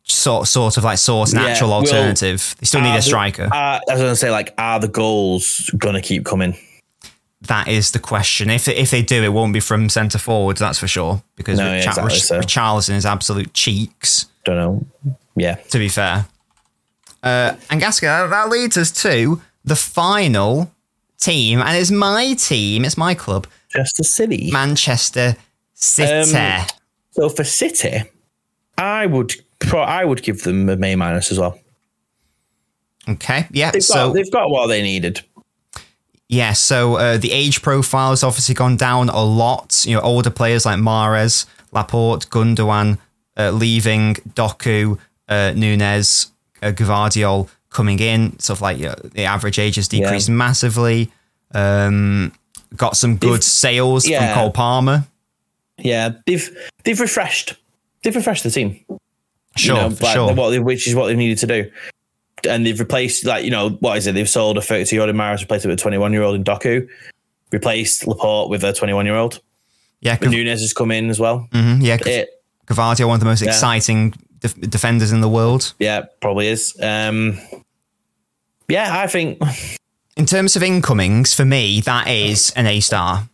sort 0.04 0.48
sort 0.48 0.78
of 0.78 0.84
like 0.84 0.98
sourced 0.98 1.34
an 1.34 1.41
Yeah, 1.41 1.48
actual 1.48 1.70
well, 1.70 1.80
alternative. 1.80 2.56
they 2.60 2.65
still 2.65 2.82
need 2.82 2.89
Are 2.89 2.94
a 2.94 2.98
the- 2.98 3.02
striker. 3.02 3.44
are- 3.52 3.82
I 3.89 3.94
was 3.94 4.00
going 4.02 4.12
to 4.12 4.15
say, 4.15 4.30
like, 4.32 4.54
are 4.58 4.80
the 4.80 4.88
goals 4.88 5.70
going 5.78 5.96
to 5.96 6.02
keep 6.02 6.24
coming? 6.26 6.56
That 7.48 7.68
is 7.68 7.92
the 7.92 8.00
question. 8.00 8.50
If 8.50 8.68
if 8.68 8.92
they 8.92 9.02
do, 9.02 9.24
it 9.24 9.30
won't 9.34 9.54
be 9.54 9.60
from 9.60 9.90
centre 9.90 10.18
forwards, 10.20 10.60
that's 10.60 10.80
for 10.80 10.88
sure. 10.88 11.22
Because 11.36 11.60
No, 11.60 11.66
yeah, 11.66 11.82
Richa- 11.84 11.88
exactly 11.88 12.20
so. 12.20 12.40
Richarlison 12.40 12.96
is 12.96 13.06
absolute 13.06 13.54
cheeks. 13.54 14.28
Don't 14.44 14.56
know. 14.58 14.86
Yeah. 15.36 15.56
To 15.56 15.78
be 15.80 15.90
fair, 15.90 16.28
uh, 17.24 17.56
and 17.70 17.82
Gasca, 17.82 18.30
that 18.30 18.50
leads 18.50 18.78
us 18.78 18.92
to 19.04 19.42
the 19.64 19.76
final 19.76 20.72
team, 21.20 21.60
and 21.62 21.76
it's 21.78 21.92
my 21.92 22.34
team, 22.36 22.86
it's 22.86 22.98
my 22.98 23.16
club, 23.16 23.48
Just 23.76 24.00
a 24.00 24.04
city. 24.04 24.50
Manchester 24.52 25.36
City. 25.74 26.36
Um, 26.38 26.66
So 27.12 27.30
for 27.30 27.44
City, 27.44 28.04
I 28.78 29.06
would 29.08 29.34
pro- 29.60 29.82
I 29.82 30.06
would 30.06 30.22
give 30.24 30.44
them 30.44 30.70
a 30.70 30.76
May 30.76 30.96
minus 30.96 31.32
as 31.32 31.40
well. 31.40 31.58
okay, 33.10 33.48
yeah. 33.52 33.72
They've 33.72 33.84
so 33.84 34.08
got 34.08 34.14
they've 34.14 34.32
got 34.32 34.50
what 34.50 34.68
they 34.68 34.82
needed. 34.82 35.24
Yeah, 36.28 36.54
so 36.54 36.96
uh, 36.96 37.18
the 37.18 37.32
age 37.32 37.62
profile 37.62 38.10
has 38.10 38.24
obviously 38.24 38.56
gone 38.56 38.78
down 38.78 39.10
a 39.10 39.24
lot. 39.24 39.84
You 39.86 39.96
know, 39.96 40.02
older 40.02 40.32
players 40.32 40.66
like 40.66 40.80
Mahrez, 40.80 41.46
Laporte, 41.72 42.28
Gundogan 42.30 42.98
uh, 43.38 43.52
leaving, 43.52 44.16
Doku, 44.34 44.98
uh, 45.30 45.54
Nunes, 45.56 46.32
uh, 46.64 46.68
Gvardiol 46.72 47.50
coming 47.70 48.00
in. 48.00 48.36
Of 48.50 48.62
like 48.62 48.78
you 48.80 48.86
know, 48.86 48.96
the 49.14 49.26
average 49.26 49.60
age 49.60 49.76
has 49.76 49.88
decreased 49.88 50.30
massively. 50.30 51.12
Um, 51.54 52.32
got 52.76 52.98
some 52.98 53.18
good 53.18 53.36
They've- 53.36 53.44
sales 53.44 54.08
yeah. 54.08 54.34
from 54.34 54.42
Cole 54.42 54.52
Palmer. 54.52 55.06
Yeah, 55.78 56.10
they've 56.26 56.50
they've 56.84 57.00
refreshed 57.00 57.56
they've 58.04 58.16
refreshed 58.16 58.44
the 58.44 58.50
team. 58.52 58.80
Sure, 59.58 59.76
you 59.76 59.90
know, 59.90 59.96
sure. 59.96 60.34
What 60.34 60.50
they, 60.50 60.60
which 60.60 60.88
is 60.88 60.96
what 60.96 61.08
they 61.08 61.16
needed 61.16 61.38
to 61.40 61.48
do. 61.48 61.72
And 62.46 62.66
they've 62.66 62.80
replaced, 62.80 63.26
like, 63.26 63.44
you 63.46 63.52
know, 63.52 63.70
what 63.80 63.98
is 63.98 64.08
it? 64.08 64.14
They've 64.14 64.30
sold 64.30 64.58
a 64.58 64.62
32 64.62 64.96
year 64.96 65.02
old 65.02 65.10
in 65.10 65.16
Mahrez, 65.16 65.42
replaced 65.42 65.66
it 65.66 65.70
with 65.70 65.80
a 65.80 65.82
21 65.82 66.14
year 66.14 66.24
old 66.24 66.36
in 66.36 66.44
Doku, 66.44 66.88
replaced 67.52 68.08
Laporte 68.08 68.50
with 68.50 68.64
a 68.64 68.74
21 68.74 69.06
year 69.06 69.16
old. 69.16 69.42
yeah, 70.02 70.16
But 70.16 70.26
Gav- 70.26 70.32
Nunes 70.32 70.62
has 70.62 70.74
come 70.74 70.92
in 70.92 71.10
as 71.10 71.20
well. 71.20 71.48
mhm, 71.52 71.82
yeah, 71.84 71.98
It, 72.06 72.30
one 72.70 73.14
of 73.16 73.20
the 73.20 73.26
most 73.26 73.42
Yeah. 73.42 73.50
exciting 73.50 74.14
def- 74.40 74.60
defenders 74.70 75.12
in 75.12 75.22
the 75.22 75.30
world. 75.30 75.74
yeah, 75.80 76.02
probably 76.22 76.48
is. 76.48 76.76
Um, 76.82 77.40
yeah, 78.68 78.98
I 79.00 79.08
think 79.08 79.40
In 80.18 80.26
terms 80.26 80.56
of 80.56 80.64
incomings, 80.64 81.34
for 81.34 81.44
me, 81.44 81.82
that 81.82 82.08
is 82.08 82.52
an 82.56 82.68
A 82.68 82.80
star. 82.80 83.28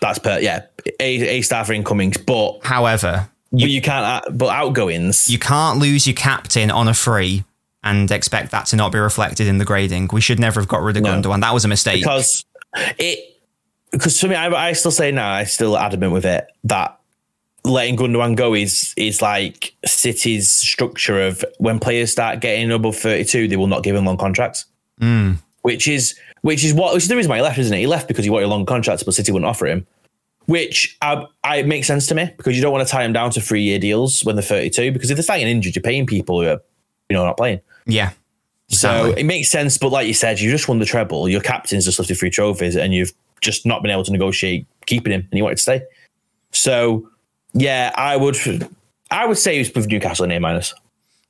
that's 0.00 0.18
per, 0.18 0.38
yeah, 0.40 0.62
a, 0.98 1.38
a 1.38 1.42
star 1.42 1.62
for 1.64 1.74
incomings, 1.74 2.16
but 2.16 2.60
However, 2.62 3.28
you, 3.50 3.68
you 3.68 3.82
can't, 3.82 4.04
uh, 4.26 4.30
but 4.30 4.48
outgoings, 4.48 5.28
you 5.28 5.38
can't 5.38 5.78
lose 5.78 6.06
your 6.06 6.16
captain 6.16 6.70
on 6.70 6.88
a 6.88 6.94
free 6.94 7.44
and 7.84 8.10
expect 8.10 8.50
that 8.52 8.66
to 8.66 8.76
not 8.76 8.92
be 8.92 8.98
reflected 8.98 9.46
in 9.46 9.58
the 9.58 9.64
grading. 9.64 10.08
We 10.12 10.20
should 10.20 10.38
never 10.38 10.60
have 10.60 10.68
got 10.68 10.82
rid 10.82 10.96
of 10.96 11.02
No. 11.02 11.20
Gundogan. 11.20 11.40
That 11.40 11.54
was 11.54 11.64
a 11.64 11.68
mistake. 11.68 12.02
because 12.02 12.44
it, 12.98 13.40
because 13.90 14.20
for 14.20 14.28
me, 14.28 14.34
I, 14.34 14.68
I 14.68 14.72
still 14.72 14.90
say 14.90 15.10
now, 15.10 15.30
I 15.32 15.44
still 15.44 15.76
adamant 15.76 16.12
with 16.12 16.24
it 16.24 16.46
that 16.64 16.98
letting 17.64 17.96
Gundogan 17.96 18.36
go 18.36 18.54
is 18.54 18.94
is 18.96 19.20
like 19.22 19.74
City's 19.84 20.48
structure 20.48 21.20
of 21.20 21.44
when 21.58 21.78
players 21.78 22.10
start 22.10 22.40
getting 22.40 22.70
above 22.70 22.96
32, 22.96 23.48
they 23.48 23.56
will 23.56 23.66
not 23.66 23.82
give 23.82 23.94
him 23.96 24.04
long 24.04 24.16
contracts. 24.16 24.64
Hmm. 24.98 25.34
Which 25.62 25.86
is 25.88 26.18
which 26.42 26.64
is 26.64 26.74
what 26.74 26.94
which 26.94 27.04
is 27.04 27.08
the 27.08 27.16
reason 27.16 27.30
why 27.30 27.36
he 27.36 27.42
left, 27.42 27.58
isn't 27.58 27.72
it? 27.72 27.78
He 27.80 27.86
left 27.86 28.08
because 28.08 28.24
he 28.24 28.30
wanted 28.30 28.46
a 28.46 28.48
long 28.48 28.66
contract, 28.66 29.04
but 29.04 29.14
City 29.14 29.32
wouldn't 29.32 29.48
offer 29.48 29.66
him. 29.66 29.86
Which 30.46 30.96
I, 31.02 31.24
I 31.44 31.62
makes 31.62 31.86
sense 31.86 32.08
to 32.08 32.16
me 32.16 32.30
because 32.36 32.56
you 32.56 32.62
don't 32.62 32.72
want 32.72 32.86
to 32.86 32.90
tie 32.90 33.04
him 33.04 33.12
down 33.12 33.30
to 33.32 33.40
three 33.40 33.62
year 33.62 33.78
deals 33.78 34.24
when 34.24 34.34
they're 34.34 34.42
32. 34.42 34.90
Because 34.90 35.10
if 35.10 35.16
they're 35.16 35.22
starting 35.22 35.46
injured, 35.46 35.76
you're 35.76 35.82
paying 35.82 36.04
people 36.04 36.40
who 36.40 36.48
are 36.48 36.60
you 37.08 37.16
know 37.16 37.24
not 37.24 37.36
playing. 37.36 37.60
Yeah. 37.86 38.10
So 38.68 38.88
Exactly. 39.06 39.20
it 39.20 39.24
makes 39.26 39.50
sense, 39.50 39.76
but 39.76 39.90
like 39.92 40.06
you 40.06 40.14
said, 40.14 40.40
you 40.40 40.50
just 40.50 40.66
won 40.66 40.78
the 40.78 40.86
treble. 40.86 41.28
Your 41.28 41.42
captain's 41.42 41.84
just 41.84 41.98
lifted 41.98 42.16
three 42.16 42.30
trophies, 42.30 42.74
and 42.76 42.94
you've 42.94 43.12
just 43.42 43.66
not 43.66 43.82
been 43.82 43.90
able 43.90 44.04
to 44.04 44.12
negotiate 44.12 44.66
keeping 44.86 45.12
him, 45.12 45.28
and 45.30 45.36
you 45.36 45.42
wanted 45.44 45.56
to 45.56 45.62
stay. 45.62 45.82
So 46.52 47.08
yeah, 47.52 47.92
I 47.96 48.16
would, 48.16 48.36
I 49.10 49.26
would 49.26 49.36
say 49.38 49.58
he's 49.58 49.72
with 49.74 49.88
Newcastle 49.88 50.24
an 50.24 50.32
A 50.32 50.40
minus. 50.40 50.72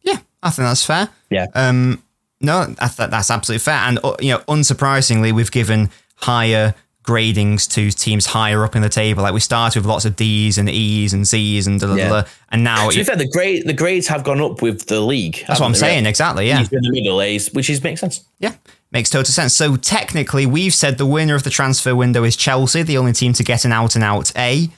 yeah, 0.03 0.19
I 0.43 0.51
think 0.51 0.67
that's 0.69 0.85
fair. 0.85 1.09
Yeah, 1.31 1.47
Um, 1.55 2.03
no, 2.41 2.75
I 2.81 2.89
th- 2.89 3.11
that's 3.11 3.31
absolutely 3.31 3.61
fair. 3.65 3.75
And, 3.79 3.99
uh, 4.05 4.15
you 4.21 4.31
know, 4.33 4.39
unsurprisingly, 4.49 5.33
we've 5.33 5.51
given 5.51 5.91
higher 6.17 6.75
gradings 7.05 7.69
to 7.73 7.91
teams 7.91 8.27
higher 8.27 8.65
up 8.65 8.77
in 8.77 8.83
the 8.83 8.89
table. 8.89 9.23
Like 9.23 9.35
we 9.35 9.41
started 9.41 9.81
with 9.81 9.87
lots 9.87 10.05
of 10.05 10.15
D's 10.17 10.59
and 10.59 10.69
E's 10.71 11.13
and 11.13 11.27
Z's 11.27 11.67
and 11.67 11.81
da, 11.81 11.89
da, 11.89 11.93
da, 11.97 11.99
Yeah. 11.99 12.09
da. 12.09 12.23
and 12.51 12.63
now 12.65 12.91
to 12.91 12.97
be 12.97 13.05
fair, 13.05 13.17
the 13.17 13.29
grade 13.29 13.67
the 13.67 13.73
grades 13.73 14.07
have 14.09 14.23
gone 14.25 14.41
up 14.41 14.63
with 14.63 14.87
the 14.87 15.01
league. 15.01 15.45
that's 15.49 15.61
what 15.61 15.67
I'm 15.67 15.75
saying. 15.75 16.07
Exactly. 16.07 16.47
Yeah. 16.49 16.59
He's 16.59 16.73
in 16.73 16.83
the 16.83 16.91
middle 16.91 17.21
A's, 17.21 17.53
which 17.53 17.69
is 17.71 17.83
makes 17.83 18.01
sense. 18.01 18.25
Yeah, 18.39 18.55
makes 18.93 19.11
total 19.11 19.33
sense. 19.33 19.55
So 19.55 19.77
technically, 19.77 20.47
we've 20.47 20.75
said 20.75 20.99
the 20.99 21.07
winner 21.07 21.35
of 21.35 21.43
the 21.43 21.51
transfer 21.51 21.95
window 21.97 22.25
is 22.25 22.37
Chelsea, 22.37 22.83
the 22.83 22.99
only 22.99 23.13
team 23.13 23.33
to 23.35 23.43
get 23.43 23.65
an 23.65 23.73
out 23.73 23.95
and 23.97 24.05
out 24.05 24.31
A. 24.37 24.69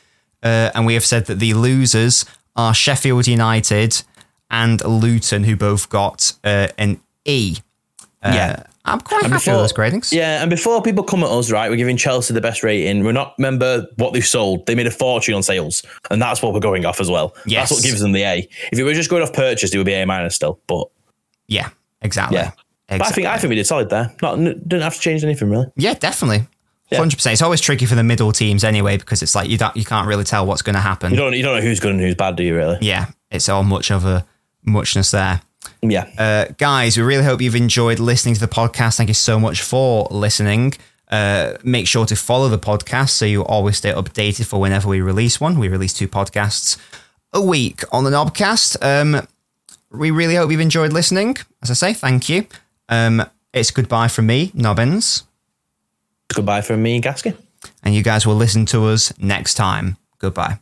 Uh, 0.42 0.70
and 0.74 0.84
we 0.86 0.94
have 0.94 1.04
said 1.04 1.26
that 1.26 1.38
the 1.38 1.54
losers 1.54 2.24
are 2.56 2.74
Sheffield 2.74 3.26
United 3.26 4.02
and 4.50 4.82
Luton, 4.84 5.44
who 5.44 5.56
both 5.56 5.88
got 5.88 6.32
uh, 6.44 6.68
an 6.78 7.00
E. 7.24 7.56
Uh, 8.22 8.30
Yeah. 8.34 8.62
I'm 8.86 9.00
quite 9.00 9.22
happy 9.22 9.34
before- 9.34 9.54
with 9.54 9.62
those 9.62 9.72
gradings. 9.72 10.12
Yeah, 10.12 10.42
and 10.42 10.50
before 10.50 10.82
people 10.82 11.04
come 11.04 11.22
at 11.22 11.30
us, 11.30 11.50
right, 11.50 11.70
we're 11.70 11.76
giving 11.76 11.96
Chelsea 11.96 12.34
the 12.34 12.40
best 12.40 12.62
rating. 12.62 13.02
We're 13.04 13.12
not 13.12 13.34
remember 13.38 13.86
what 13.96 14.12
they've 14.12 14.26
sold. 14.26 14.66
They 14.66 14.74
made 14.74 14.86
a 14.86 14.90
fortune 14.90 15.34
on 15.34 15.42
sales, 15.42 15.82
and 16.10 16.20
that's 16.20 16.42
what 16.42 16.52
we're 16.52 16.60
going 16.60 16.84
off 16.84 17.00
as 17.00 17.10
well. 17.10 17.34
Yes. 17.46 17.70
That's 17.70 17.80
what 17.80 17.84
gives 17.88 18.00
them 18.00 18.12
the 18.12 18.22
A. 18.24 18.48
If 18.72 18.78
it 18.78 18.84
were 18.84 18.92
just 18.92 19.08
going 19.08 19.22
off 19.22 19.32
purchase, 19.32 19.74
it 19.74 19.78
would 19.78 19.86
be 19.86 19.94
A 19.94 20.04
minus 20.04 20.34
still. 20.34 20.60
But 20.66 20.88
Yeah, 21.48 21.70
exactly. 22.02 22.36
Yeah. 22.38 22.50
But 22.88 23.02
I 23.02 23.10
think 23.10 23.26
I 23.26 23.38
think 23.38 23.48
we 23.48 23.54
did 23.56 23.66
solid 23.66 23.88
there. 23.88 24.14
Not 24.20 24.36
didn't 24.36 24.82
have 24.82 24.94
to 24.94 25.00
change 25.00 25.24
anything 25.24 25.48
really. 25.50 25.66
yeah, 25.76 25.94
definitely. 25.94 26.46
Yeah. 26.90 26.98
Hundred 26.98 27.16
percent. 27.16 27.32
It's 27.32 27.42
always 27.42 27.62
tricky 27.62 27.86
for 27.86 27.94
the 27.94 28.04
middle 28.04 28.30
teams 28.30 28.62
anyway 28.62 28.98
because 28.98 29.22
it's 29.22 29.34
like 29.34 29.48
you 29.48 29.56
don't, 29.56 29.74
you 29.74 29.86
can't 29.86 30.06
really 30.06 30.22
tell 30.24 30.44
what's 30.44 30.60
going 30.60 30.74
to 30.74 30.80
happen. 30.82 31.10
You 31.12 31.16
don't 31.16 31.32
you 31.32 31.42
don't 31.42 31.56
know 31.56 31.62
who's 31.62 31.80
good 31.80 31.92
and 31.92 32.00
who's 32.00 32.14
bad, 32.14 32.36
do 32.36 32.42
you 32.42 32.54
really? 32.54 32.76
yeah, 32.82 33.06
it's 33.30 33.48
all 33.48 33.62
much 33.64 33.90
of 33.90 34.04
a 34.04 34.26
muchness 34.62 35.10
there. 35.10 35.40
Yeah. 35.82 36.08
Uh, 36.18 36.52
guys, 36.58 36.96
we 36.96 37.02
really 37.02 37.24
hope 37.24 37.40
you've 37.40 37.54
enjoyed 37.56 37.98
listening 37.98 38.34
to 38.34 38.40
the 38.40 38.48
podcast. 38.48 38.96
Thank 38.96 39.08
you 39.08 39.14
so 39.14 39.38
much 39.38 39.62
for 39.62 40.06
listening. 40.10 40.74
Uh, 41.10 41.54
make 41.62 41.86
sure 41.86 42.06
to 42.06 42.16
follow 42.16 42.48
the 42.48 42.58
podcast 42.58 43.10
so 43.10 43.24
you 43.24 43.44
always 43.44 43.76
stay 43.76 43.92
updated 43.92 44.46
for 44.46 44.60
whenever 44.60 44.88
we 44.88 45.00
release 45.00 45.40
one. 45.40 45.58
We 45.58 45.68
release 45.68 45.92
two 45.92 46.08
podcasts 46.08 46.76
a 47.32 47.40
week 47.42 47.82
on 47.92 48.04
the 48.04 48.10
Knobcast. 48.10 48.76
Um, 48.82 49.26
we 49.90 50.10
really 50.10 50.34
hope 50.34 50.50
you've 50.50 50.60
enjoyed 50.60 50.92
listening. 50.92 51.36
As 51.62 51.70
I 51.70 51.74
say, 51.74 51.92
thank 51.94 52.28
you. 52.28 52.46
Um, 52.88 53.22
it's 53.52 53.70
goodbye 53.70 54.08
from 54.08 54.26
me, 54.26 54.50
Nobbins, 54.54 55.22
Goodbye 56.34 56.62
from 56.62 56.82
me, 56.82 57.00
Gaskin. 57.00 57.36
and 57.84 57.94
you 57.94 58.02
guys 58.02 58.26
will 58.26 58.34
listen 58.34 58.66
to 58.66 58.86
us 58.86 59.12
next 59.18 59.54
time. 59.54 59.96
Goodbye. 60.18 60.58